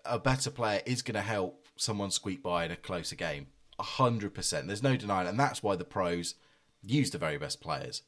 a 0.06 0.20
better 0.20 0.50
player 0.50 0.82
is 0.86 1.02
going 1.02 1.16
to 1.16 1.22
help 1.22 1.68
someone 1.76 2.12
squeak 2.12 2.42
by 2.42 2.66
in 2.66 2.72
a 2.72 2.78
closer 2.78 3.16
game. 3.16 3.48
100%. 3.80 4.68
There's 4.68 4.84
no 4.84 4.96
denying. 4.96 5.28
And 5.28 5.40
that's 5.40 5.62
why 5.62 5.76
the 5.76 5.84
pros 5.84 6.36
use 6.84 7.12
the 7.12 7.18
very 7.18 7.38
best 7.38 7.60
players. 7.60 8.04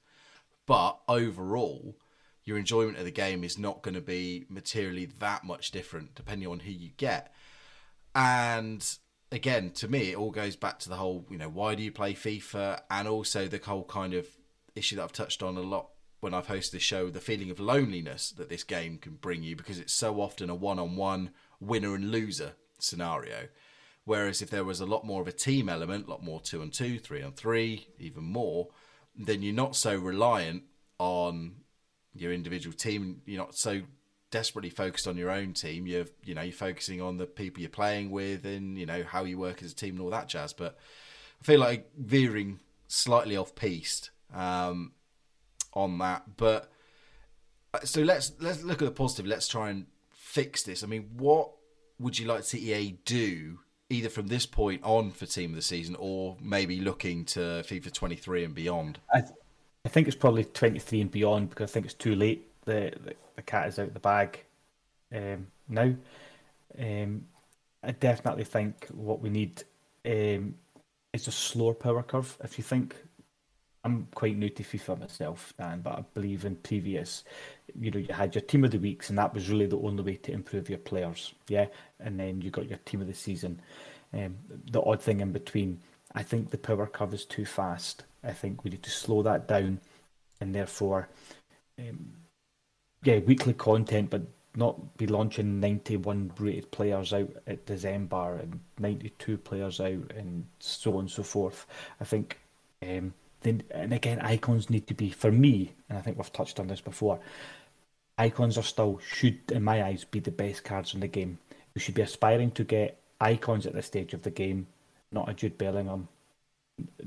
But 0.66 1.00
overall, 1.08 1.98
your 2.46 2.58
enjoyment 2.58 2.98
of 2.98 3.06
the 3.06 3.12
game 3.12 3.44
is 3.44 3.58
not 3.58 3.82
going 3.82 3.96
to 3.96 4.02
be 4.02 4.46
materially 4.50 5.06
that 5.06 5.44
much 5.44 5.72
different 5.72 6.16
depending 6.16 6.48
on 6.48 6.60
who 6.60 6.72
you 6.72 6.90
get. 6.98 7.34
And 8.16 8.86
again, 9.32 9.72
to 9.72 9.88
me, 9.88 10.12
it 10.12 10.18
all 10.18 10.32
goes 10.32 10.56
back 10.56 10.80
to 10.80 10.90
the 10.90 10.96
whole, 10.96 11.26
you 11.30 11.38
know, 11.38 11.50
why 11.50 11.76
do 11.76 11.84
you 11.84 11.92
play 11.92 12.14
FIFA? 12.14 12.82
And 12.90 13.08
also 13.08 13.48
the 13.48 13.62
whole 13.64 13.84
kind 13.84 14.14
of 14.14 14.28
issue 14.76 14.96
that 14.96 15.04
I've 15.04 15.14
touched 15.14 15.44
on 15.44 15.58
a 15.58 15.62
lot 15.62 15.90
when 16.20 16.34
I've 16.34 16.48
hosted 16.48 16.72
the 16.72 16.80
show, 16.80 17.10
the 17.10 17.22
feeling 17.22 17.50
of 17.50 17.60
loneliness 17.60 18.32
that 18.32 18.50
this 18.50 18.64
game 18.64 18.98
can 18.98 19.14
bring 19.14 19.44
you 19.44 19.56
because 19.56 19.80
it's 19.80 19.94
so 19.94 20.20
often 20.20 20.50
a 20.50 20.56
one 20.56 20.80
on 20.80 20.96
one 20.96 21.32
winner 21.60 21.96
and 21.96 22.12
loser 22.12 22.54
scenario. 22.78 23.48
Whereas 24.06 24.42
if 24.42 24.50
there 24.50 24.66
was 24.66 24.82
a 24.82 24.86
lot 24.86 25.06
more 25.06 25.22
of 25.22 25.28
a 25.28 25.32
team 25.32 25.70
element, 25.70 26.08
a 26.08 26.10
lot 26.10 26.24
more 26.24 26.42
two 26.42 26.62
and 26.62 26.74
two, 26.74 27.00
three 27.00 27.22
and 27.22 27.36
three, 27.36 27.88
even 28.00 28.24
more, 28.24 28.70
then 29.16 29.42
you're 29.42 29.54
not 29.54 29.76
so 29.76 29.98
reliant 29.98 30.64
on 30.98 31.58
your 32.14 32.34
individual 32.34 32.76
team. 32.76 33.22
You're 33.26 33.42
not 33.42 33.56
so 33.56 33.82
desperately 34.32 34.70
focused 34.70 35.08
on 35.08 35.18
your 35.18 35.32
own 35.32 35.54
team. 35.54 35.88
You're 35.88 36.06
you 36.24 36.36
know 36.36 36.42
you're 36.42 36.54
focusing 36.54 37.02
on 37.02 37.18
the 37.18 37.26
people 37.26 37.62
you're 37.62 37.70
playing 37.70 38.12
with 38.12 38.46
and 38.46 38.78
you 38.78 38.86
know 38.86 39.04
how 39.04 39.24
you 39.24 39.38
work 39.38 39.64
as 39.64 39.72
a 39.72 39.76
team 39.76 39.96
and 39.96 40.02
all 40.02 40.10
that 40.12 40.28
jazz. 40.28 40.54
But 40.54 40.78
I 41.42 41.44
feel 41.44 41.60
like 41.60 41.90
veering 41.98 42.60
slightly 42.88 43.38
off 43.38 43.56
piste 43.56 44.12
um, 44.34 44.94
on 45.74 45.98
that. 46.00 46.38
But 46.38 46.72
uh, 47.74 47.80
so 47.84 48.02
let's 48.02 48.34
let's 48.40 48.64
look 48.64 48.82
at 48.82 48.86
the 48.86 48.92
positive. 48.92 49.26
Let's 49.26 49.48
try 49.48 49.70
and 49.70 49.86
fix 50.12 50.64
this. 50.64 50.84
I 50.84 50.88
mean, 50.88 51.10
what 51.18 51.52
would 52.00 52.18
you 52.18 52.28
like 52.28 52.42
to 52.42 52.46
see 52.46 52.74
EA 52.74 52.98
do 53.06 53.60
either 53.90 54.10
from 54.10 54.28
this 54.28 54.46
point 54.46 54.82
on 54.84 55.12
for 55.12 55.26
team 55.26 55.52
of 55.52 55.56
the 55.56 55.62
season 55.62 55.96
or 56.00 56.38
maybe 56.40 56.80
looking 56.80 57.26
to 57.26 57.40
FIFA 57.40 57.92
23 57.92 58.44
and 58.46 58.56
beyond? 58.56 59.00
I, 59.14 59.22
th- 59.22 59.34
I 59.90 59.92
think 59.92 60.06
it's 60.06 60.16
probably 60.16 60.46
23 60.46 61.02
and 61.02 61.10
beyond 61.10 61.50
because 61.50 61.72
I 61.72 61.74
think 61.74 61.88
it's 61.88 61.96
too 61.96 62.14
late. 62.14 62.46
The 62.66 62.94
the, 63.04 63.16
the 63.38 63.42
cat 63.42 63.70
is 63.70 63.80
out 63.80 63.92
the 63.92 64.00
bag 64.00 64.46
um, 65.12 65.48
now. 65.68 65.96
Um, 66.78 67.26
I 67.82 67.94
definitely 67.94 68.44
think 68.44 68.86
what 68.92 69.20
we 69.20 69.32
need 69.32 69.64
um, 70.06 70.54
is 71.12 71.28
a 71.28 71.32
slower 71.32 71.74
power 71.74 72.04
curve. 72.04 72.38
If 72.44 72.60
you 72.60 72.64
think 72.64 72.98
I'm 73.84 74.08
quite 74.14 74.38
new 74.38 74.50
to 74.50 74.64
FIFA 74.64 75.00
myself, 75.00 75.56
Dan, 75.58 75.82
but 75.82 75.94
I 75.94 76.04
believe 76.14 76.46
in 76.46 76.58
previous, 76.58 77.24
you 77.74 77.90
know, 77.90 77.98
you 77.98 78.14
had 78.14 78.36
your 78.36 78.44
team 78.44 78.66
of 78.66 78.70
the 78.70 78.78
weeks, 78.78 79.10
and 79.10 79.18
that 79.18 79.34
was 79.34 79.50
really 79.50 79.66
the 79.66 79.80
only 79.80 80.04
way 80.04 80.18
to 80.18 80.32
improve 80.32 80.70
your 80.70 80.78
players. 80.78 81.34
Yeah, 81.48 81.66
and 82.00 82.20
then 82.20 82.42
you 82.42 82.52
got 82.52 82.70
your 82.70 82.78
team 82.86 83.02
of 83.02 83.08
the 83.08 83.16
season. 83.16 83.60
Um, 84.14 84.36
the 84.70 84.84
odd 84.84 85.02
thing 85.02 85.22
in 85.22 85.32
between, 85.32 85.80
I 86.14 86.22
think 86.22 86.52
the 86.52 86.60
power 86.60 86.86
curve 86.86 87.16
is 87.16 87.26
too 87.26 87.46
fast. 87.46 88.04
I 88.24 88.32
think 88.32 88.64
we 88.64 88.72
need 88.72 88.84
to 88.84 88.90
slow 88.90 89.24
that 89.24 89.48
down, 89.48 89.80
and 90.42 90.54
therefore, 90.54 91.10
um, 91.78 92.14
yeah, 93.04 93.20
weekly 93.20 93.54
content, 93.54 94.10
but 94.10 94.24
not 94.56 94.98
be 94.98 95.08
launching 95.08 95.60
91 95.60 96.34
rated 96.38 96.72
players 96.72 97.14
out 97.14 97.30
at 97.48 97.66
December 97.66 98.36
and 98.36 98.60
92 98.80 99.38
players 99.38 99.80
out 99.80 100.12
and 100.16 100.46
so 100.60 100.94
on 100.94 101.02
and 101.02 101.12
so 101.12 101.24
forth. 101.24 101.66
I 102.02 102.04
think. 102.04 102.40
Um, 102.86 103.14
then 103.42 103.64
and 103.72 103.94
again 103.94 104.20
icons 104.20 104.70
need 104.70 104.88
to 104.88 104.94
be 104.94 105.10
for 105.10 105.32
me 105.32 105.74
and 105.88 105.98
i 105.98 106.02
think 106.02 106.18
we've 106.18 106.34
touched 106.34 106.60
on 106.60 106.68
this 106.68 106.82
before 106.82 107.20
icons 108.18 108.58
are 108.58 108.64
still 108.64 109.00
should 109.00 109.40
in 109.52 109.64
my 109.64 109.84
eyes 109.84 110.04
be 110.04 110.20
the 110.20 110.32
best 110.32 110.64
cards 110.64 110.94
in 110.94 111.00
the 111.00 111.08
game 111.08 111.40
we 111.74 111.82
should 111.82 111.96
be 111.96 112.02
aspiring 112.02 112.52
to 112.52 112.64
get 112.64 113.00
icons 113.22 113.66
at 113.66 113.74
this 113.74 113.86
stage 113.86 114.14
of 114.14 114.24
the 114.24 114.30
game 114.30 114.68
not 115.12 115.30
a 115.30 115.34
jude 115.34 115.58
bellingham 115.58 116.08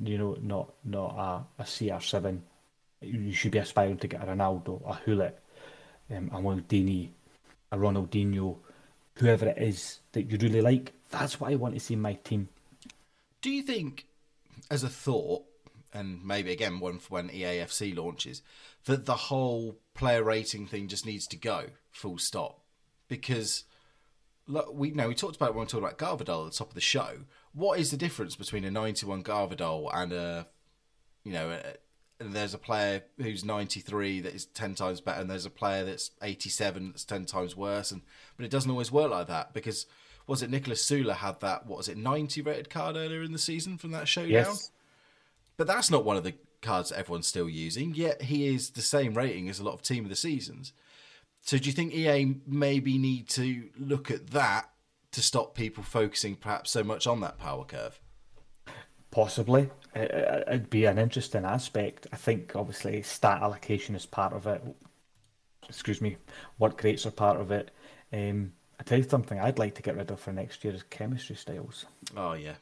you 0.05 0.19
know 0.19 0.37
not 0.41 0.75
not 0.85 1.47
a, 1.59 1.63
a 1.63 1.65
cr7 1.65 2.41
you 3.01 3.33
should 3.33 3.53
be 3.53 3.59
aspiring 3.59 3.99
to 3.99 4.07
get 4.07 4.23
a 4.23 4.27
ronaldo 4.27 4.81
a 4.89 4.99
Gullit, 5.05 5.39
um, 6.11 6.31
a 6.33 6.39
Maldini, 6.39 7.11
a 7.71 7.77
ronaldinho 7.77 8.59
whoever 9.17 9.49
it 9.49 9.59
is 9.59 10.01
that 10.13 10.31
you 10.31 10.39
really 10.39 10.61
like. 10.61 10.93
That's 11.11 11.41
what 11.41 11.53
i 11.53 11.57
want 11.57 11.75
to 11.75 11.81
see 11.81 11.95
in 11.95 12.01
my 12.01 12.15
team. 12.15 12.49
Do 13.41 13.51
you 13.51 13.63
think 13.63 14.07
as 14.71 14.83
a 14.83 14.89
thought 14.89 15.45
and 15.93 16.25
maybe 16.25 16.53
again 16.53 16.79
for 16.79 17.09
when 17.09 17.29
EAFC 17.29 17.97
launches, 17.97 18.43
that 18.87 19.05
the 19.05 19.15
whole 19.15 19.77
player 19.95 20.23
rating 20.23 20.67
thing 20.67 20.89
just 20.89 21.05
needs 21.05 21.27
to 21.29 21.37
go 21.37 21.67
full 21.91 22.19
stop? 22.19 22.61
Because 23.09 23.65
look, 24.53 24.73
we 24.73 24.91
know 24.91 25.09
we 25.09 25.15
talked 25.15 25.37
about 25.37 25.55
when 25.55 25.65
we 25.65 25.67
talked 25.67 25.85
about 25.85 25.99
Gvardiol 25.99 26.47
at 26.47 26.53
the 26.53 26.59
top 26.59 26.69
of 26.69 26.75
the 26.75 26.81
show. 26.81 27.21
What 27.53 27.79
is 27.79 27.91
the 27.91 27.97
difference 27.97 28.37
between 28.37 28.65
a 28.65 28.71
91 28.71 29.23
Gvardiol 29.25 29.91
and 29.93 30.13
a 30.13 30.47
you 31.25 31.33
know 31.33 31.51
a, 31.51 32.25
and 32.25 32.35
there's 32.35 32.55
a 32.55 32.59
player 32.59 33.03
who's 33.19 33.45
93 33.45 34.21
that 34.21 34.35
is 34.35 34.47
10 34.47 34.77
times 34.77 35.01
better 35.01 35.21
and 35.21 35.29
there's 35.29 35.47
a 35.47 35.51
player 35.51 35.85
that's 35.85 36.13
87 36.23 36.91
that's 36.91 37.05
10 37.05 37.25
times 37.25 37.57
worse 37.57 37.91
and 37.91 38.03
but 38.37 38.45
it 38.45 38.51
doesn't 38.51 38.71
always 38.71 38.93
work 38.93 39.11
like 39.11 39.27
that 39.27 39.53
because 39.53 39.87
was 40.29 40.41
it 40.41 40.51
Nicholas 40.51 40.85
Süle 40.89 41.13
had 41.13 41.41
that 41.41 41.67
what 41.67 41.79
was 41.79 41.89
it 41.89 41.97
90 41.97 42.43
rated 42.43 42.71
card 42.71 42.95
earlier 42.95 43.23
in 43.23 43.33
the 43.33 43.39
season 43.39 43.77
from 43.77 43.91
that 43.91 44.07
showdown 44.07 44.31
yes 44.31 44.71
but 45.57 45.67
that's 45.67 45.91
not 45.91 46.05
one 46.05 46.17
of 46.17 46.25
the 46.25 46.35
cards 46.63 46.89
that 46.89 46.99
everyone's 46.99 47.27
still 47.27 47.49
using, 47.49 47.95
yet 47.95 48.23
he 48.23 48.47
is 48.47 48.71
the 48.71 48.83
same 48.83 49.15
rating 49.15 49.49
as 49.49 49.59
a 49.59 49.65
lot 49.65 49.75
of 49.75 49.83
Team 49.83 50.05
of 50.05 50.11
the 50.11 50.17
Seasons. 50.17 50.73
So 51.43 51.59
do 51.59 51.67
you 51.67 51.73
think 51.73 51.93
EA 51.93 52.37
maybe 52.47 52.99
need 52.99 53.29
to 53.31 53.69
look 53.79 54.11
at 54.11 54.31
that 54.31 54.71
to 55.13 55.21
stop 55.23 55.55
people 55.55 55.83
focusing 55.83 56.37
perhaps 56.37 56.71
so 56.71 56.83
much 56.85 57.07
on 57.07 57.21
that 57.21 57.39
power 57.39 57.65
curve? 57.65 58.01
Possibly. 59.11 59.71
It'd 59.95 60.71
be 60.71 60.87
an 60.87 60.99
interesting 60.99 61.45
aspect. 61.45 62.07
I 62.13 62.17
think 62.17 62.57
obviously 62.57 63.03
stat 63.03 63.43
allocation 63.43 63.95
is 63.95 64.07
part 64.07 64.33
of 64.33 64.47
it. 64.47 64.63
Excuse 65.69 66.01
me, 66.01 66.17
work 66.59 66.83
rates 66.83 67.07
are 67.07 67.11
part 67.11 67.41
of 67.41 67.51
it. 67.51 67.71
Um, 68.13 68.53
I 68.81 68.85
tell 68.85 68.99
you 68.99 69.09
something 69.09 69.39
I'd 69.39 69.59
like 69.59 69.75
to 69.77 69.83
get 69.83 69.97
rid 69.97 70.11
of 70.11 70.21
for 70.21 70.33
next 70.33 70.65
year 70.65 70.75
is 70.75 70.83
chemistry 70.85 71.37
styles. 71.37 71.87
Oh 72.17 72.33
yeah, 72.35 72.55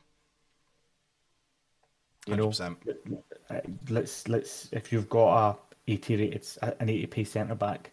you 2.26 2.36
know, 2.36 2.52
uh, 3.50 3.60
let's 3.88 4.28
let's 4.28 4.68
if 4.72 4.92
you've 4.92 5.08
got 5.08 5.50
a 5.50 5.56
eighty 5.88 6.16
rated 6.16 6.46
an 6.62 6.88
eighty 6.88 7.06
p 7.06 7.24
centre 7.24 7.54
back, 7.54 7.90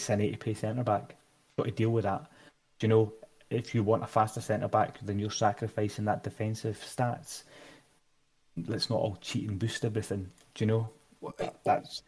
it's 0.00 0.10
an 0.10 0.20
eighty 0.20 0.36
p 0.36 0.54
centre 0.54 0.82
back. 0.82 1.16
You've 1.56 1.64
got 1.64 1.70
to 1.70 1.70
deal 1.70 1.90
with 1.90 2.04
that. 2.04 2.30
Do 2.78 2.86
you 2.86 2.88
know 2.88 3.12
if 3.50 3.74
you 3.74 3.82
want 3.82 4.02
a 4.02 4.06
faster 4.06 4.40
centre 4.40 4.68
back, 4.68 4.98
then 5.02 5.18
you're 5.18 5.30
sacrificing 5.30 6.04
that 6.06 6.22
defensive 6.22 6.78
stats. 6.78 7.44
Let's 8.66 8.90
not 8.90 8.98
all 8.98 9.18
cheat 9.20 9.48
and 9.48 9.58
boost 9.58 9.84
everything. 9.84 10.30
Do 10.54 10.64
you 10.64 10.66
know? 10.66 10.88
That, 11.38 11.62
that's. 11.64 12.02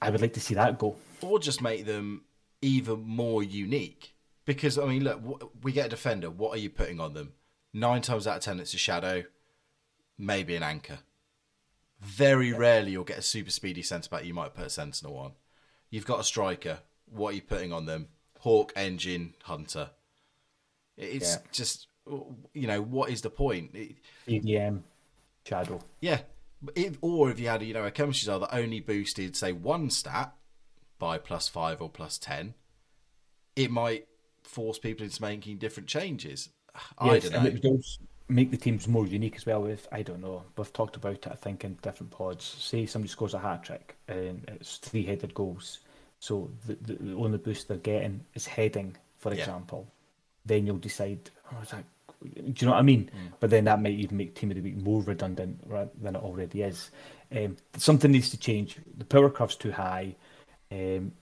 I 0.00 0.10
would 0.10 0.20
like 0.20 0.34
to 0.34 0.40
see 0.40 0.54
that 0.54 0.78
go. 0.78 0.96
Or 1.22 1.38
just 1.38 1.62
make 1.62 1.86
them 1.86 2.24
even 2.60 3.00
more 3.00 3.42
unique. 3.42 4.14
Because 4.44 4.78
I 4.78 4.86
mean, 4.86 5.04
look, 5.04 5.52
we 5.62 5.72
get 5.72 5.86
a 5.86 5.90
defender. 5.90 6.30
What 6.30 6.54
are 6.54 6.60
you 6.60 6.70
putting 6.70 7.00
on 7.00 7.14
them? 7.14 7.32
Nine 7.72 8.02
times 8.02 8.26
out 8.26 8.36
of 8.36 8.42
ten, 8.42 8.60
it's 8.60 8.74
a 8.74 8.78
shadow 8.78 9.24
maybe 10.18 10.56
an 10.56 10.62
anchor. 10.62 10.98
Very 12.00 12.52
rarely 12.52 12.92
you'll 12.92 13.04
get 13.04 13.18
a 13.18 13.22
super 13.22 13.50
speedy 13.50 13.82
centre 13.82 14.08
back. 14.08 14.24
You 14.24 14.34
might 14.34 14.54
put 14.54 14.66
a 14.66 14.70
sentinel 14.70 15.16
on. 15.16 15.32
You've 15.90 16.06
got 16.06 16.20
a 16.20 16.24
striker. 16.24 16.80
What 17.10 17.30
are 17.30 17.36
you 17.36 17.42
putting 17.42 17.72
on 17.72 17.86
them? 17.86 18.08
Hawk, 18.40 18.72
engine, 18.76 19.34
hunter. 19.42 19.90
It's 20.96 21.34
yeah. 21.34 21.40
just 21.52 21.88
you 22.52 22.66
know 22.66 22.82
what 22.82 23.10
is 23.10 23.22
the 23.22 23.30
point? 23.30 23.74
EDM, 24.28 24.82
shadow. 25.44 25.80
Yeah, 26.00 26.20
if, 26.74 26.96
or 27.00 27.30
if 27.30 27.38
you 27.40 27.48
had 27.48 27.62
you 27.62 27.74
know 27.74 27.84
a 27.84 27.90
chemistry 27.90 28.32
that 28.32 28.54
only 28.54 28.80
boosted 28.80 29.36
say 29.36 29.52
one 29.52 29.90
stat 29.90 30.34
by 30.98 31.18
plus 31.18 31.48
five 31.48 31.82
or 31.82 31.90
plus 31.90 32.18
ten, 32.18 32.54
it 33.54 33.70
might 33.70 34.06
force 34.42 34.78
people 34.78 35.04
into 35.04 35.20
making 35.20 35.58
different 35.58 35.88
changes. 35.88 36.50
I 36.98 37.14
yes, 37.14 37.28
don't 37.28 37.62
know 37.62 37.78
make 38.28 38.50
the 38.50 38.56
teams 38.56 38.88
more 38.88 39.06
unique 39.06 39.36
as 39.36 39.46
well. 39.46 39.62
With 39.62 39.86
I 39.92 40.02
don't 40.02 40.20
know, 40.20 40.44
we've 40.56 40.72
talked 40.72 40.96
about 40.96 41.26
it. 41.26 41.28
I 41.28 41.34
think 41.34 41.64
in 41.64 41.74
different 41.82 42.12
pods. 42.12 42.44
Say 42.44 42.86
somebody 42.86 43.10
scores 43.10 43.34
a 43.34 43.38
hat 43.38 43.64
trick 43.64 43.96
and 44.08 44.44
it's 44.48 44.78
three 44.78 45.04
headed 45.04 45.34
goals, 45.34 45.80
so 46.26 46.50
the, 46.66 46.76
the, 46.82 46.94
the 46.94 47.14
only 47.14 47.38
boost 47.38 47.68
they're 47.68 47.76
getting 47.76 48.24
is 48.34 48.46
heading, 48.46 48.96
for 49.16 49.32
yeah. 49.32 49.38
example. 49.38 49.86
Then 50.44 50.66
you'll 50.66 50.78
decide. 50.78 51.30
Oh, 51.52 51.62
is 51.62 51.70
that, 51.70 51.84
do 52.24 52.52
you 52.58 52.66
know 52.66 52.72
what 52.72 52.80
I 52.80 52.82
mean? 52.82 53.04
Mm. 53.14 53.32
But 53.38 53.50
then 53.50 53.64
that 53.66 53.80
might 53.80 53.92
even 53.92 54.16
make 54.16 54.34
team 54.34 54.50
of 54.50 54.56
the 54.56 54.60
week 54.60 54.76
more 54.76 55.02
redundant 55.02 55.60
than 56.02 56.16
it 56.16 56.22
already 56.22 56.62
is. 56.62 56.90
Um, 57.30 57.56
something 57.76 58.10
needs 58.10 58.30
to 58.30 58.38
change. 58.38 58.76
The 58.98 59.04
power 59.04 59.30
curve's 59.30 59.54
too 59.54 59.70
high. 59.70 60.16
Um, 60.72 61.12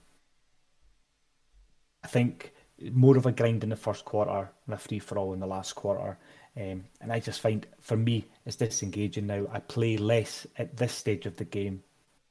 I 2.03 2.07
think 2.07 2.53
more 2.91 3.15
of 3.15 3.27
a 3.27 3.31
grind 3.31 3.63
in 3.63 3.69
the 3.69 3.75
first 3.75 4.05
quarter 4.05 4.49
and 4.65 4.73
a 4.73 4.77
free 4.77 4.97
for 4.97 5.19
all 5.19 5.33
in 5.33 5.39
the 5.39 5.45
last 5.45 5.75
quarter. 5.75 6.17
Um, 6.57 6.85
and 6.99 7.11
I 7.11 7.19
just 7.19 7.41
find, 7.41 7.67
for 7.79 7.97
me, 7.97 8.25
it's 8.43 8.55
disengaging 8.55 9.27
now. 9.27 9.45
I 9.51 9.59
play 9.59 9.97
less 9.97 10.47
at 10.57 10.77
this 10.77 10.93
stage 10.93 11.27
of 11.27 11.35
the 11.35 11.45
game 11.45 11.83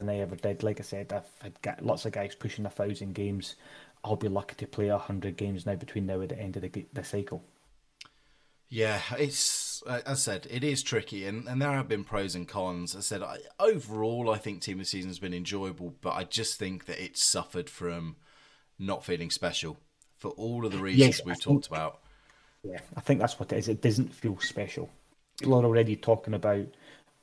than 0.07 0.15
I 0.15 0.21
ever 0.21 0.37
did. 0.37 0.63
Like 0.63 0.81
I 0.81 0.83
said, 0.83 1.13
I've 1.13 1.43
had 1.43 1.61
got 1.63 1.85
lots 1.85 2.05
of 2.05 2.13
guys 2.13 2.35
pushing 2.35 2.67
a 2.67 2.71
thousand 2.71 3.15
games. 3.15 3.57
I'll 4.05 4.17
be 4.17 4.29
lucky 4.29 4.55
to 4.57 4.67
play 4.67 4.89
a 4.89 4.99
hundred 4.99 5.37
games 5.37 5.65
now 5.67 5.77
between 5.77 6.07
now 6.07 6.21
and 6.21 6.29
the 6.29 6.39
end 6.39 6.57
of 6.57 6.63
the, 6.63 6.87
the 6.93 7.05
cycle. 7.05 7.43
Yeah, 8.69 9.01
it's 9.19 9.83
as 9.87 10.03
I 10.07 10.15
said, 10.15 10.47
it 10.51 10.65
is 10.65 10.83
tricky, 10.83 11.27
and, 11.27 11.47
and 11.47 11.61
there 11.61 11.73
have 11.73 11.89
been 11.89 12.05
pros 12.05 12.35
and 12.35 12.49
cons. 12.49 12.97
I 12.97 13.01
said, 13.01 13.23
I, 13.23 13.39
overall, 13.59 14.31
I 14.31 14.39
think 14.39 14.61
Team 14.61 14.79
of 14.79 14.81
the 14.81 14.89
Season 14.89 15.11
has 15.11 15.19
been 15.19 15.35
enjoyable, 15.35 15.95
but 16.01 16.15
I 16.15 16.25
just 16.25 16.59
think 16.59 16.87
that 16.87 17.03
it's 17.03 17.23
suffered 17.23 17.69
from 17.69 18.17
not 18.79 19.05
feeling 19.05 19.31
special 19.31 19.79
for 20.17 20.31
all 20.33 20.65
of 20.65 20.73
the 20.73 20.79
reasons 20.79 21.19
yes, 21.19 21.25
we've 21.25 21.41
talked 21.41 21.67
about. 21.67 22.01
Yeah, 22.63 22.81
I 22.97 23.01
think 23.01 23.21
that's 23.21 23.39
what 23.39 23.53
it 23.53 23.59
is. 23.59 23.69
It 23.69 23.83
doesn't 23.83 24.15
feel 24.15 24.39
special. 24.41 24.89
People 25.39 25.55
are 25.55 25.65
already 25.65 25.97
talking 25.97 26.35
about 26.35 26.67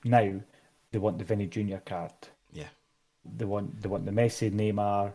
now. 0.04 0.40
They 0.92 1.00
want 1.00 1.18
the 1.18 1.26
Vinny 1.26 1.48
Junior 1.48 1.82
card. 1.86 2.12
They 3.26 3.46
want 3.46 3.82
they 3.82 3.90
want 3.90 4.06
the 4.06 4.12
Messi, 4.12 4.52
Neymar, 4.52 5.14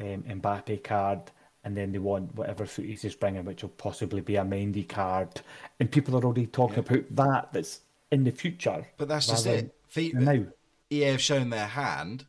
um, 0.00 0.40
Mbappe 0.40 0.82
card, 0.82 1.30
and 1.64 1.76
then 1.76 1.92
they 1.92 1.98
want 1.98 2.34
whatever 2.34 2.66
footage 2.66 3.02
he's 3.02 3.14
bringing, 3.14 3.44
which 3.44 3.62
will 3.62 3.70
possibly 3.70 4.20
be 4.20 4.36
a 4.36 4.42
Mendy 4.42 4.88
card. 4.88 5.42
And 5.78 5.90
people 5.90 6.16
are 6.16 6.24
already 6.24 6.46
talking 6.46 6.84
yeah. 6.84 6.98
about 6.98 7.16
that. 7.16 7.52
That's 7.52 7.80
in 8.10 8.24
the 8.24 8.30
future. 8.30 8.86
But 8.96 9.08
that's 9.08 9.26
just 9.26 9.46
it. 9.46 9.74
FIFA, 9.92 10.14
now. 10.14 10.46
EA 10.90 11.04
have 11.04 11.20
shown 11.20 11.50
their 11.50 11.66
hand 11.66 12.26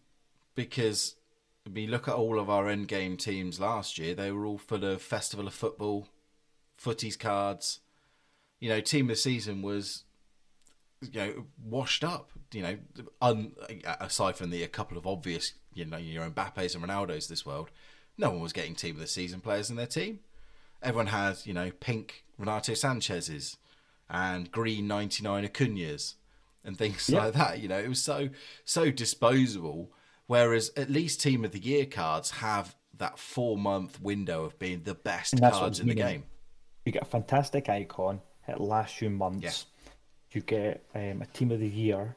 because 0.55 1.15
I 1.65 1.69
mean, 1.69 1.89
look 1.89 2.07
at 2.07 2.13
all 2.13 2.39
of 2.39 2.49
our 2.49 2.69
end 2.69 2.87
game 2.87 3.17
teams 3.17 3.59
last 3.59 3.97
year. 3.97 4.13
They 4.13 4.31
were 4.31 4.45
all 4.45 4.57
full 4.57 4.83
of 4.83 5.01
Festival 5.01 5.47
of 5.47 5.53
Football 5.53 6.07
FUTTIES 6.77 7.17
cards. 7.17 7.79
You 8.59 8.69
know, 8.69 8.81
team 8.81 9.05
of 9.05 9.09
the 9.09 9.15
season 9.15 9.61
was 9.61 10.03
you 11.01 11.19
know 11.19 11.45
washed 11.63 12.03
up. 12.03 12.31
You 12.51 12.61
know, 12.61 12.77
un, 13.21 13.51
aside 13.99 14.37
from 14.37 14.49
the 14.49 14.63
a 14.63 14.67
couple 14.67 14.97
of 14.97 15.05
obvious, 15.07 15.53
you 15.73 15.85
know, 15.85 15.97
your 15.97 16.29
Mbappe's 16.29 16.75
and 16.75 16.83
Ronaldo's 16.83 17.27
this 17.27 17.45
world, 17.45 17.69
no 18.17 18.29
one 18.29 18.39
was 18.39 18.53
getting 18.53 18.75
team 18.75 18.95
of 18.95 19.01
the 19.01 19.07
season 19.07 19.41
players 19.41 19.69
in 19.69 19.75
their 19.75 19.87
team. 19.87 20.19
Everyone 20.81 21.07
has, 21.07 21.45
you 21.47 21.53
know, 21.53 21.71
pink 21.79 22.23
Renato 22.37 22.73
Sanchez's, 22.73 23.57
and 24.09 24.51
green 24.51 24.87
99 24.87 25.47
Acuñas 25.47 26.13
and 26.63 26.77
things 26.77 27.09
Yeah. 27.09 27.25
like 27.25 27.33
that. 27.33 27.59
You 27.59 27.67
know, 27.67 27.79
it 27.79 27.89
was 27.89 28.01
so 28.01 28.29
so 28.63 28.91
disposable. 28.91 29.91
Whereas 30.27 30.71
at 30.75 30.89
least 30.89 31.21
Team 31.21 31.45
of 31.45 31.51
the 31.51 31.59
Year 31.59 31.85
cards 31.85 32.31
have 32.31 32.75
that 32.97 33.19
four 33.19 33.57
month 33.57 34.01
window 34.01 34.43
of 34.45 34.57
being 34.59 34.83
the 34.83 34.95
best 34.95 35.33
And 35.33 35.41
that's 35.41 35.55
what 35.55 35.61
cards 35.61 35.79
in 35.79 35.87
the 35.87 35.93
game. 35.95 36.23
You 36.85 36.91
get 36.91 37.01
a 37.01 37.05
fantastic 37.05 37.67
icon. 37.69 38.21
It 38.47 38.59
lasts 38.59 39.01
you 39.01 39.09
months. 39.09 39.43
Yeah. 39.43 39.91
You 40.31 40.41
get 40.41 40.85
um, 40.93 41.21
a 41.21 41.25
team 41.27 41.51
of 41.51 41.59
the 41.59 41.67
year. 41.67 42.15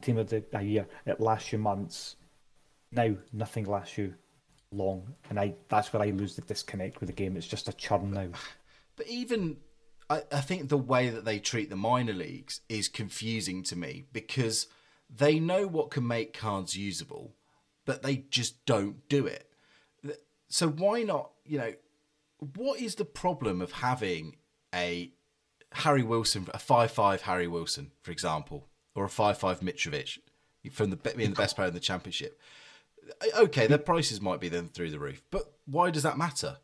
Team 0.00 0.18
of 0.18 0.28
the 0.28 0.44
year. 0.62 0.86
It 1.06 1.20
lasts 1.20 1.52
you 1.52 1.58
months. 1.58 2.16
Now 2.90 3.14
nothing 3.32 3.64
lasts 3.64 3.98
you 3.98 4.14
long, 4.70 5.14
and 5.30 5.38
I 5.38 5.54
that's 5.68 5.92
where 5.92 6.02
I 6.02 6.10
lose 6.10 6.36
the 6.36 6.42
disconnect 6.42 7.00
with 7.00 7.08
the 7.08 7.14
game. 7.14 7.36
It's 7.36 7.46
just 7.46 7.68
a 7.68 7.72
churn 7.72 8.12
now. 8.12 8.28
But 8.96 9.08
even 9.08 9.58
I, 10.08 10.22
I 10.32 10.40
think 10.40 10.68
the 10.68 10.78
way 10.78 11.08
that 11.08 11.24
they 11.24 11.38
treat 11.38 11.70
the 11.70 11.76
minor 11.76 12.12
leagues 12.12 12.60
is 12.68 12.88
confusing 12.88 13.62
to 13.64 13.76
me 13.76 14.04
because 14.12 14.66
they 15.08 15.38
know 15.38 15.66
what 15.66 15.90
can 15.90 16.06
make 16.06 16.38
cards 16.38 16.76
usable, 16.76 17.34
but 17.84 18.02
they 18.02 18.16
just 18.16 18.64
don't 18.66 19.08
do 19.08 19.26
it. 19.26 19.50
So 20.48 20.68
why 20.68 21.02
not, 21.02 21.30
you 21.44 21.58
know, 21.58 21.72
what 22.38 22.80
is 22.80 22.94
the 22.96 23.04
problem 23.04 23.60
of 23.60 23.72
having 23.72 24.36
a 24.74 25.12
Harry 25.72 26.02
Wilson, 26.02 26.46
a 26.52 26.58
5 26.58 26.90
5 26.90 27.22
Harry 27.22 27.48
Wilson, 27.48 27.90
for 28.02 28.10
example, 28.12 28.68
or 28.94 29.04
a 29.04 29.08
5 29.08 29.38
5 29.38 29.60
Mitrovic 29.60 30.18
from 30.72 30.90
the 30.90 30.96
being 30.96 31.30
the 31.30 31.36
best 31.36 31.56
player 31.56 31.68
in 31.68 31.74
the 31.74 31.80
championship? 31.80 32.40
Okay, 33.36 33.66
their 33.66 33.78
prices 33.78 34.20
might 34.20 34.40
be 34.40 34.48
then 34.48 34.68
through 34.68 34.90
the 34.90 34.98
roof, 34.98 35.22
but 35.30 35.52
why 35.66 35.90
does 35.90 36.02
that 36.04 36.16
matter? 36.16 36.56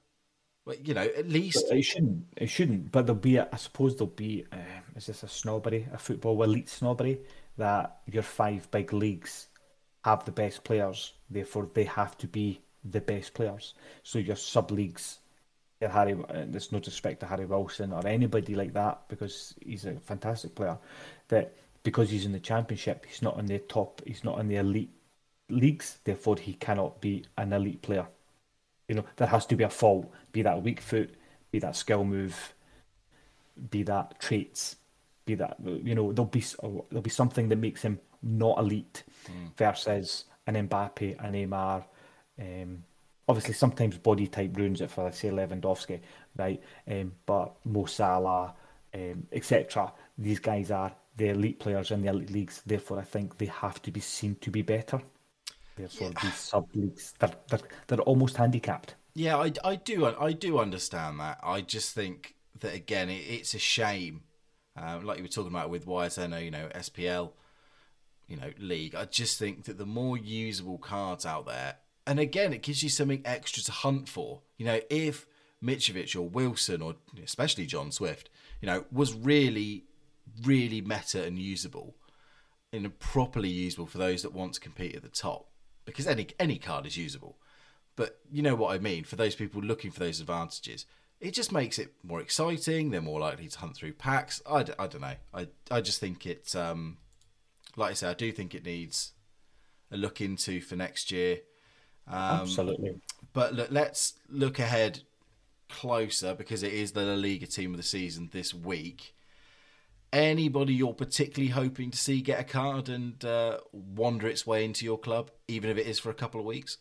Well, 0.65 0.77
you 0.83 0.95
know, 0.95 1.03
at 1.03 1.29
least 1.29 1.71
It 1.71 1.83
shouldn't. 1.83 2.25
It 2.37 2.49
shouldn't. 2.49 2.93
But 2.93 3.07
there'll 3.07 3.21
be. 3.21 3.37
A, 3.37 3.49
I 3.53 3.57
suppose 3.57 3.97
there'll 3.97 4.13
be. 4.13 4.45
Um, 4.53 4.61
is 4.95 5.07
this 5.07 5.23
a 5.23 5.29
snobbery? 5.29 5.89
A 5.93 5.99
football 5.99 6.43
elite 6.43 6.69
snobbery 6.69 7.21
that 7.57 8.01
your 8.07 8.23
five 8.23 8.71
big 8.71 8.93
leagues 8.93 9.49
have 10.05 10.25
the 10.25 10.33
best 10.33 10.65
players. 10.65 11.15
Therefore, 11.31 11.69
they 11.73 11.85
have 11.85 12.17
to 12.19 12.27
be 12.27 12.61
the 12.85 13.01
best 13.01 13.35
players. 13.35 13.75
So 14.03 14.19
your 14.19 14.37
sub 14.37 14.71
leagues. 14.71 15.19
Harry, 15.81 16.13
uh, 16.13 16.45
there's 16.47 16.73
no 16.73 16.79
disrespect 16.79 17.21
to 17.21 17.27
Harry 17.27 17.47
Wilson 17.47 17.95
or 17.95 18.07
anybody 18.07 18.55
like 18.55 18.75
that 18.75 19.09
because 19.09 19.55
he's 19.65 19.87
a 19.87 19.95
fantastic 19.95 20.55
player. 20.55 20.77
That 21.29 21.57
because 21.83 22.11
he's 22.11 22.27
in 22.27 22.33
the 22.33 22.41
championship, 22.41 23.07
he's 23.07 23.23
not 23.23 23.39
in 23.39 23.47
the 23.47 23.59
top. 23.59 24.03
He's 24.07 24.25
not 24.25 24.39
in 24.39 24.49
the 24.49 24.57
elite 24.57 24.91
leagues. 25.49 25.99
Therefore, 26.05 26.37
he 26.37 26.55
cannot 26.55 27.01
be 27.01 27.25
an 27.39 27.53
elite 27.53 27.83
player. 27.83 28.07
You 28.89 28.97
know, 28.97 29.05
there 29.17 29.29
has 29.29 29.47
to 29.47 29.57
be 29.57 29.65
a 29.65 29.71
fault, 29.71 30.11
be 30.33 30.43
that 30.43 30.63
weak 30.63 30.81
foot, 30.81 31.15
be 31.51 31.59
that 31.61 31.77
skill 31.77 32.05
move, 32.05 32.55
be 33.71 33.83
that 33.85 34.19
traits, 34.21 34.77
be 35.27 35.35
that 35.37 35.57
you 35.61 35.95
know 35.95 36.13
there'll 36.13 36.31
be 36.31 36.45
there'll 36.91 37.03
be 37.03 37.11
something 37.11 37.49
that 37.49 37.57
makes 37.57 37.83
him 37.83 38.01
not 38.23 38.59
elite 38.59 39.05
versus 39.57 40.25
an 40.47 40.69
Mbappe, 40.69 41.25
an 41.25 41.35
Neymar. 41.35 41.85
Um, 42.39 42.85
obviously, 43.29 43.55
sometimes 43.55 43.97
body 43.99 44.27
type 44.27 44.57
ruins 44.57 44.81
it 44.81 44.91
for, 44.91 45.05
let's 45.05 45.19
say, 45.19 45.31
Lewandowski, 45.31 46.01
right? 46.37 46.61
Um, 46.89 47.13
but 47.25 47.55
Mo 47.65 47.85
Salah, 47.85 48.55
um, 48.95 49.27
etc. 49.33 49.93
These 50.19 50.41
guys 50.41 50.71
are 50.71 50.93
the 51.17 51.29
elite 51.29 51.59
players 51.59 51.91
in 51.91 52.03
the 52.03 52.09
elite 52.09 52.31
leagues. 52.31 52.63
Therefore, 52.65 52.99
I 52.99 53.03
think 53.03 53.39
they 53.39 53.47
have 53.47 53.81
to 53.83 53.91
be 53.91 54.01
seen 54.01 54.37
to 54.41 54.51
be 54.51 54.63
better. 54.63 55.01
Therefore, 55.77 56.11
these 56.23 56.35
sub 56.35 56.69
leagues 56.75 57.15
they're, 57.19 57.33
they're 57.49 57.61
they're 57.87 58.01
almost 58.01 58.37
handicapped. 58.37 58.95
Yeah, 59.15 59.37
I, 59.39 59.53
I 59.65 59.77
do 59.77 60.07
I 60.07 60.33
do 60.33 60.59
understand 60.59 61.21
that. 61.21 61.39
I 61.43 61.61
just 61.63 61.95
think 61.95 62.35
that 62.61 62.75
again, 62.75 63.09
it, 63.09 63.25
it's 63.29 63.55
a 63.55 63.59
shame, 63.59 64.23
uh, 64.81 65.01
like 65.03 65.19
you 65.19 65.25
were 65.25 65.29
talking 65.29 65.53
about 65.53 65.71
with 65.71 65.87
YSN, 65.87 66.45
you 66.45 66.51
know, 66.51 66.69
SPL, 66.75 67.33
you 68.29 68.37
know, 68.37 68.51
league. 68.59 68.95
I 68.95 69.07
just 69.07 69.39
think 69.39 69.65
that 69.65 69.79
the 69.79 69.87
more 69.87 70.17
usable 70.17 70.79
cards 70.79 71.27
out 71.27 71.47
there, 71.47 71.77
and 72.07 72.19
again, 72.19 72.53
it 72.53 72.63
gives 72.63 72.83
you 72.83 72.89
something 72.89 73.23
extra 73.25 73.63
to 73.65 73.73
hunt 73.73 74.09
for. 74.09 74.41
You 74.57 74.67
know, 74.67 74.81
if 74.91 75.27
Mitrovic 75.63 76.17
or 76.17 76.23
Wilson 76.23 76.83
or 76.83 76.97
especially 77.23 77.67
John 77.67 77.93
Swift, 77.93 78.31
you 78.61 78.67
know, 78.67 78.85
was 78.91 79.15
really, 79.15 79.85
really 80.43 80.81
meta 80.81 81.25
and 81.25 81.39
usable, 81.39 81.97
know, 82.73 82.91
properly 82.99 83.49
usable 83.49 83.87
for 83.87 83.99
those 83.99 84.23
that 84.23 84.33
want 84.33 84.55
to 84.55 84.61
compete 84.61 84.95
at 84.95 85.03
the 85.03 85.09
top, 85.09 85.49
because 85.85 86.07
any 86.07 86.29
any 86.39 86.59
card 86.59 86.87
is 86.87 86.97
usable. 86.97 87.39
But 87.97 88.19
you 88.31 88.43
know 88.43 88.55
what 88.55 88.75
I 88.75 88.79
mean. 88.79 89.05
For 89.05 89.17
those 89.17 89.35
people 89.35 89.61
looking 89.61 89.91
for 89.91 90.01
those 90.01 90.21
advantages, 90.21 90.87
it 91.21 91.33
just 91.33 91.53
makes 91.53 91.79
it 91.79 91.93
more 92.03 92.21
exciting. 92.21 92.91
They're 92.91 93.01
more 93.01 93.21
likely 93.21 93.49
to 93.49 93.59
hunt 93.59 93.77
through 93.77 93.93
packs. 93.95 94.41
I, 94.51 94.63
d- 94.63 94.73
I 94.79 94.87
don't 94.87 95.03
know. 95.03 95.17
I 95.35 95.49
I 95.71 95.81
just 95.81 96.01
think 96.01 96.27
it. 96.27 96.55
Um, 96.55 96.99
like 97.77 97.91
I 97.91 97.95
said, 97.95 98.11
I 98.11 98.15
do 98.15 98.33
think 98.33 98.55
it 98.55 98.65
needs 98.65 99.13
a 99.91 99.97
look 99.97 100.21
into 100.21 100.61
for 100.61 100.77
next 100.77 101.11
year. 101.11 101.41
Um, 102.07 102.41
Absolutely. 102.43 103.01
But 103.33 103.55
look, 103.55 103.69
let's 103.71 104.15
look 104.29 104.59
ahead 104.59 105.01
closer 105.69 106.35
because 106.35 106.63
it 106.63 106.73
is 106.73 106.93
the 106.93 107.03
La 107.03 107.15
Liga 107.15 107.47
team 107.47 107.73
of 107.73 107.77
the 107.77 107.83
season 107.83 108.31
this 108.33 108.53
week. 108.53 109.15
Anybody 110.13 110.75
you're 110.75 110.93
particularly 110.93 111.53
hoping 111.53 111.93
to 111.93 111.99
see 111.99 112.21
get 112.21 112.41
a 112.41 112.45
card 112.45 112.89
and 112.89 113.25
uh, 113.25 113.59
wander 113.73 114.27
its 114.27 114.47
way 114.47 114.65
into 114.65 114.85
your 114.85 114.99
club, 114.99 115.31
even 115.47 115.71
if 115.71 115.79
it 115.79 115.87
is 115.87 116.01
for 116.01 116.11
a 116.11 116.15
couple 116.15 116.41
of 116.41 116.47
weeks? 116.47 116.79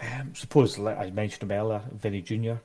Um, 0.00 0.34
suppose, 0.34 0.78
like 0.78 0.98
I 0.98 1.10
mentioned 1.10 1.50
him 1.50 1.58
earlier, 1.58 1.82
Vinny 1.92 2.22
Junior. 2.22 2.60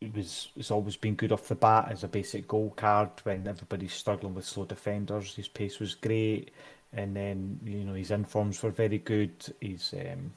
It 0.00 0.14
was 0.14 0.48
it's 0.56 0.70
always 0.70 0.96
been 0.96 1.14
good 1.14 1.32
off 1.32 1.48
the 1.48 1.54
bat 1.54 1.88
as 1.90 2.04
a 2.04 2.08
basic 2.08 2.48
goal 2.48 2.72
card 2.74 3.10
when 3.24 3.46
everybody's 3.46 3.92
struggling 3.92 4.34
with 4.34 4.46
slow 4.46 4.64
defenders. 4.64 5.34
His 5.34 5.48
pace 5.48 5.78
was 5.78 5.94
great, 5.94 6.52
and 6.92 7.14
then 7.14 7.60
you 7.64 7.84
know 7.84 7.94
his 7.94 8.10
informs 8.10 8.62
were 8.62 8.70
very 8.70 8.98
good. 8.98 9.32
His 9.60 9.92
um, 9.94 10.32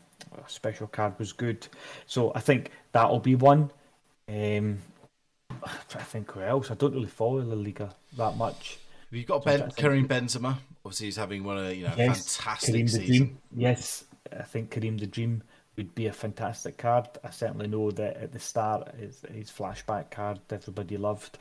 special 0.47 0.87
card 0.87 1.17
was 1.17 1.31
good, 1.31 1.67
so 2.05 2.31
I 2.35 2.39
think 2.39 2.71
that'll 2.91 3.19
be 3.19 3.35
one. 3.35 3.71
Um, 4.27 4.79
I 5.65 6.03
think 6.03 6.31
who 6.31 6.41
else? 6.41 6.71
I 6.71 6.75
don't 6.75 6.93
really 6.93 7.07
follow 7.07 7.41
La 7.41 7.55
Liga 7.55 7.93
that 8.17 8.37
much. 8.37 8.79
You've 9.11 9.27
got 9.27 9.45
Ben, 9.45 9.71
Karim 9.75 10.07
Benzema. 10.07 10.57
Obviously, 10.83 11.07
he's 11.07 11.17
having 11.17 11.43
one 11.43 11.57
of 11.57 11.75
you 11.75 11.83
know 11.83 11.93
Yes, 11.95 12.35
fantastic 12.37 12.73
the 12.73 12.87
season. 12.87 13.37
Yes, 13.55 14.05
I 14.37 14.43
think 14.43 14.71
Karim 14.71 14.97
the 14.97 15.05
Dream 15.05 15.43
would 15.77 15.93
be 15.95 16.07
a 16.07 16.13
fantastic 16.13 16.77
card. 16.77 17.07
I 17.23 17.29
certainly 17.29 17.67
know 17.67 17.91
that 17.91 18.17
at 18.17 18.31
the 18.31 18.39
start, 18.39 18.93
his, 18.95 19.23
his 19.31 19.49
flashback 19.49 20.11
card 20.11 20.39
everybody 20.49 20.97
loved, 20.97 21.37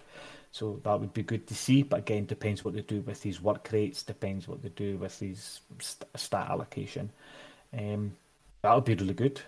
so 0.50 0.80
that 0.84 1.00
would 1.00 1.14
be 1.14 1.22
good 1.22 1.46
to 1.46 1.54
see. 1.54 1.82
But 1.82 2.00
again, 2.00 2.26
depends 2.26 2.64
what 2.64 2.74
they 2.74 2.82
do 2.82 3.00
with 3.00 3.22
these 3.22 3.40
work 3.40 3.68
rates. 3.72 4.02
Depends 4.02 4.48
what 4.48 4.62
they 4.62 4.70
do 4.70 4.96
with 4.98 5.18
these 5.18 5.60
st- 5.78 6.08
stat 6.14 6.48
allocation. 6.50 7.10
Um, 7.76 8.12
that 8.62 8.74
would 8.74 8.84
be 8.84 8.94
really 8.94 9.14
good. 9.14 9.40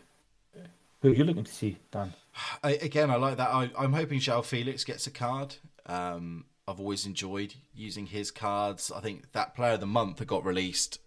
Who 1.05 1.11
are 1.11 1.15
you 1.15 1.25
looking 1.25 1.45
to 1.45 1.53
see, 1.53 1.77
Dan? 1.91 2.15
I, 2.63 2.77
again, 2.77 3.11
I 3.11 3.17
like 3.17 3.37
that. 3.37 3.51
I, 3.51 3.71
I'm 3.77 3.93
hoping 3.93 4.21
João 4.21 4.43
Felix 4.43 4.85
gets 4.85 5.07
a 5.07 5.11
card. 5.11 5.57
Um, 5.85 6.47
I've 6.67 6.81
always 6.81 7.05
enjoyed 7.05 7.53
using 7.75 8.07
his 8.07 8.31
cards. 8.31 8.91
I 8.91 9.01
think 9.01 9.33
that 9.33 9.55
Player 9.55 9.75
of 9.75 9.81
the 9.81 9.87
Month 9.87 10.17
that 10.17 10.29
got 10.29 10.47
released 10.47 11.01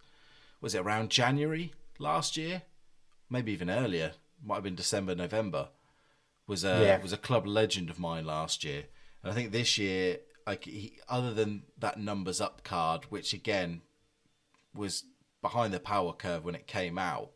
was 0.62 0.76
it 0.76 0.82
around 0.82 1.10
January 1.10 1.74
last 1.98 2.38
year, 2.38 2.62
maybe 3.28 3.52
even 3.52 3.72
earlier. 3.72 4.12
Might 4.46 4.56
have 4.58 4.64
been 4.64 4.76
December, 4.76 5.16
November. 5.16 5.70
Was 6.46 6.64
a 6.64 6.80
Yeah. 6.80 7.02
was 7.02 7.12
a 7.12 7.18
club 7.18 7.48
legend 7.48 7.90
of 7.90 7.98
mine 7.98 8.24
last 8.24 8.64
year, 8.64 8.84
and 9.24 9.32
I 9.32 9.34
think 9.34 9.52
this 9.52 9.80
year, 9.80 10.20
like 10.46 10.66
he, 10.66 11.00
other 11.10 11.34
than 11.34 11.64
that 11.80 12.00
numbers 12.00 12.40
up 12.40 12.64
card, 12.64 13.06
which 13.10 13.34
again 13.34 13.82
was 14.76 15.06
behind 15.42 15.74
the 15.74 15.80
power 15.80 16.14
curve 16.14 16.46
when 16.46 16.54
it 16.54 16.68
came 16.68 17.00
out, 17.00 17.32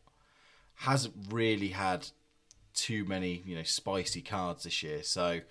hasn't 0.76 1.16
really 1.32 1.70
had 1.70 2.10
too 2.74 3.06
many, 3.06 3.44
you 3.46 3.56
know, 3.56 3.64
spicy 3.64 4.22
cards 4.22 4.64
this 4.64 4.84
year. 4.84 5.04
So 5.04 5.42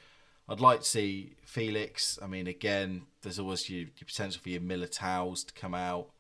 I'd 0.49 0.61
like 0.61 0.81
to 0.81 0.87
see 0.87 1.37
Felix. 1.45 2.19
I 2.23 2.27
mean, 2.27 2.47
again, 2.47 3.03
there's 3.23 3.39
always 3.39 3.69
your, 3.71 3.81
your 3.81 4.07
potential 4.07 4.41
for 4.43 4.49
your 4.49 4.61
Militaus 4.61 5.47
to 5.47 5.53
come 5.55 5.75
out. 5.75 6.11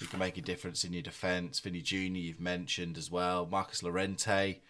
You 0.00 0.06
can 0.06 0.18
make 0.18 0.38
a 0.38 0.42
difference 0.42 0.84
in 0.84 0.92
your 0.92 1.02
defence. 1.02 1.60
Vinny 1.60 1.82
Junior, 1.82 2.20
you've 2.20 2.40
mentioned 2.40 2.96
as 2.96 3.10
well. 3.10 3.46
Marcos 3.50 3.82
Llorente 3.82 4.60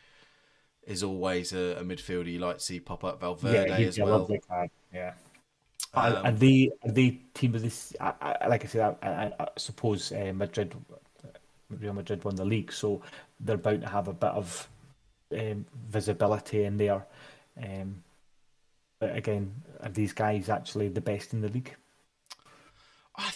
is 0.87 1.03
always 1.03 1.53
a, 1.53 1.77
a 1.79 1.85
midfielder 1.85 2.33
you 2.33 2.39
like 2.39 2.59
to 2.59 2.65
see 2.65 2.81
pop 2.81 3.05
up. 3.05 3.21
Valverde 3.21 3.75
he'd 3.75 3.89
as 3.89 3.99
well. 3.99 4.29
Yeah. 4.93 5.13
Um, 5.93 6.13
are, 6.13 6.27
are 6.27 6.33
they 6.33 6.71
are 6.85 6.91
they 6.91 7.21
team 7.35 7.55
of 7.55 7.63
this? 7.63 7.95
I, 8.01 8.13
I, 8.21 8.47
like 8.49 8.65
I 8.65 8.69
said, 8.69 8.97
I, 9.03 9.09
I, 9.09 9.33
I 9.39 9.49
suppose 9.57 10.13
uh, 10.13 10.33
Madrid, 10.35 10.75
Real 11.69 11.93
Madrid 11.93 12.25
won 12.25 12.37
the 12.37 12.45
league, 12.45 12.73
so 12.73 13.03
they're 13.41 13.57
bound 13.57 13.83
to 13.83 13.89
have 13.89 14.09
a 14.09 14.13
bit 14.13 14.31
of 14.31 14.69
um, 15.33 15.67
visibility 15.89 16.65
in 16.65 16.77
there. 16.77 17.07
Um, 17.63 18.03
but 18.99 19.17
again, 19.17 19.55
are 19.83 19.89
these 19.89 20.13
guys 20.13 20.49
actually 20.49 20.89
the 20.89 21.01
best 21.01 21.33
in 21.33 21.41
the 21.41 21.49
league? 21.49 21.75
I 23.17 23.31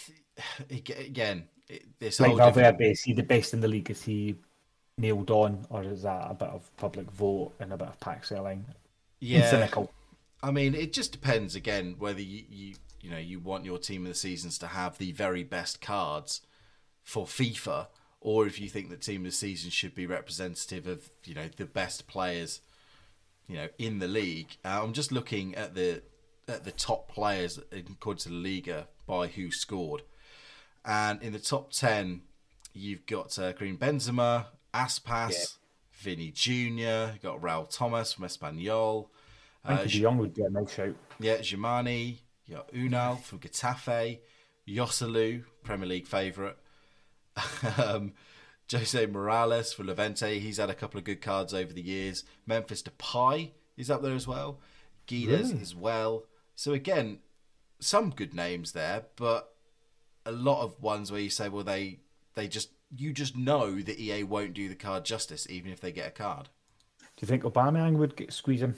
th- 0.69 0.91
again, 1.09 1.45
this 1.99 2.21
Like 2.21 2.29
whole 2.31 2.37
different- 2.39 2.55
Valverde, 2.57 2.91
is 2.91 3.03
he 3.03 3.13
the 3.13 3.23
best 3.23 3.55
in 3.55 3.61
the 3.61 3.69
league? 3.69 3.91
Is 3.91 4.03
he 4.03 4.37
nailed 4.99 5.31
on, 5.31 5.67
or 5.71 5.83
is 5.83 6.03
that 6.03 6.31
a 6.31 6.35
bit 6.35 6.49
of 6.49 6.71
public 6.77 7.11
vote 7.11 7.53
and 7.59 7.73
a 7.73 7.77
bit 7.77 7.89
of 7.89 7.99
pack 8.01 8.25
selling? 8.25 8.65
yeah, 9.21 9.49
Cynical. 9.51 9.91
I 10.43 10.51
mean, 10.51 10.75
it 10.75 10.93
just 10.93 11.11
depends 11.13 11.55
again 11.57 11.97
whether 11.99 12.21
you, 12.21 12.45
you 12.51 12.75
you 13.01 13.11
know 13.11 13.17
you 13.19 13.39
want 13.41 13.65
your 13.65 13.79
team 13.79 14.03
of 14.03 14.09
the 14.09 14.15
seasons 14.15 14.59
to 14.59 14.67
have 14.67 14.99
the 14.99 15.13
very 15.13 15.43
best 15.43 15.81
cards 15.81 16.43
for 17.03 17.25
FIFA, 17.25 17.87
or 18.25 18.47
if 18.47 18.59
you 18.59 18.69
think 18.69 18.89
that 18.89 19.03
team 19.03 19.21
of 19.21 19.27
the 19.27 19.31
season 19.31 19.71
should 19.71 19.95
be 19.95 20.07
representative 20.07 20.89
of 20.89 21.11
you 21.25 21.35
know 21.35 21.49
the 21.57 21.67
best 21.67 22.09
players, 22.09 22.61
you 23.47 23.55
know 23.55 23.69
in 23.79 24.01
the 24.01 24.09
league. 24.09 24.57
Uh, 24.65 24.81
I'm 24.83 24.95
just 24.95 25.13
looking 25.13 25.55
at 25.55 25.77
the 25.77 26.03
at 26.49 26.65
the 26.65 26.73
top 26.73 27.09
players 27.09 27.61
according 27.71 28.21
to 28.21 28.29
the 28.31 28.35
Liga 28.35 28.89
by 29.07 29.29
who 29.29 29.53
scored, 29.53 30.03
and 30.85 31.23
in 31.23 31.33
the 31.33 31.39
top 31.39 31.71
ten, 31.71 32.23
you've 32.73 33.07
got 33.07 33.39
uh, 33.39 33.53
Green 33.53 33.77
Benzema, 33.77 34.47
Aspas, 34.73 35.31
yeah. 35.33 35.45
Vinny 35.93 36.33
Junior, 36.33 37.15
got 37.23 37.41
Raul 37.41 37.69
Thomas 37.71 38.15
from 38.15 38.25
Espanyol. 38.25 39.09
Uh, 39.67 39.85
De 39.85 40.01
Jong 40.01 40.19
would 40.19 40.37
a 40.39 40.51
nice 40.51 40.75
shout. 40.75 40.95
Yeah, 41.21 41.39
Tchouaméni, 41.39 42.19
you 42.47 42.57
got 42.57 42.73
Unal 42.73 43.21
from 43.21 43.39
Getafe, 43.39 44.19
Joselu, 44.67 45.45
Premier 45.63 45.87
League 45.87 46.07
favourite. 46.07 46.57
um, 47.79 48.13
Jose 48.71 49.07
Morales 49.07 49.73
for 49.73 49.85
Levante, 49.85 50.39
he's 50.39 50.57
had 50.57 50.71
a 50.71 50.75
couple 50.75 50.99
of 50.99 51.05
good 51.05 51.21
cards 51.21 51.53
over 51.53 51.73
the 51.73 51.83
years. 51.83 52.25
Memphis 52.47 52.83
Depay 52.83 53.53
is 53.77 53.91
up 53.91 54.03
there 54.03 54.15
as 54.15 54.27
well. 54.27 54.59
Guedes 55.07 55.51
really? 55.51 55.61
as 55.61 55.75
well. 55.75 56.25
So 56.55 56.73
again, 56.73 57.19
some 57.81 58.11
good 58.11 58.35
names 58.35 58.73
there, 58.73 59.05
but 59.17 59.55
a 60.25 60.33
lot 60.33 60.63
of 60.63 60.81
ones 60.83 61.13
where 61.13 61.21
you 61.21 61.31
say, 61.31 61.49
well, 61.49 61.65
they 61.65 62.01
they 62.35 62.49
just 62.49 62.71
you 62.97 63.13
just 63.13 63.37
know 63.37 63.81
that 63.81 63.99
EA 63.99 64.23
won't 64.23 64.55
do 64.55 64.69
the 64.69 64.75
card 64.75 65.05
justice, 65.05 65.47
even 65.51 65.73
if 65.73 65.81
they 65.81 65.93
get 65.93 66.09
a 66.09 66.11
card. 66.11 66.49
Do 67.17 67.27
you 67.27 67.29
think 67.29 67.43
Aubameyang 67.43 67.97
would 67.99 68.17
get, 68.17 68.33
squeeze 68.33 68.63
him? 68.63 68.77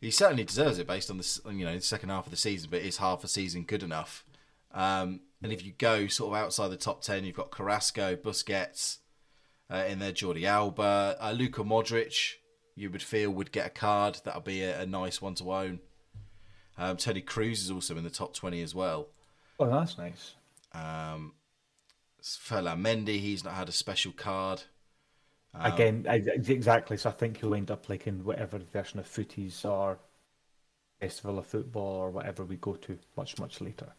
He 0.00 0.10
certainly 0.10 0.44
deserves 0.44 0.78
it 0.78 0.86
based 0.86 1.10
on 1.10 1.18
the 1.18 1.40
you 1.52 1.64
know 1.64 1.74
the 1.74 1.80
second 1.80 2.10
half 2.10 2.26
of 2.26 2.30
the 2.30 2.36
season, 2.36 2.70
but 2.70 2.82
is 2.82 2.98
half 2.98 3.24
a 3.24 3.28
season 3.28 3.64
good 3.64 3.82
enough? 3.82 4.24
Um, 4.72 5.20
and 5.42 5.52
if 5.52 5.64
you 5.64 5.72
go 5.78 6.06
sort 6.06 6.32
of 6.32 6.42
outside 6.42 6.68
the 6.68 6.76
top 6.76 7.02
ten, 7.02 7.24
you've 7.24 7.36
got 7.36 7.50
Carrasco, 7.50 8.16
Busquets 8.16 8.98
uh, 9.70 9.84
in 9.88 9.98
there, 9.98 10.12
Jordi 10.12 10.44
Alba, 10.44 11.16
uh, 11.20 11.32
Luka 11.32 11.62
Modric. 11.62 12.34
You 12.74 12.90
would 12.90 13.02
feel 13.02 13.30
would 13.30 13.52
get 13.52 13.66
a 13.66 13.70
card. 13.70 14.20
That 14.24 14.34
would 14.34 14.44
be 14.44 14.62
a, 14.62 14.80
a 14.80 14.86
nice 14.86 15.20
one 15.20 15.34
to 15.36 15.52
own. 15.52 15.80
Um, 16.78 16.96
Toni 16.96 17.20
Kroos 17.20 17.60
is 17.62 17.70
also 17.70 17.96
in 17.96 18.04
the 18.04 18.10
top 18.10 18.34
twenty 18.34 18.62
as 18.62 18.74
well. 18.74 19.08
Oh, 19.58 19.68
that's 19.68 19.98
nice. 19.98 20.34
Um, 20.72 21.34
Ferland 22.22 22.84
Mendy, 22.84 23.18
he's 23.18 23.44
not 23.44 23.54
had 23.54 23.68
a 23.68 23.72
special 23.72 24.12
card. 24.12 24.62
Um, 25.52 25.72
Again, 25.72 26.06
exactly. 26.08 26.96
So 26.96 27.10
I 27.10 27.12
think 27.12 27.38
he'll 27.38 27.54
end 27.54 27.70
up 27.70 27.88
like 27.88 28.06
in 28.06 28.24
whatever 28.24 28.58
version 28.58 29.00
of 29.00 29.06
FUTTIES 29.06 29.64
or 29.64 29.98
festival 31.00 31.38
of 31.38 31.46
football 31.46 31.96
or 31.96 32.10
whatever 32.10 32.44
we 32.44 32.56
go 32.56 32.74
to 32.74 32.98
much 33.16 33.38
much 33.38 33.60
later. 33.60 33.92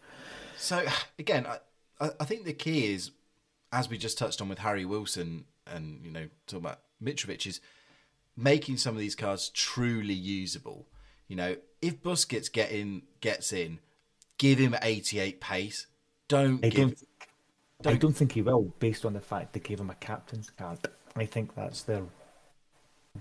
So 0.62 0.86
again, 1.20 1.46
I 1.48 2.12
I 2.20 2.26
think 2.26 2.46
the 2.46 2.54
key 2.54 2.94
is, 2.94 3.12
as 3.72 3.90
we 3.90 3.98
just 3.98 4.18
touched 4.18 4.42
on 4.42 4.50
with 4.50 4.60
Harry 4.60 4.86
Wilson 4.86 5.46
and 5.68 6.02
you 6.04 6.12
know 6.12 6.28
talking 6.48 6.66
about 6.66 6.80
Mitrovic 7.04 7.46
is 7.46 7.62
making 8.38 8.78
some 8.78 8.96
of 8.96 9.00
these 9.00 9.16
cards 9.16 9.50
truly 9.50 10.14
usable. 10.14 10.88
You 11.28 11.36
know, 11.36 11.56
if 11.82 12.02
Busquets 12.02 12.52
get 12.52 12.72
in, 12.72 13.04
gets 13.22 13.54
in, 13.54 13.80
give 14.38 14.60
him 14.60 14.76
88 14.82 15.40
pace. 15.40 15.88
Don't 16.28 16.64
I 16.66 16.70
give. 16.70 16.90
Don't, 16.90 17.08
don't, 17.82 17.94
I 17.94 17.98
don't 17.98 18.14
think 18.14 18.34
he 18.34 18.42
will, 18.42 18.74
based 18.80 19.06
on 19.06 19.14
the 19.14 19.22
fact 19.22 19.54
they 19.54 19.60
gave 19.60 19.80
him 19.80 19.90
a 19.90 19.96
captain's 19.96 20.50
card. 20.50 20.80
I 21.16 21.26
think 21.26 21.56
that's 21.56 21.84
their 21.84 22.04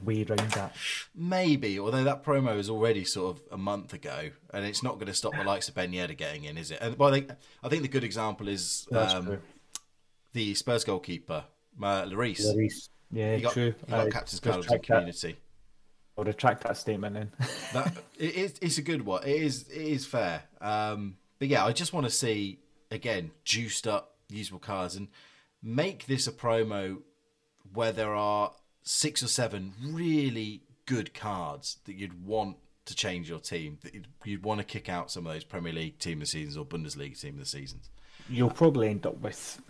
way 0.05 0.25
around 0.29 0.51
that. 0.53 0.75
Maybe, 1.15 1.79
although 1.79 2.05
that 2.05 2.25
promo 2.25 2.59
is 2.59 2.71
already 2.71 3.05
sort 3.05 3.37
of 3.37 3.43
a 3.53 3.59
month 3.59 3.93
ago, 3.93 4.31
and 4.53 4.65
it's 4.65 4.83
not 4.83 4.95
going 4.95 5.07
to 5.07 5.15
stop 5.15 5.37
the 5.37 5.45
likes 5.45 5.69
of 5.69 5.75
Ben 5.75 5.93
Yedder 5.93 6.17
getting 6.17 6.45
in, 6.45 6.57
is 6.57 6.71
it? 6.71 6.79
And 6.81 6.97
well, 6.99 7.11
I 7.11 7.13
think 7.13 7.31
I 7.63 7.69
think 7.69 7.83
the 7.83 7.89
good 7.89 8.05
example 8.05 8.49
is 8.49 8.87
um, 8.93 9.39
the 10.33 10.55
Spurs 10.55 10.85
goalkeeper, 10.85 11.45
uh, 11.83 12.05
Lloris. 12.05 12.41
Lloris. 12.41 12.89
Yeah, 13.13 13.37
he 13.37 13.43
got, 13.43 13.53
true. 13.53 13.75
He 13.87 13.91
got 13.91 14.11
captain's 14.11 14.41
card 14.41 14.71
in 14.71 14.79
community. 14.81 15.37
I'll 16.17 16.25
retract 16.25 16.65
that 16.65 16.77
statement 16.77 17.15
then. 17.15 17.33
that, 17.73 17.97
it 18.19 18.35
is, 18.35 18.55
it's 18.61 18.79
a 18.79 18.83
good 18.83 19.05
one. 19.05 19.23
It 19.25 19.37
is 19.37 19.69
it 19.69 19.81
is 19.81 20.07
fair. 20.07 20.43
Um, 20.61 21.17
but 21.39 21.49
yeah, 21.49 21.65
I 21.65 21.73
just 21.73 21.93
want 21.93 22.07
to 22.07 22.11
see 22.11 22.61
again 22.91 23.31
juiced 23.45 23.87
up 23.87 24.17
usable 24.29 24.59
cards 24.59 24.97
and 24.97 25.09
make 25.63 26.07
this 26.07 26.27
a 26.27 26.33
promo 26.33 26.99
where 27.73 27.93
there 27.93 28.15
are 28.15 28.53
six 28.83 29.23
or 29.23 29.29
seven 29.29 29.75
really 29.83 30.63
good 30.87 31.15
cards 31.15 31.79
that 31.85 31.95
you'd 31.95 32.25
want 32.25 32.57
to 32.87 32.95
change 32.95 33.29
your 33.29 33.39
team. 33.39 33.79
That 33.83 33.95
you'd, 33.95 34.09
you'd 34.25 34.45
want 34.45 34.59
to 34.59 34.65
kick 34.65 34.89
out 34.89 35.11
some 35.11 35.27
of 35.27 35.33
those 35.33 35.45
Premier 35.45 35.73
League 35.73 35.99
team 35.99 36.19
of 36.19 36.21
the 36.21 36.27
seasons 36.27 36.57
or 36.57 36.65
Bundesliga 36.65 37.19
team 37.19 37.35
of 37.35 37.41
the 37.41 37.47
seasons. 37.47 37.91
You'll 38.29 38.51
probably 38.51 38.89
end 38.89 39.07
up 39.07 39.21
with 39.21 39.61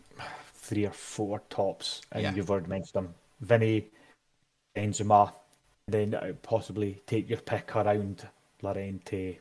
three 0.54 0.86
or 0.86 0.92
four 0.92 1.40
tops, 1.50 2.02
and 2.12 2.22
yeah. 2.22 2.34
you've 2.34 2.50
already 2.50 2.68
mentioned 2.68 2.94
them: 2.94 3.14
Vinny, 3.40 3.88
Benzema, 4.76 5.32
then 5.88 6.14
uh, 6.14 6.32
possibly 6.42 7.02
take 7.06 7.28
your 7.28 7.40
pick 7.40 7.74
around 7.76 8.26
Llorente, 8.62 9.38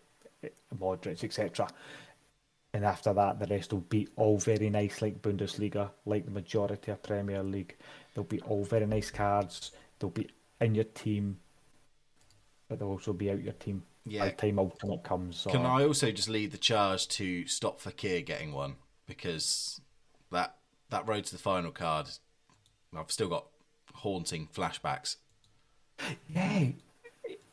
Modric, 0.77 1.23
etc. 1.23 1.67
And 2.73 2.85
after 2.85 3.13
that, 3.13 3.39
the 3.39 3.47
rest 3.47 3.73
will 3.73 3.79
be 3.81 4.07
all 4.15 4.37
very 4.37 4.69
nice, 4.69 5.01
like 5.01 5.21
Bundesliga, 5.21 5.89
like 6.05 6.25
the 6.25 6.31
majority 6.31 6.91
of 6.91 7.01
Premier 7.01 7.41
League. 7.41 7.75
They'll 8.19 8.25
be 8.25 8.41
all 8.41 8.65
very 8.65 8.85
nice 8.85 9.11
cards. 9.11 9.71
They'll 9.97 10.09
be 10.09 10.27
in 10.59 10.75
your 10.75 10.83
team, 10.83 11.39
but 12.67 12.77
they'll 12.77 12.89
also 12.89 13.13
be 13.13 13.31
out 13.31 13.41
your 13.41 13.53
team 13.53 13.83
yeah. 14.05 14.19
by 14.19 14.29
the 14.31 14.35
time 14.35 14.59
Ultimate 14.59 15.05
comes. 15.05 15.47
Can 15.49 15.65
I 15.65 15.85
also 15.85 16.11
just 16.11 16.27
lead 16.27 16.51
the 16.51 16.57
charge 16.57 17.07
to 17.07 17.47
stop 17.47 17.79
Fekir 17.79 18.25
getting 18.25 18.51
one 18.51 18.75
because 19.07 19.79
that 20.33 20.57
that 20.89 21.07
road 21.07 21.23
to 21.27 21.31
the 21.31 21.41
final 21.41 21.71
card, 21.71 22.07
I've 22.93 23.09
still 23.09 23.29
got 23.29 23.45
haunting 23.93 24.49
flashbacks. 24.53 25.15
Yeah, 26.27 26.71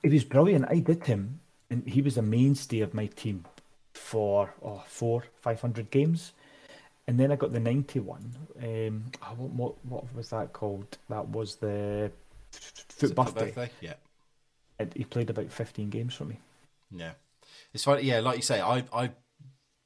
it 0.02 0.12
was 0.12 0.24
brilliant. 0.24 0.64
I 0.68 0.80
did 0.80 1.06
him, 1.06 1.38
and 1.70 1.86
he 1.86 2.02
was 2.02 2.16
a 2.16 2.22
mainstay 2.22 2.80
of 2.80 2.92
my 2.92 3.06
team 3.06 3.44
for 3.94 4.52
oh, 4.64 4.82
four, 4.88 5.26
five 5.40 5.60
hundred 5.60 5.92
games 5.92 6.32
and 7.06 7.18
then 7.18 7.32
I 7.32 7.36
got 7.36 7.52
the 7.52 7.60
ninety 7.60 8.00
one. 8.00 8.32
Um, 8.62 9.04
oh, 9.22 9.34
what, 9.36 9.50
what 9.50 9.86
what 9.86 10.14
was 10.14 10.30
that 10.30 10.52
called? 10.52 10.98
That 11.08 11.28
was 11.28 11.56
the 11.56 12.10
FUT 12.50 13.14
Birthday. 13.14 13.44
birthday. 13.46 13.70
Yeah, 13.80 13.94
and 14.78 14.92
he 14.94 15.04
played 15.04 15.30
about 15.30 15.50
fifteen 15.52 15.90
games 15.90 16.14
for 16.14 16.24
me. 16.24 16.38
Yeah, 16.90 17.12
it's 17.72 17.84
funny. 17.84 18.02
Yeah, 18.02 18.20
like 18.20 18.36
you 18.36 18.42
say, 18.42 18.60
I 18.60 18.84
I 18.92 19.10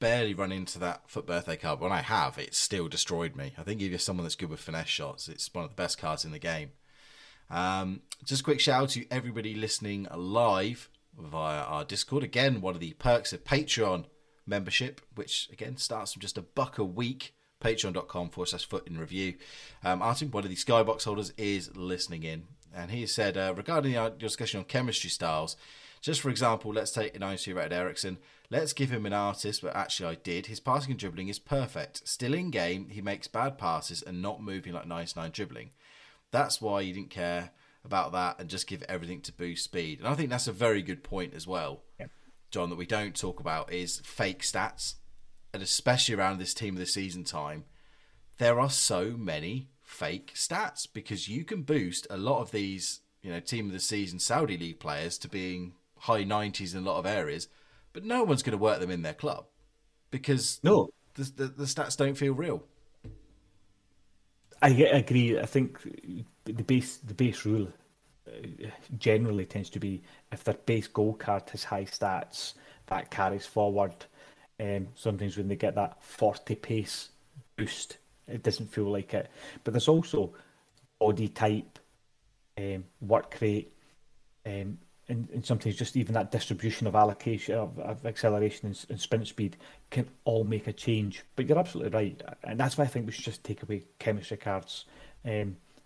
barely 0.01 0.35
run 0.35 0.51
into 0.51 0.79
that 0.79 1.03
FUT 1.07 1.27
Birthday 1.27 1.57
card. 1.57 1.81
When 1.81 1.93
I 1.93 2.01
have, 2.01 2.39
it's 2.39 2.59
still 2.59 2.89
destroyed 2.89 3.37
me. 3.37 3.53
I 3.59 3.63
think 3.63 3.81
if 3.81 3.91
you're 3.91 3.99
someone 3.99 4.25
that's 4.25 4.37
good 4.37 4.51
with 4.51 4.61
finesse 4.61 4.89
shots, 4.89 5.29
it's 5.29 5.53
one 5.53 5.65
of 5.65 5.71
the 5.71 5.77
best 5.77 5.99
cards 5.99 6.25
in 6.25 6.33
the 6.33 6.39
game. 6.39 6.71
Um, 7.51 8.03
just 8.25 8.41
a 8.41 8.45
quick 8.45 8.61
shout 8.61 8.83
out 8.83 8.89
to 8.91 9.07
everybody 9.11 9.55
listening 9.55 10.07
live 10.15 10.89
via 11.19 11.63
our 11.63 11.85
Discord. 11.85 12.23
Again, 12.23 12.61
one 12.61 12.75
of 12.75 12.81
the 12.81 12.93
perks 12.95 13.33
of 13.33 13.45
Patreon 13.45 14.05
membership, 14.47 15.01
which 15.15 15.49
again 15.53 15.77
starts 15.77 16.13
from 16.13 16.21
just 16.21 16.39
a 16.39 16.43
buck 16.43 16.79
a 16.79 16.85
week. 16.85 17.35
Patreon.com 17.63 18.31
forward 18.31 18.47
slash 18.47 18.67
fut 18.67 18.87
in 18.87 18.97
review. 18.97 19.35
Um, 19.85 20.01
Artin, 20.01 20.33
one 20.33 20.45
of 20.45 20.51
the 20.51 20.57
Skybox 20.57 21.05
holders, 21.05 21.35
is 21.37 21.77
listening 21.77 22.23
in. 22.23 22.45
And 22.75 22.91
he 22.91 23.05
said, 23.07 23.37
uh, 23.37 23.53
regarding 23.55 23.93
your 23.93 24.09
discussion 24.09 24.61
on 24.61 24.65
chemistry 24.65 25.11
styles, 25.11 25.57
just 26.01 26.23
for 26.23 26.31
example, 26.31 26.73
let's 26.73 26.93
take 26.93 27.19
92 27.19 27.55
rated 27.55 27.73
Eriksen. 27.75 28.19
Let's 28.51 28.73
give 28.73 28.91
him 28.91 29.07
an 29.07 29.13
artist, 29.13 29.63
but 29.63 29.77
actually 29.77 30.09
I 30.09 30.15
did. 30.17 30.47
His 30.47 30.59
passing 30.59 30.93
and 30.93 30.99
dribbling 30.99 31.29
is 31.29 31.39
perfect. 31.39 32.09
Still 32.09 32.35
in 32.35 32.51
game, 32.51 32.89
he 32.89 33.03
makes 33.03 33.29
bad 33.29 33.59
passes 33.59 34.03
and 34.03 34.23
not 34.23 34.43
moving 34.43 34.73
like 34.73 34.87
99 34.87 35.31
dribbling. 35.31 35.71
That's 36.31 36.61
why 36.61 36.81
you 36.81 36.95
didn't 36.95 37.11
care 37.11 37.51
about 37.85 38.13
that 38.13 38.41
and 38.41 38.49
just 38.49 38.67
give 38.67 38.83
everything 38.89 39.21
to 39.23 39.33
boost 39.33 39.65
speed. 39.65 39.99
And 39.99 40.09
I 40.09 40.15
think 40.15 40.31
that's 40.31 40.49
a 40.49 40.53
very 40.53 40.83
good 40.83 41.03
point 41.03 41.35
as 41.35 41.47
well. 41.47 41.83
John, 42.51 42.71
that 42.71 42.77
we 42.77 42.87
don't 42.87 43.17
talk 43.17 43.41
about 43.41 43.73
is 43.73 44.01
fake 44.05 44.43
stats, 44.43 44.95
and 45.53 45.63
especially 45.63 46.15
around 46.15 46.39
this 46.39 46.55
team 46.55 46.75
of 46.75 46.81
the 46.81 46.87
season 46.87 47.25
time, 47.25 47.65
there 48.39 48.59
are 48.59 48.71
so 48.71 49.15
many 49.17 49.69
fake 49.83 50.33
stats 50.35 50.87
because 50.93 51.29
you 51.29 51.45
can 51.45 51.63
boost 51.63 52.07
a 52.11 52.17
lot 52.17 52.41
of 52.41 52.51
these, 52.51 53.01
you 53.23 53.31
know, 53.31 53.41
team 53.41 53.67
of 53.67 53.73
the 53.73 53.81
season 53.81 54.19
Saudi 54.19 54.57
league 54.57 54.81
players 54.81 55.19
to 55.19 55.29
being 55.29 55.75
high 55.99 56.25
90s 56.25 56.75
in 56.75 56.81
a 56.81 56.91
lot 56.91 56.99
of 56.99 57.07
areas, 57.07 57.49
but 57.93 58.05
no 58.05 58.25
one's 58.25 58.43
going 58.43 58.57
to 58.57 58.63
work 58.63 58.81
them 58.81 58.91
in 58.91 59.03
their 59.03 59.15
club 59.15 59.47
because 60.11 60.61
no, 60.63 60.91
the, 61.15 61.25
the, 61.37 61.47
the 61.49 61.65
stats 61.65 61.97
don't 61.97 62.17
feel 62.17 62.33
real. 62.33 62.65
I 64.63 64.71
agree. 64.71 65.39
I 65.39 65.47
think 65.47 65.81
the 66.45 66.63
base 66.63 66.99
the 66.99 67.15
base 67.15 67.47
rule 67.47 67.69
generally 68.99 69.47
tends 69.47 69.71
to 69.71 69.79
be 69.79 70.03
if 70.33 70.45
their 70.45 70.55
base 70.55 70.87
goal 70.87 71.15
card 71.15 71.49
has 71.51 71.65
high 71.65 71.85
stats, 71.85 72.55
that 72.87 73.11
carries 73.11 73.47
forward. 73.47 73.95
Um, 74.59 74.89
sometimes 74.95 75.37
when 75.37 75.49
they 75.49 75.57
get 75.57 75.75
that 75.77 76.03
40 76.03 76.55
pace 76.57 77.11
boost, 77.57 77.99
it 78.29 78.43
doesn't 78.43 78.73
feel 78.73 78.91
like 78.91 79.15
it. 79.15 79.31
But 79.65 79.73
there's 79.73 79.89
also 79.89 80.35
body 80.99 81.29
type, 81.29 81.79
um, 82.59 82.85
work 83.01 83.37
rate, 83.41 83.73
um, 84.45 84.79
and, 85.09 85.29
and 85.33 85.45
sometimes 85.45 85.77
just 85.77 85.97
even 85.97 86.15
that 86.15 86.31
distribution 86.31 86.87
of 86.87 86.95
allocation 86.95 87.57
of, 87.57 87.77
of 87.81 88.07
acceleration 88.07 88.69
and, 88.69 88.87
and, 88.91 89.01
sprint 89.01 89.27
speed 89.27 89.57
can 89.91 90.09
all 90.25 90.45
make 90.45 90.69
a 90.69 90.73
change. 90.73 91.25
But 91.35 91.49
you're 91.49 91.59
absolutely 91.59 91.93
right, 91.93 92.23
and 92.45 92.61
that's 92.61 92.79
why 92.79 92.85
I 92.85 92.87
think 92.87 93.07
we 93.07 93.13
should 93.13 93.25
just 93.25 93.43
take 93.43 93.63
away 93.63 93.83
chemistry 93.99 94.37
cards 94.37 94.85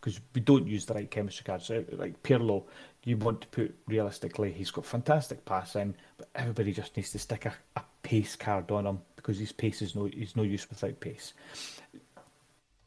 because 0.05 0.21
we 0.35 0.41
don't 0.43 0.67
use 0.67 0.85
the 0.85 0.93
right 0.93 1.11
chemistry 1.11 1.45
cards. 1.45 1.65
So, 1.65 1.83
like 1.93 2.23
Pirlo, 2.23 2.65
you 3.05 3.17
want 3.17 3.41
to 3.41 3.47
put 3.49 3.75
realistically, 3.87 4.53
he's 4.53 4.71
got 4.71 4.85
fantastic 4.85 5.47
passing, 5.47 5.95
but 6.19 6.29
everybody 6.35 6.73
just 6.73 6.95
needs 6.95 7.11
to 7.13 7.19
stick 7.19 7.47
a, 7.47 7.55
a 7.77 7.83
pace 8.03 8.37
card 8.37 8.71
on 8.71 8.87
him 8.87 9.01
because 9.17 9.39
his 9.39 9.53
pace 9.53 9.81
is 9.81 9.95
no 9.95 10.07
is 10.07 10.37
no 10.37 10.43
use 10.43 10.69
without 10.69 11.01
pace. 11.01 11.33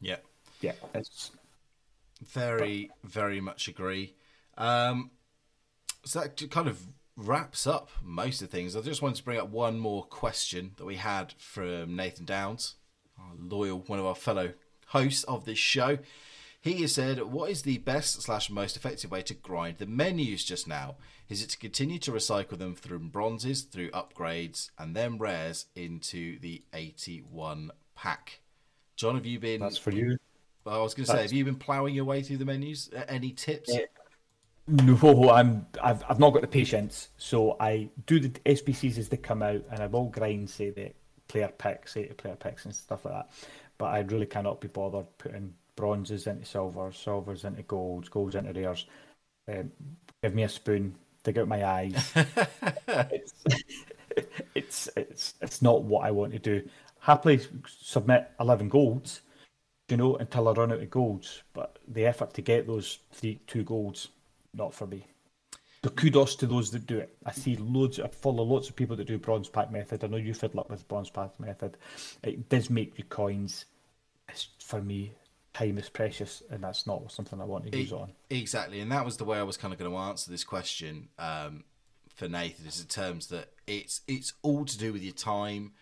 Yeah, 0.00 0.18
yeah, 0.60 0.74
it's 0.94 1.32
very 2.24 2.88
but, 3.02 3.10
very 3.10 3.40
much 3.40 3.66
agree. 3.66 4.14
Um, 4.56 5.10
so 6.04 6.20
that 6.20 6.50
kind 6.52 6.68
of 6.68 6.80
wraps 7.16 7.66
up 7.66 7.90
most 8.00 8.42
of 8.42 8.48
the 8.48 8.56
things. 8.56 8.76
I 8.76 8.80
just 8.80 9.02
wanted 9.02 9.16
to 9.16 9.24
bring 9.24 9.40
up 9.40 9.48
one 9.48 9.80
more 9.80 10.04
question 10.04 10.70
that 10.76 10.84
we 10.84 10.96
had 10.96 11.32
from 11.36 11.96
Nathan 11.96 12.26
Downs, 12.26 12.76
our 13.18 13.32
loyal, 13.36 13.80
one 13.88 13.98
of 13.98 14.06
our 14.06 14.14
fellow 14.14 14.52
hosts 14.86 15.24
of 15.24 15.46
this 15.46 15.58
show. 15.58 15.98
He 16.60 16.82
has 16.82 16.94
said, 16.94 17.22
"What 17.22 17.50
is 17.50 17.62
the 17.62 17.78
best 17.78 18.20
slash 18.22 18.50
most 18.50 18.76
effective 18.76 19.10
way 19.10 19.22
to 19.22 19.34
grind 19.34 19.78
the 19.78 19.86
menus 19.86 20.44
just 20.44 20.66
now? 20.66 20.96
Is 21.28 21.42
it 21.42 21.50
to 21.50 21.58
continue 21.58 21.98
to 22.00 22.12
recycle 22.12 22.58
them 22.58 22.74
through 22.74 22.98
bronzes, 23.00 23.62
through 23.62 23.90
upgrades, 23.90 24.70
and 24.78 24.96
then 24.96 25.18
rares 25.18 25.66
into 25.74 26.38
the 26.40 26.62
eighty-one 26.72 27.70
pack?" 27.94 28.40
John, 28.96 29.14
have 29.14 29.26
you 29.26 29.38
been? 29.38 29.60
That's 29.60 29.78
for 29.78 29.92
you. 29.92 30.18
I 30.66 30.78
was 30.78 30.94
going 30.94 31.06
to 31.06 31.12
say, 31.12 31.22
have 31.22 31.32
you 31.32 31.44
been 31.44 31.56
ploughing 31.56 31.94
your 31.94 32.04
way 32.04 32.22
through 32.22 32.38
the 32.38 32.44
menus? 32.44 32.90
Any 33.08 33.30
tips? 33.30 33.70
Yeah. 33.72 33.86
No, 34.66 35.30
I'm. 35.30 35.66
I've, 35.82 36.04
I've 36.08 36.18
not 36.18 36.34
got 36.34 36.42
the 36.42 36.48
patience, 36.48 37.08
so 37.16 37.56
I 37.58 37.88
do 38.06 38.20
the 38.20 38.28
SBCs 38.28 38.98
as 38.98 39.08
they 39.08 39.16
come 39.16 39.42
out, 39.42 39.62
and 39.70 39.82
I 39.82 39.86
will 39.86 40.06
grind, 40.06 40.50
say 40.50 40.70
the 40.70 40.92
player 41.26 41.48
picks, 41.56 41.94
say 41.94 42.06
the 42.06 42.14
player 42.14 42.36
picks 42.36 42.66
and 42.66 42.74
stuff 42.74 43.06
like 43.06 43.14
that. 43.14 43.30
But 43.78 43.86
I 43.86 44.00
really 44.00 44.26
cannot 44.26 44.60
be 44.60 44.68
bothered 44.68 45.06
putting 45.16 45.54
bronzes 45.78 46.26
into 46.26 46.44
silver, 46.44 46.90
silvers 46.90 47.44
into 47.44 47.62
golds, 47.62 48.08
golds 48.08 48.34
into 48.34 48.52
rares. 48.52 48.86
Um, 49.48 49.70
give 50.22 50.34
me 50.34 50.42
a 50.42 50.48
spoon, 50.48 50.96
dig 51.22 51.38
out 51.38 51.46
my 51.46 51.64
eyes. 51.64 52.12
it's, 52.88 53.34
it's 54.54 54.88
it's 54.96 55.34
it's 55.40 55.62
not 55.62 55.84
what 55.84 56.04
I 56.04 56.10
want 56.10 56.32
to 56.32 56.40
do. 56.40 56.68
Happily 56.98 57.40
submit 57.64 58.28
eleven 58.40 58.68
golds, 58.68 59.20
you 59.88 59.96
know, 59.96 60.16
until 60.16 60.48
I 60.48 60.52
run 60.52 60.72
out 60.72 60.82
of 60.82 60.90
golds. 60.90 61.42
But 61.52 61.78
the 61.86 62.06
effort 62.06 62.34
to 62.34 62.42
get 62.42 62.66
those 62.66 62.98
three 63.12 63.40
two 63.46 63.62
golds 63.62 64.08
not 64.52 64.74
for 64.74 64.88
me. 64.88 65.06
So 65.84 65.90
kudos 65.90 66.34
to 66.36 66.46
those 66.46 66.72
that 66.72 66.88
do 66.88 66.98
it. 66.98 67.16
I 67.24 67.30
see 67.30 67.54
loads, 67.56 68.00
I 68.00 68.08
follow 68.08 68.42
lots 68.42 68.68
of 68.68 68.74
people 68.74 68.96
that 68.96 69.06
do 69.06 69.16
bronze 69.16 69.48
pack 69.48 69.70
method. 69.70 70.02
I 70.02 70.08
know 70.08 70.16
you 70.16 70.34
fiddle 70.34 70.58
up 70.58 70.70
with 70.70 70.88
bronze 70.88 71.08
pack 71.08 71.38
method. 71.38 71.76
It 72.24 72.48
does 72.48 72.68
make 72.68 72.98
you 72.98 73.04
coins. 73.04 73.66
It's, 74.28 74.48
for 74.58 74.82
me, 74.82 75.12
time 75.58 75.78
is 75.78 75.88
precious, 75.88 76.42
and 76.50 76.62
that's 76.62 76.86
not 76.86 77.10
something 77.10 77.40
I 77.40 77.44
want 77.44 77.70
to 77.70 77.78
use 77.78 77.92
on. 77.92 78.12
Exactly, 78.30 78.80
and 78.80 78.90
that 78.92 79.04
was 79.04 79.16
the 79.16 79.24
way 79.24 79.38
I 79.38 79.42
was 79.42 79.56
kind 79.56 79.72
of 79.72 79.78
going 79.78 79.90
to 79.90 79.96
answer 79.96 80.30
this 80.30 80.44
question 80.44 81.08
um, 81.18 81.64
for 82.14 82.28
Nathan. 82.28 82.66
Is 82.66 82.80
in 82.80 82.86
terms 82.86 83.28
that 83.28 83.52
it's 83.66 84.02
it's 84.06 84.34
all 84.42 84.64
to 84.64 84.78
do 84.78 84.92
with 84.92 85.02
your 85.02 85.14
time, 85.14 85.72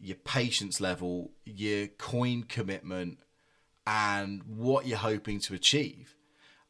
your 0.00 0.16
patience 0.16 0.80
level, 0.80 1.30
your 1.44 1.86
coin 1.86 2.42
commitment, 2.42 3.18
and 3.86 4.42
what 4.42 4.86
you're 4.86 4.98
hoping 4.98 5.40
to 5.40 5.54
achieve. 5.54 6.14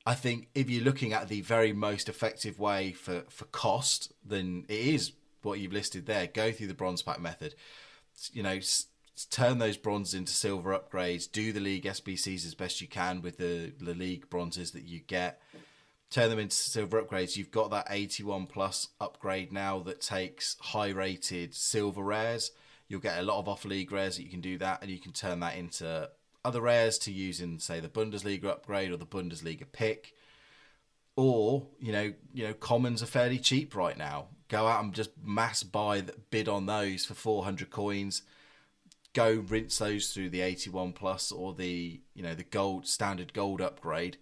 I 0.06 0.14
think 0.14 0.48
if 0.54 0.70
you're 0.70 0.84
looking 0.84 1.12
at 1.12 1.28
the 1.28 1.42
very 1.42 1.72
most 1.72 2.08
effective 2.08 2.58
way 2.58 2.92
for, 2.92 3.24
for 3.28 3.44
cost, 3.46 4.10
then 4.24 4.64
it 4.68 4.80
is 4.80 5.12
what 5.42 5.58
you've 5.58 5.74
listed 5.74 6.06
there. 6.06 6.26
Go 6.26 6.50
through 6.50 6.68
the 6.68 6.74
bronze 6.74 7.02
pack 7.02 7.20
method. 7.20 7.54
You 8.32 8.42
know, 8.42 8.58
turn 9.26 9.58
those 9.58 9.76
bronzes 9.76 10.14
into 10.14 10.32
silver 10.32 10.78
upgrades. 10.78 11.30
Do 11.30 11.52
the 11.52 11.60
league 11.60 11.84
SBCs 11.84 12.46
as 12.46 12.54
best 12.54 12.80
you 12.80 12.88
can 12.88 13.22
with 13.22 13.38
the, 13.38 13.72
the 13.80 13.94
league 13.94 14.28
bronzes 14.30 14.72
that 14.72 14.84
you 14.84 15.00
get. 15.00 15.40
Turn 16.10 16.30
them 16.30 16.38
into 16.38 16.56
silver 16.56 17.02
upgrades. 17.02 17.36
You've 17.36 17.50
got 17.50 17.70
that 17.70 17.88
81 17.90 18.46
plus 18.46 18.88
upgrade 19.00 19.52
now 19.52 19.80
that 19.80 20.00
takes 20.00 20.56
high 20.60 20.90
rated 20.90 21.54
silver 21.54 22.02
rares. 22.02 22.50
You'll 22.88 23.00
get 23.00 23.18
a 23.18 23.22
lot 23.22 23.38
of 23.38 23.48
off 23.48 23.64
league 23.66 23.92
rares 23.92 24.16
that 24.16 24.22
you 24.22 24.30
can 24.30 24.40
do 24.40 24.56
that, 24.58 24.80
and 24.80 24.90
you 24.90 24.98
can 24.98 25.12
turn 25.12 25.40
that 25.40 25.56
into 25.56 26.08
other 26.44 26.62
rares 26.62 26.98
to 27.00 27.12
use 27.12 27.40
in, 27.42 27.58
say, 27.58 27.80
the 27.80 27.88
Bundesliga 27.88 28.46
upgrade 28.46 28.90
or 28.90 28.96
the 28.96 29.04
Bundesliga 29.04 29.70
pick. 29.70 30.14
Or, 31.14 31.66
you 31.78 31.92
know, 31.92 32.14
you 32.32 32.44
know, 32.44 32.54
commons 32.54 33.02
are 33.02 33.06
fairly 33.06 33.38
cheap 33.38 33.74
right 33.74 33.98
now. 33.98 34.28
Go 34.48 34.66
out 34.66 34.82
and 34.82 34.94
just 34.94 35.10
mass 35.22 35.62
buy 35.62 36.04
bid 36.30 36.48
on 36.48 36.64
those 36.64 37.04
for 37.04 37.14
400 37.14 37.70
coins. 37.70 38.22
Go 39.14 39.44
rinse 39.48 39.78
those 39.78 40.12
through 40.12 40.30
the 40.30 40.42
81 40.42 40.92
plus 40.92 41.32
or 41.32 41.54
the, 41.54 42.00
you 42.14 42.22
know, 42.22 42.34
the 42.34 42.44
gold 42.44 42.86
standard 42.86 43.32
gold 43.32 43.60
upgrade 43.60 44.18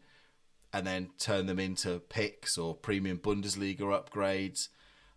and 0.72 0.86
then 0.86 1.10
turn 1.18 1.46
them 1.46 1.58
into 1.58 1.98
picks 1.98 2.58
or 2.58 2.74
premium 2.74 3.18
Bundesliga 3.18 3.80
upgrades, 3.80 4.68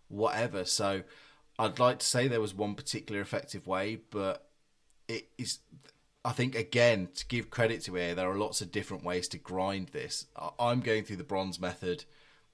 whatever. 0.08 0.64
So 0.64 1.02
I'd 1.58 1.78
like 1.78 1.98
to 1.98 2.06
say 2.06 2.26
there 2.28 2.40
was 2.40 2.54
one 2.54 2.74
particular 2.74 3.20
effective 3.20 3.66
way, 3.66 4.00
but 4.10 4.50
it 5.08 5.28
is 5.36 5.58
I 6.24 6.32
think 6.32 6.54
again 6.54 7.08
to 7.14 7.26
give 7.26 7.50
credit 7.50 7.82
to 7.84 7.96
it, 7.96 8.14
there 8.14 8.30
are 8.30 8.36
lots 8.36 8.60
of 8.60 8.72
different 8.72 9.04
ways 9.04 9.28
to 9.28 9.38
grind 9.38 9.88
this. 9.88 10.26
I'm 10.58 10.80
going 10.80 11.04
through 11.04 11.16
the 11.16 11.24
bronze 11.24 11.58
method. 11.58 12.04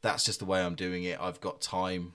That's 0.03 0.25
just 0.25 0.39
the 0.39 0.45
way 0.45 0.63
I'm 0.63 0.77
doing 0.77 1.05
it. 1.05 1.21
I've 1.21 1.41
got 1.41 1.61
time, 1.61 2.15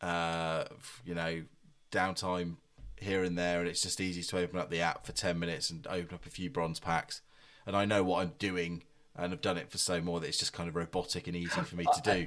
uh, 0.00 0.64
you 1.04 1.14
know, 1.14 1.42
downtime 1.90 2.56
here 3.02 3.22
and 3.22 3.36
there, 3.36 3.60
and 3.60 3.68
it's 3.68 3.82
just 3.82 4.00
easy 4.00 4.22
to 4.22 4.38
open 4.38 4.58
up 4.58 4.70
the 4.70 4.80
app 4.80 5.06
for 5.06 5.12
ten 5.12 5.38
minutes 5.38 5.70
and 5.70 5.86
open 5.86 6.14
up 6.14 6.26
a 6.26 6.30
few 6.30 6.50
bronze 6.50 6.80
packs, 6.80 7.20
and 7.66 7.76
I 7.76 7.84
know 7.84 8.02
what 8.02 8.22
I'm 8.22 8.32
doing, 8.38 8.82
and 9.16 9.32
I've 9.32 9.40
done 9.40 9.58
it 9.58 9.70
for 9.70 9.78
so 9.78 10.00
more 10.00 10.20
that 10.20 10.28
it's 10.28 10.38
just 10.38 10.52
kind 10.52 10.68
of 10.68 10.76
robotic 10.76 11.26
and 11.26 11.36
easy 11.36 11.60
for 11.60 11.76
me 11.76 11.84
to 11.84 12.02
do. 12.02 12.26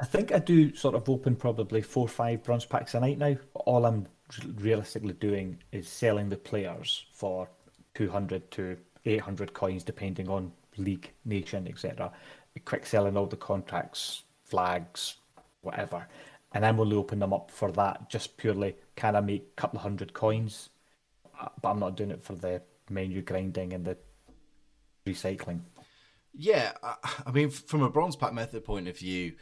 I 0.00 0.04
think 0.04 0.30
I 0.32 0.38
do 0.38 0.74
sort 0.74 0.94
of 0.94 1.08
open 1.08 1.34
probably 1.34 1.82
four 1.82 2.04
or 2.04 2.08
five 2.08 2.44
bronze 2.44 2.64
packs 2.64 2.94
a 2.94 3.00
night 3.00 3.18
now. 3.18 3.36
All 3.54 3.84
I'm 3.84 4.06
realistically 4.56 5.14
doing 5.14 5.58
is 5.72 5.88
selling 5.88 6.28
the 6.28 6.36
players 6.36 7.06
for 7.12 7.48
200 7.94 8.48
to 8.52 8.76
800 9.04 9.52
coins, 9.54 9.82
depending 9.82 10.28
on 10.28 10.52
league, 10.76 11.10
nation, 11.24 11.66
etc. 11.66 12.12
Quick 12.64 12.86
selling 12.86 13.16
all 13.16 13.26
the 13.26 13.36
contracts, 13.36 14.22
flags, 14.44 15.16
whatever. 15.62 16.06
And 16.52 16.64
I'm 16.64 16.80
only 16.80 16.96
open 16.96 17.18
them 17.18 17.32
up 17.32 17.50
for 17.50 17.72
that, 17.72 18.08
just 18.08 18.36
purely 18.36 18.76
can 18.98 19.14
I 19.14 19.20
make 19.20 19.42
a 19.42 19.60
couple 19.60 19.78
of 19.78 19.84
hundred 19.84 20.12
coins? 20.12 20.70
Uh, 21.40 21.46
but 21.62 21.70
I'm 21.70 21.78
not 21.78 21.96
doing 21.96 22.10
it 22.10 22.24
for 22.24 22.34
the 22.34 22.62
menu 22.90 23.22
grinding 23.22 23.72
and 23.72 23.84
the 23.84 23.96
recycling. 25.06 25.60
Yeah, 26.34 26.72
I 26.82 27.30
mean, 27.30 27.50
from 27.50 27.82
a 27.82 27.90
bronze 27.90 28.16
pack 28.16 28.32
method 28.32 28.64
point 28.64 28.88
of 28.88 28.98
view, 28.98 29.34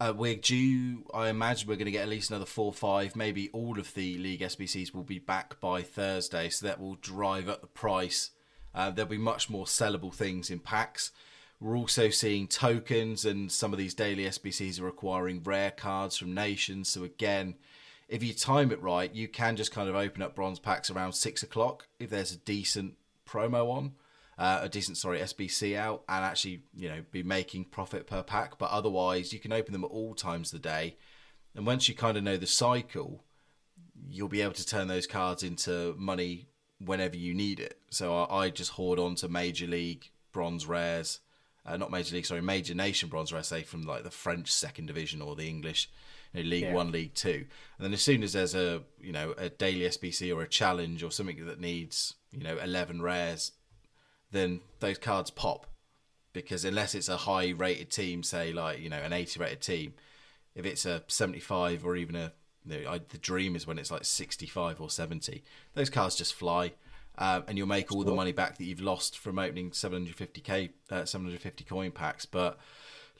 uh, 0.00 0.14
we're 0.16 0.36
due. 0.36 1.04
I 1.12 1.28
imagine 1.28 1.68
we're 1.68 1.76
going 1.76 1.84
to 1.86 1.92
get 1.92 2.04
at 2.04 2.08
least 2.08 2.30
another 2.30 2.46
four, 2.46 2.72
five, 2.72 3.14
maybe 3.14 3.50
all 3.52 3.78
of 3.78 3.92
the 3.92 4.16
league 4.16 4.40
SBCs 4.40 4.94
will 4.94 5.04
be 5.04 5.18
back 5.18 5.60
by 5.60 5.82
Thursday, 5.82 6.48
so 6.48 6.64
that 6.64 6.80
will 6.80 6.94
drive 6.94 7.50
up 7.50 7.60
the 7.60 7.66
price. 7.66 8.30
Uh, 8.74 8.90
there'll 8.90 9.10
be 9.10 9.18
much 9.18 9.50
more 9.50 9.66
sellable 9.66 10.12
things 10.12 10.50
in 10.50 10.58
packs. 10.58 11.12
We're 11.60 11.76
also 11.76 12.08
seeing 12.08 12.48
tokens, 12.48 13.26
and 13.26 13.52
some 13.52 13.74
of 13.74 13.78
these 13.78 13.92
daily 13.92 14.24
SBCs 14.24 14.80
are 14.80 14.88
acquiring 14.88 15.42
rare 15.42 15.70
cards 15.70 16.16
from 16.16 16.32
nations. 16.32 16.88
So 16.88 17.04
again, 17.04 17.56
if 18.08 18.22
you 18.22 18.32
time 18.32 18.70
it 18.70 18.82
right, 18.82 19.12
you 19.14 19.28
can 19.28 19.56
just 19.56 19.72
kind 19.72 19.88
of 19.88 19.94
open 19.94 20.22
up 20.22 20.34
bronze 20.34 20.58
packs 20.58 20.90
around 20.90 21.12
six 21.12 21.42
o'clock 21.42 21.88
if 21.98 22.10
there's 22.10 22.32
a 22.32 22.38
decent 22.38 22.94
promo 23.26 23.70
on 23.70 23.92
uh, 24.38 24.60
a 24.62 24.68
decent 24.68 24.96
sorry 24.96 25.18
SBC 25.20 25.76
out 25.76 26.02
and 26.08 26.24
actually 26.24 26.62
you 26.74 26.88
know 26.88 27.02
be 27.10 27.22
making 27.22 27.64
profit 27.64 28.06
per 28.06 28.22
pack. 28.22 28.58
But 28.58 28.70
otherwise, 28.70 29.32
you 29.32 29.38
can 29.38 29.52
open 29.52 29.72
them 29.72 29.84
at 29.84 29.90
all 29.90 30.14
times 30.14 30.52
of 30.52 30.62
the 30.62 30.68
day, 30.68 30.96
and 31.54 31.66
once 31.66 31.88
you 31.88 31.94
kind 31.94 32.16
of 32.16 32.24
know 32.24 32.36
the 32.36 32.46
cycle, 32.46 33.24
you'll 34.08 34.28
be 34.28 34.42
able 34.42 34.54
to 34.54 34.66
turn 34.66 34.88
those 34.88 35.06
cards 35.06 35.42
into 35.42 35.94
money 35.98 36.48
whenever 36.78 37.16
you 37.16 37.32
need 37.32 37.60
it. 37.60 37.78
So 37.90 38.14
I, 38.14 38.44
I 38.44 38.50
just 38.50 38.72
hoard 38.72 38.98
on 38.98 39.14
to 39.16 39.28
Major 39.28 39.66
League 39.66 40.10
bronze 40.32 40.66
rares. 40.66 41.20
Uh, 41.64 41.76
not 41.76 41.90
Major 41.90 42.14
League, 42.14 42.26
sorry, 42.26 42.42
Major 42.42 42.74
Nation 42.74 43.08
bronze 43.08 43.32
rares, 43.32 43.48
say 43.48 43.62
from 43.62 43.82
like 43.82 44.04
the 44.04 44.10
French 44.10 44.52
second 44.52 44.86
division 44.86 45.20
or 45.20 45.34
the 45.34 45.48
English 45.48 45.90
you 46.36 46.44
know, 46.44 46.48
League 46.48 46.62
yeah. 46.64 46.74
One, 46.74 46.92
League 46.92 47.14
Two, 47.14 47.46
and 47.78 47.84
then 47.84 47.92
as 47.92 48.02
soon 48.02 48.22
as 48.22 48.32
there's 48.32 48.54
a 48.54 48.82
you 49.00 49.12
know 49.12 49.34
a 49.38 49.48
daily 49.48 49.80
SBC 49.80 50.34
or 50.34 50.42
a 50.42 50.48
challenge 50.48 51.02
or 51.02 51.10
something 51.10 51.44
that 51.46 51.60
needs 51.60 52.14
you 52.32 52.42
know 52.42 52.58
eleven 52.58 53.02
rares, 53.02 53.52
then 54.30 54.60
those 54.80 54.98
cards 54.98 55.30
pop 55.30 55.66
because 56.36 56.66
unless 56.66 56.94
it's 56.94 57.08
a 57.08 57.16
high 57.16 57.48
rated 57.48 57.90
team, 57.90 58.22
say 58.22 58.52
like 58.52 58.78
you 58.80 58.90
know 58.90 58.98
an 58.98 59.12
80 59.12 59.40
rated 59.40 59.62
team, 59.62 59.94
if 60.54 60.66
it's 60.66 60.84
a 60.84 61.02
75 61.08 61.84
or 61.84 61.96
even 61.96 62.14
a 62.14 62.32
you 62.66 62.82
know, 62.82 62.90
I, 62.90 63.00
the 63.08 63.18
dream 63.18 63.56
is 63.56 63.66
when 63.66 63.78
it's 63.78 63.90
like 63.90 64.04
65 64.04 64.80
or 64.80 64.90
70, 64.90 65.42
those 65.74 65.90
cards 65.90 66.14
just 66.14 66.34
fly. 66.34 66.72
Um, 67.18 67.44
and 67.48 67.56
you'll 67.56 67.66
make 67.66 67.90
all 67.92 68.04
the 68.04 68.14
money 68.14 68.32
back 68.32 68.58
that 68.58 68.64
you've 68.64 68.82
lost 68.82 69.18
from 69.18 69.38
opening 69.38 69.70
750k, 69.70 70.68
uh, 70.90 71.06
750 71.06 71.64
coin 71.64 71.90
packs. 71.90 72.26
But 72.26 72.58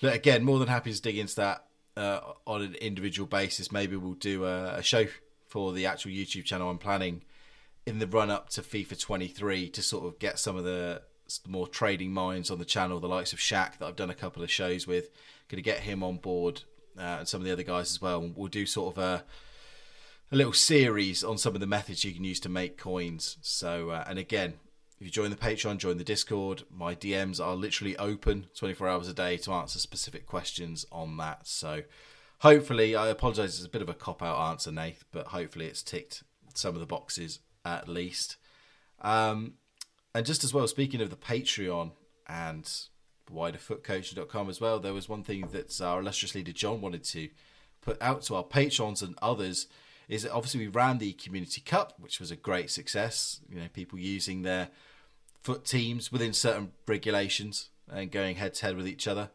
look, 0.02 0.14
again, 0.14 0.44
more 0.44 0.58
than 0.58 0.68
happy 0.68 0.92
to 0.92 1.00
dig 1.00 1.16
into 1.16 1.36
that 1.36 1.64
uh, 1.96 2.20
on 2.46 2.62
an 2.62 2.74
individual 2.74 3.26
basis. 3.26 3.72
Maybe 3.72 3.96
we'll 3.96 4.14
do 4.14 4.44
a, 4.44 4.76
a 4.76 4.82
show 4.82 5.06
for 5.48 5.72
the 5.72 5.86
actual 5.86 6.10
YouTube 6.10 6.44
channel. 6.44 6.70
I'm 6.70 6.78
planning 6.78 7.22
in 7.86 7.98
the 7.98 8.06
run 8.06 8.30
up 8.30 8.50
to 8.50 8.62
FIFA 8.62 9.00
23 9.00 9.68
to 9.70 9.82
sort 9.82 10.06
of 10.06 10.18
get 10.18 10.38
some 10.38 10.56
of 10.56 10.64
the 10.64 11.02
more 11.46 11.66
trading 11.66 12.12
minds 12.12 12.50
on 12.50 12.58
the 12.58 12.64
channel, 12.64 13.00
the 13.00 13.08
likes 13.08 13.32
of 13.32 13.38
Shaq 13.38 13.78
that 13.78 13.86
I've 13.86 13.96
done 13.96 14.10
a 14.10 14.14
couple 14.14 14.42
of 14.42 14.50
shows 14.50 14.86
with. 14.86 15.10
Going 15.48 15.62
to 15.62 15.62
get 15.62 15.80
him 15.80 16.02
on 16.02 16.16
board 16.16 16.62
uh, 16.98 17.18
and 17.20 17.28
some 17.28 17.40
of 17.40 17.44
the 17.44 17.52
other 17.52 17.62
guys 17.62 17.90
as 17.90 18.00
well. 18.00 18.32
We'll 18.34 18.48
do 18.48 18.66
sort 18.66 18.96
of 18.96 19.02
a 19.02 19.24
a 20.32 20.36
little 20.36 20.52
series 20.52 21.22
on 21.22 21.38
some 21.38 21.54
of 21.54 21.60
the 21.60 21.66
methods 21.66 22.04
you 22.04 22.12
can 22.12 22.24
use 22.24 22.40
to 22.40 22.48
make 22.48 22.76
coins. 22.76 23.36
So, 23.42 23.90
uh, 23.90 24.04
and 24.08 24.18
again, 24.18 24.54
if 24.98 25.06
you 25.06 25.10
join 25.10 25.30
the 25.30 25.36
Patreon, 25.36 25.78
join 25.78 25.98
the 25.98 26.04
Discord, 26.04 26.62
my 26.70 26.94
DMs 26.94 27.44
are 27.44 27.54
literally 27.54 27.96
open 27.98 28.46
24 28.54 28.88
hours 28.88 29.08
a 29.08 29.14
day 29.14 29.36
to 29.38 29.52
answer 29.52 29.78
specific 29.78 30.26
questions 30.26 30.86
on 30.90 31.16
that. 31.18 31.46
So, 31.46 31.82
hopefully, 32.38 32.96
I 32.96 33.08
apologise, 33.08 33.56
it's 33.56 33.66
a 33.66 33.70
bit 33.70 33.82
of 33.82 33.88
a 33.88 33.94
cop 33.94 34.22
out 34.22 34.50
answer, 34.50 34.72
Nath, 34.72 35.04
but 35.12 35.28
hopefully 35.28 35.66
it's 35.66 35.82
ticked 35.82 36.22
some 36.54 36.74
of 36.74 36.80
the 36.80 36.86
boxes 36.86 37.40
at 37.64 37.88
least. 37.88 38.36
Um, 39.02 39.54
and 40.14 40.24
just 40.24 40.44
as 40.44 40.54
well, 40.54 40.66
speaking 40.66 41.02
of 41.02 41.10
the 41.10 41.16
Patreon 41.16 41.92
and 42.26 42.70
wider 43.30 43.58
futcoaching.com 43.58 44.48
as 44.48 44.60
well, 44.60 44.78
there 44.78 44.94
was 44.94 45.08
one 45.08 45.22
thing 45.22 45.48
that 45.52 45.78
our 45.80 46.00
illustrious 46.00 46.34
leader 46.34 46.52
John 46.52 46.80
wanted 46.80 47.04
to 47.04 47.28
put 47.82 48.00
out 48.00 48.22
to 48.22 48.34
our 48.36 48.44
patrons 48.44 49.02
and 49.02 49.16
others 49.20 49.66
is 50.08 50.22
that 50.22 50.32
obviously 50.32 50.60
we 50.60 50.68
ran 50.68 50.98
the 50.98 51.12
Community 51.12 51.60
Cup, 51.60 51.94
which 51.98 52.20
was 52.20 52.30
a 52.30 52.36
great 52.36 52.70
success. 52.70 53.40
You 53.48 53.56
know, 53.56 53.68
people 53.72 53.98
using 53.98 54.42
their 54.42 54.68
FUT 55.46 55.64
teams 55.64 56.10
within 56.10 56.32
certain 56.32 56.72
regulations 56.88 57.68
and 57.88 58.10
going 58.10 58.34
head 58.34 58.54
to 58.54 58.66
head 58.66 58.76
with 58.76 58.88
each 58.88 59.06
other. 59.06 59.30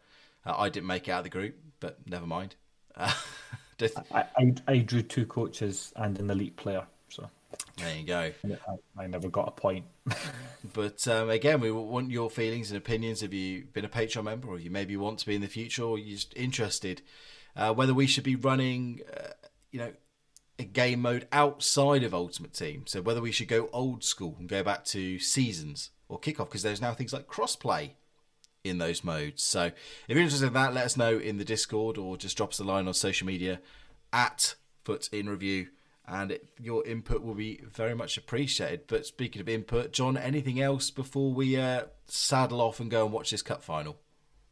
Uh, 0.45 0.55
I 0.57 0.67
didn't 0.67 0.87
make 0.87 1.07
it 1.07 1.11
out 1.11 1.19
of 1.19 1.23
the 1.23 1.29
group, 1.29 1.55
but 1.79 1.99
never 2.05 2.27
mind. 2.27 2.55
Uh, 2.93 3.13
I, 4.11 4.25
I, 4.37 4.53
I 4.67 4.77
drew 4.79 5.03
two 5.03 5.25
coaches 5.25 5.93
and 5.95 6.19
an 6.19 6.29
elite 6.29 6.57
player, 6.57 6.85
so 7.07 7.29
there 7.77 7.95
you 7.95 8.03
go. 8.03 8.31
I, 8.43 9.03
I 9.03 9.07
never 9.07 9.29
got 9.29 9.47
a 9.47 9.51
point. 9.51 9.85
but 10.73 11.07
um, 11.07 11.29
again, 11.29 11.61
we 11.61 11.71
want 11.71 12.11
your 12.11 12.29
feelings 12.29 12.71
and 12.71 12.77
opinions. 12.77 13.21
Have 13.21 13.33
you 13.33 13.63
been 13.71 13.85
a 13.85 13.89
Patreon 13.89 14.25
member, 14.25 14.49
or 14.49 14.59
you 14.59 14.69
maybe 14.69 14.97
want 14.97 15.19
to 15.19 15.25
be 15.25 15.35
in 15.35 15.41
the 15.41 15.47
future, 15.47 15.83
or 15.83 15.97
you're 15.97 16.17
just 16.17 16.35
interested? 16.35 17.01
Uh, 17.55 17.73
whether 17.73 17.93
we 17.93 18.05
should 18.05 18.25
be 18.25 18.35
running, 18.35 18.99
uh, 19.17 19.29
you 19.71 19.79
know, 19.79 19.93
a 20.59 20.63
game 20.65 21.01
mode 21.01 21.27
outside 21.31 22.03
of 22.03 22.13
Ultimate 22.13 22.53
Team. 22.53 22.83
So 22.85 23.01
whether 23.01 23.21
we 23.21 23.31
should 23.31 23.47
go 23.47 23.69
old 23.71 24.03
school 24.03 24.35
and 24.37 24.49
go 24.49 24.61
back 24.61 24.83
to 24.85 25.17
seasons 25.17 25.89
or 26.11 26.19
kickoff, 26.19 26.49
because 26.49 26.61
there's 26.61 26.81
now 26.81 26.93
things 26.93 27.13
like 27.13 27.27
crossplay 27.27 27.91
in 28.63 28.77
those 28.77 29.03
modes. 29.03 29.41
So 29.41 29.63
if 29.63 29.75
you're 30.09 30.19
interested 30.19 30.47
in 30.47 30.53
that, 30.53 30.73
let 30.73 30.85
us 30.85 30.97
know 30.97 31.17
in 31.17 31.37
the 31.37 31.45
Discord 31.45 31.97
or 31.97 32.17
just 32.17 32.37
drop 32.37 32.49
us 32.49 32.59
a 32.59 32.63
line 32.63 32.87
on 32.87 32.93
social 32.93 33.25
media 33.25 33.59
at 34.11 34.55
FUT 34.83 35.09
in 35.11 35.29
Review. 35.29 35.69
And 36.05 36.31
it, 36.31 36.49
your 36.59 36.85
input 36.85 37.23
will 37.23 37.33
be 37.33 37.61
very 37.63 37.95
much 37.95 38.17
appreciated. 38.17 38.81
But 38.87 39.05
speaking 39.05 39.39
of 39.39 39.47
input, 39.47 39.93
John, 39.93 40.17
anything 40.17 40.59
else 40.59 40.91
before 40.91 41.33
we 41.33 41.55
uh, 41.55 41.83
saddle 42.07 42.59
off 42.59 42.81
and 42.81 42.91
go 42.91 43.05
and 43.05 43.13
watch 43.13 43.31
this 43.31 43.41
cup 43.41 43.63
final? 43.63 43.97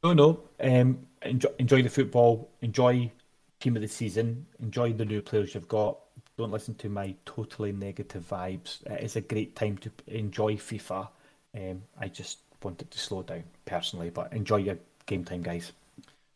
Oh 0.01 0.13
no, 0.13 0.43
um, 0.61 1.07
enjoy, 1.21 1.49
enjoy 1.59 1.83
the 1.83 1.89
football. 1.89 2.49
Enjoy 2.61 3.11
team 3.59 3.75
of 3.75 3.81
the 3.81 3.89
season. 3.89 4.45
Enjoy 4.61 4.93
the 4.93 5.03
new 5.03 5.21
players 5.21 5.53
you've 5.53 5.67
got. 5.67 5.97
Don't 6.37 6.51
listen 6.51 6.75
to 6.75 6.87
my 6.87 7.15
totally 7.25 7.73
negative 7.73 8.29
vibes. 8.29 8.79
It's 8.85 9.17
a 9.17 9.21
great 9.21 9.57
time 9.57 9.77
to 9.79 9.91
enjoy 10.07 10.55
FIFA. 10.55 11.09
Um, 11.55 11.83
I 11.99 12.07
just 12.07 12.39
wanted 12.63 12.91
to 12.91 12.99
slow 12.99 13.23
down 13.23 13.43
personally, 13.65 14.09
but 14.09 14.33
enjoy 14.33 14.57
your 14.57 14.77
game 15.05 15.23
time, 15.23 15.41
guys. 15.41 15.71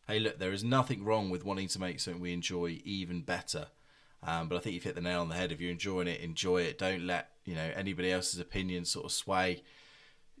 Hey, 0.06 0.18
look, 0.18 0.38
there 0.38 0.52
is 0.52 0.64
nothing 0.64 1.04
wrong 1.04 1.30
with 1.30 1.44
wanting 1.44 1.68
to 1.68 1.80
make 1.80 2.00
something 2.00 2.20
we 2.20 2.32
enjoy 2.32 2.80
even 2.84 3.22
better. 3.22 3.66
Um, 4.22 4.48
but 4.48 4.56
I 4.56 4.60
think 4.60 4.74
you've 4.74 4.84
hit 4.84 4.94
the 4.94 5.00
nail 5.00 5.20
on 5.20 5.28
the 5.28 5.34
head. 5.34 5.52
If 5.52 5.60
you're 5.60 5.70
enjoying 5.70 6.08
it, 6.08 6.20
enjoy 6.20 6.62
it. 6.62 6.78
Don't 6.78 7.06
let 7.06 7.30
you 7.44 7.54
know 7.54 7.70
anybody 7.74 8.10
else's 8.10 8.40
opinion 8.40 8.86
sort 8.86 9.04
of 9.04 9.12
sway 9.12 9.62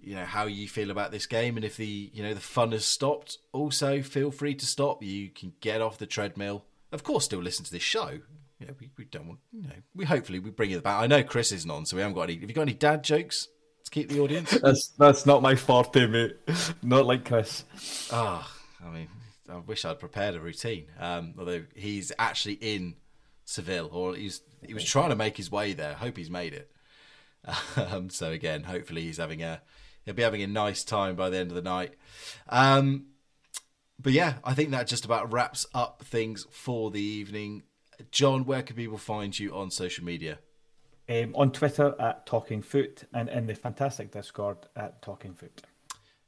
you 0.00 0.14
know 0.14 0.24
how 0.24 0.46
you 0.46 0.66
feel 0.68 0.90
about 0.90 1.12
this 1.12 1.24
game 1.24 1.56
and 1.56 1.64
if 1.64 1.76
the 1.76 2.10
you 2.12 2.22
know 2.22 2.34
the 2.34 2.40
fun 2.40 2.72
has 2.72 2.84
stopped 2.84 3.38
also 3.52 4.02
feel 4.02 4.30
free 4.30 4.54
to 4.54 4.66
stop 4.66 5.02
you 5.02 5.28
can 5.28 5.52
get 5.60 5.80
off 5.80 5.98
the 5.98 6.06
treadmill 6.06 6.64
of 6.94 7.02
course, 7.02 7.24
still 7.24 7.40
listen 7.40 7.64
to 7.64 7.72
this 7.72 7.82
show. 7.82 8.20
Know, 8.60 8.72
we, 8.80 8.88
we 8.96 9.04
don't 9.04 9.26
want, 9.26 9.40
you 9.52 9.64
know, 9.64 9.74
we 9.94 10.06
hopefully 10.06 10.38
we 10.38 10.48
bring 10.48 10.70
it 10.70 10.82
back. 10.82 11.02
I 11.02 11.06
know 11.06 11.22
Chris 11.22 11.52
isn't 11.52 11.70
on, 11.70 11.84
so 11.84 11.96
we 11.96 12.02
haven't 12.02 12.14
got 12.14 12.22
any. 12.22 12.36
Have 12.36 12.48
you 12.48 12.54
got 12.54 12.62
any 12.62 12.72
dad 12.72 13.04
jokes 13.04 13.48
to 13.94 14.00
keep 14.00 14.08
the 14.10 14.20
audience? 14.20 14.50
that's 14.62 14.88
that's 14.98 15.26
not 15.26 15.42
my 15.42 15.54
forte, 15.54 16.06
mate. 16.06 16.36
Not 16.82 17.06
like 17.06 17.24
Chris. 17.24 17.64
Ah, 18.10 18.50
oh, 18.82 18.86
I 18.86 18.90
mean, 18.90 19.08
I 19.48 19.56
wish 19.58 19.84
I'd 19.84 20.00
prepared 20.00 20.34
a 20.34 20.40
routine. 20.40 20.86
Um, 20.98 21.34
although 21.38 21.64
he's 21.74 22.12
actually 22.18 22.54
in 22.54 22.96
Seville, 23.44 23.88
or 23.92 24.14
he's 24.14 24.42
he 24.66 24.74
was 24.74 24.84
trying 24.84 25.10
to 25.10 25.16
make 25.16 25.36
his 25.36 25.50
way 25.50 25.72
there. 25.72 25.94
Hope 25.94 26.16
he's 26.16 26.30
made 26.30 26.54
it. 26.54 26.70
Um, 27.76 28.08
so 28.08 28.30
again, 28.30 28.62
hopefully 28.62 29.02
he's 29.02 29.18
having 29.18 29.42
a 29.42 29.60
he'll 30.04 30.14
be 30.14 30.22
having 30.22 30.42
a 30.42 30.46
nice 30.46 30.82
time 30.82 31.14
by 31.14 31.28
the 31.28 31.36
end 31.36 31.50
of 31.50 31.54
the 31.54 31.62
night. 31.62 31.94
Um, 32.48 33.08
but 34.00 34.12
yeah, 34.12 34.34
I 34.42 34.54
think 34.54 34.70
that 34.70 34.86
just 34.86 35.04
about 35.04 35.30
wraps 35.30 35.66
up 35.74 36.02
things 36.02 36.46
for 36.50 36.90
the 36.90 37.02
evening. 37.02 37.64
John, 38.10 38.46
where 38.46 38.62
can 38.62 38.76
people 38.76 38.96
find 38.96 39.38
you 39.38 39.54
on 39.54 39.70
social 39.70 40.04
media? 40.04 40.38
Um, 41.08 41.34
on 41.36 41.52
Twitter 41.52 41.94
at 42.00 42.24
Talking 42.24 42.62
FUT 42.62 43.04
and 43.12 43.28
in 43.28 43.46
the 43.46 43.54
fantastic 43.54 44.10
Discord 44.10 44.56
at 44.74 45.02
Talking 45.02 45.34
FUT. 45.34 45.62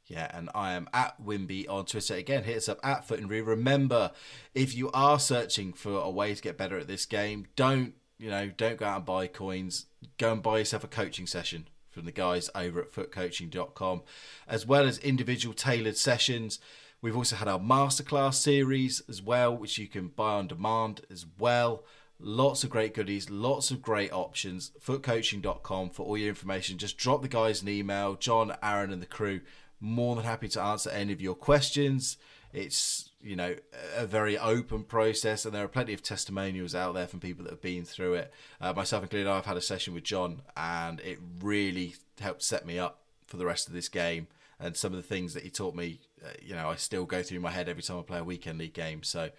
Yeah, 0.07 0.31
and 0.33 0.51
I 0.55 0.75
am 0.75 0.89
at 0.93 1.21
Wimby 1.25 1.69
on 1.69 1.87
Twitter. 1.87 2.15
Again, 2.15 2.45
hit 2.45 2.59
us 2.59 2.69
up 2.69 2.79
at 2.85 3.07
Foot 3.07 3.19
and 3.19 3.29
Re. 3.29 3.41
Remember, 3.41 4.13
if 4.55 4.75
you 4.75 4.91
are 4.93 5.19
searching 5.19 5.73
for 5.73 5.99
a 5.99 6.11
way 6.11 6.35
to 6.35 6.43
get 6.43 6.59
better 6.59 6.79
at 6.79 6.87
this 6.87 7.07
game, 7.07 7.47
don't 7.57 7.95
you 8.19 8.31
know, 8.31 8.51
don't 8.57 8.79
go 8.79 8.87
out 8.87 8.97
and 8.97 9.05
buy 9.05 9.27
coins. 9.27 9.87
Go 10.19 10.33
and 10.33 10.43
buy 10.43 10.59
yourself 10.59 10.85
a 10.85 10.89
coaching 10.89 11.27
session 11.27 11.69
from 11.91 12.05
the 12.05 12.13
guys 12.13 12.51
over 12.55 12.81
at 12.81 12.93
futcoaching.com, 12.93 14.03
as 14.49 14.67
well 14.67 14.87
as 14.87 14.99
individual 14.99 15.55
tailored 15.55 15.97
sessions. 15.97 16.59
We've 17.03 17.17
also 17.17 17.37
had 17.37 17.49
our 17.49 17.59
masterclass 17.59 18.35
series 18.35 19.03
as 19.09 19.21
well, 19.21 19.57
which 19.57 19.79
you 19.79 19.87
can 19.87 20.09
buy 20.09 20.33
on 20.35 20.49
demand 20.49 21.03
as 21.11 21.27
well. 21.39 21.85
Lots 22.19 22.65
of 22.65 22.71
great 22.71 22.95
goodies, 22.95 23.29
lots 23.29 23.71
of 23.71 23.83
great 23.83 24.13
options. 24.13 24.73
Futcoaching.com 24.83 25.91
for 25.91 26.07
all 26.07 26.17
your 26.17 26.29
information. 26.29 26.79
Just 26.79 26.97
drop 26.97 27.23
the 27.23 27.29
guys 27.29 27.63
an 27.63 27.69
email, 27.69 28.15
John, 28.15 28.57
Aaron, 28.63 28.93
and 28.93 29.03
the 29.03 29.07
crew. 29.07 29.41
More 29.81 30.17
than 30.17 30.25
happy 30.25 30.49
to 30.49 30.63
answer 30.63 30.91
any 30.91 31.13
of 31.13 31.21
your 31.21 31.35
questions. 31.35 32.17
It's 32.53 33.11
you 33.21 33.37
know 33.37 33.57
a 33.95 34.07
very 34.07 34.39
open 34.39 34.85
process, 34.85 35.45
and 35.45 35.55
there 35.55 35.65
are 35.65 35.69
plenty 35.69 35.93
of 35.93 36.03
testimonials 36.03 36.75
out 36.75 36.95
there 36.95 37.07
from 37.07 37.21
people 37.21 37.45
that 37.45 37.51
have 37.51 37.61
been 37.61 37.85
through 37.85 38.15
it. 38.15 38.33
Uh, 38.61 38.73
myself 38.73 39.03
included, 39.03 39.29
I've 39.29 39.45
had 39.45 39.59
a 39.59 39.63
session 39.63 39.93
with 39.93 40.05
John, 40.05 40.41
and 40.57 41.01
it 41.01 41.19
really 41.43 41.97
helped 42.19 42.43
set 42.43 42.65
me 42.65 42.79
up 42.79 43.01
for 43.27 43.37
the 43.37 43.45
rest 43.45 43.69
of 43.69 43.75
this 43.75 43.91
game 43.91 44.29
and 44.59 44.77
some 44.77 44.93
of 44.93 44.97
the 44.97 45.07
things 45.07 45.35
that 45.35 45.43
he 45.43 45.51
taught 45.51 45.75
me, 45.75 46.01
uh, 46.25 46.29
you 46.43 46.55
know, 46.55 46.71
I 46.71 46.77
still 46.77 47.05
go 47.05 47.23
through 47.23 47.41
my 47.41 47.51
head 47.51 47.69
every 47.69 47.83
time 47.83 47.99
I 47.99 48.03
play 48.03 48.19
a 48.19 48.25
weekend 48.25 48.59
league 48.59 48.73
game. 48.73 49.03
So, 49.03 49.31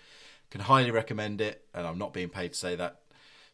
can 0.49 0.61
highly 0.61 0.91
recommend 0.91 1.41
it, 1.41 1.65
and 1.73 1.85
I'm 1.85 1.97
not 1.97 2.13
being 2.13 2.29
paid 2.29 2.53
to 2.53 2.57
say 2.57 2.75
that. 2.75 3.01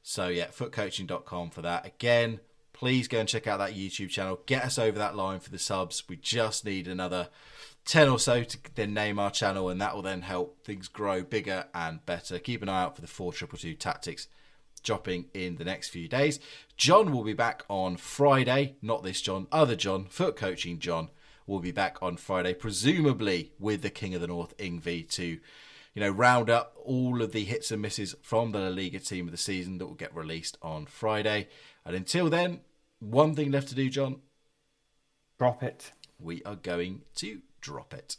So 0.01 0.27
yeah, 0.27 0.47
futcoaching.com 0.47 1.49
for 1.51 1.61
that. 1.61 1.85
Again, 1.85 2.39
please 2.73 3.07
go 3.07 3.19
and 3.19 3.29
check 3.29 3.47
out 3.47 3.59
that 3.59 3.73
YouTube 3.73 4.09
channel. 4.09 4.41
Get 4.45 4.65
us 4.65 4.77
over 4.77 4.97
that 4.99 5.15
line 5.15 5.39
for 5.39 5.49
the 5.49 5.59
subs. 5.59 6.03
We 6.09 6.17
just 6.17 6.65
need 6.65 6.87
another 6.87 7.29
10 7.85 8.09
or 8.09 8.19
so 8.19 8.43
to 8.43 8.57
then 8.75 8.93
name 8.93 9.19
our 9.19 9.31
channel, 9.31 9.69
and 9.69 9.81
that 9.81 9.95
will 9.95 10.01
then 10.01 10.21
help 10.21 10.63
things 10.63 10.87
grow 10.87 11.23
bigger 11.23 11.65
and 11.73 12.05
better. 12.05 12.39
Keep 12.39 12.61
an 12.61 12.69
eye 12.69 12.83
out 12.83 12.95
for 12.95 13.01
the 13.01 13.07
4222 13.07 13.77
tactics 13.77 14.27
dropping 14.83 15.25
in 15.33 15.55
the 15.55 15.63
next 15.63 15.89
few 15.89 16.07
days. 16.07 16.39
John 16.75 17.11
will 17.11 17.23
be 17.23 17.33
back 17.33 17.63
on 17.69 17.97
Friday, 17.97 18.75
not 18.81 19.03
this 19.03 19.21
John, 19.21 19.47
other 19.51 19.75
John, 19.75 20.05
FUT 20.05 20.35
Coaching 20.35 20.79
John 20.79 21.09
will 21.47 21.59
be 21.59 21.71
back 21.71 21.97
on 22.01 22.17
Friday, 22.17 22.53
presumably 22.53 23.51
with 23.59 23.81
the 23.81 23.89
King 23.89 24.13
of 24.15 24.21
the 24.21 24.27
North, 24.27 24.57
Ingv, 24.57 25.09
to 25.11 25.39
you 25.93 26.01
know 26.01 26.09
round 26.09 26.49
up 26.49 26.75
all 26.83 27.21
of 27.21 27.31
the 27.31 27.43
hits 27.43 27.71
and 27.71 27.81
misses 27.81 28.15
from 28.21 28.51
the 28.51 28.59
La 28.59 28.67
Liga 28.67 28.99
team 28.99 29.27
of 29.27 29.31
the 29.31 29.37
season 29.37 29.77
that 29.77 29.85
will 29.85 29.93
get 29.93 30.15
released 30.15 30.57
on 30.61 30.85
Friday. 30.85 31.47
And 31.85 31.95
until 31.95 32.29
then, 32.29 32.61
one 32.99 33.35
thing 33.35 33.51
left 33.51 33.69
to 33.69 33.75
do, 33.75 33.89
John. 33.89 34.21
Drop 35.37 35.63
it. 35.63 35.91
We 36.19 36.43
are 36.43 36.55
going 36.55 37.01
to 37.15 37.41
drop 37.59 37.93
it. 37.93 38.17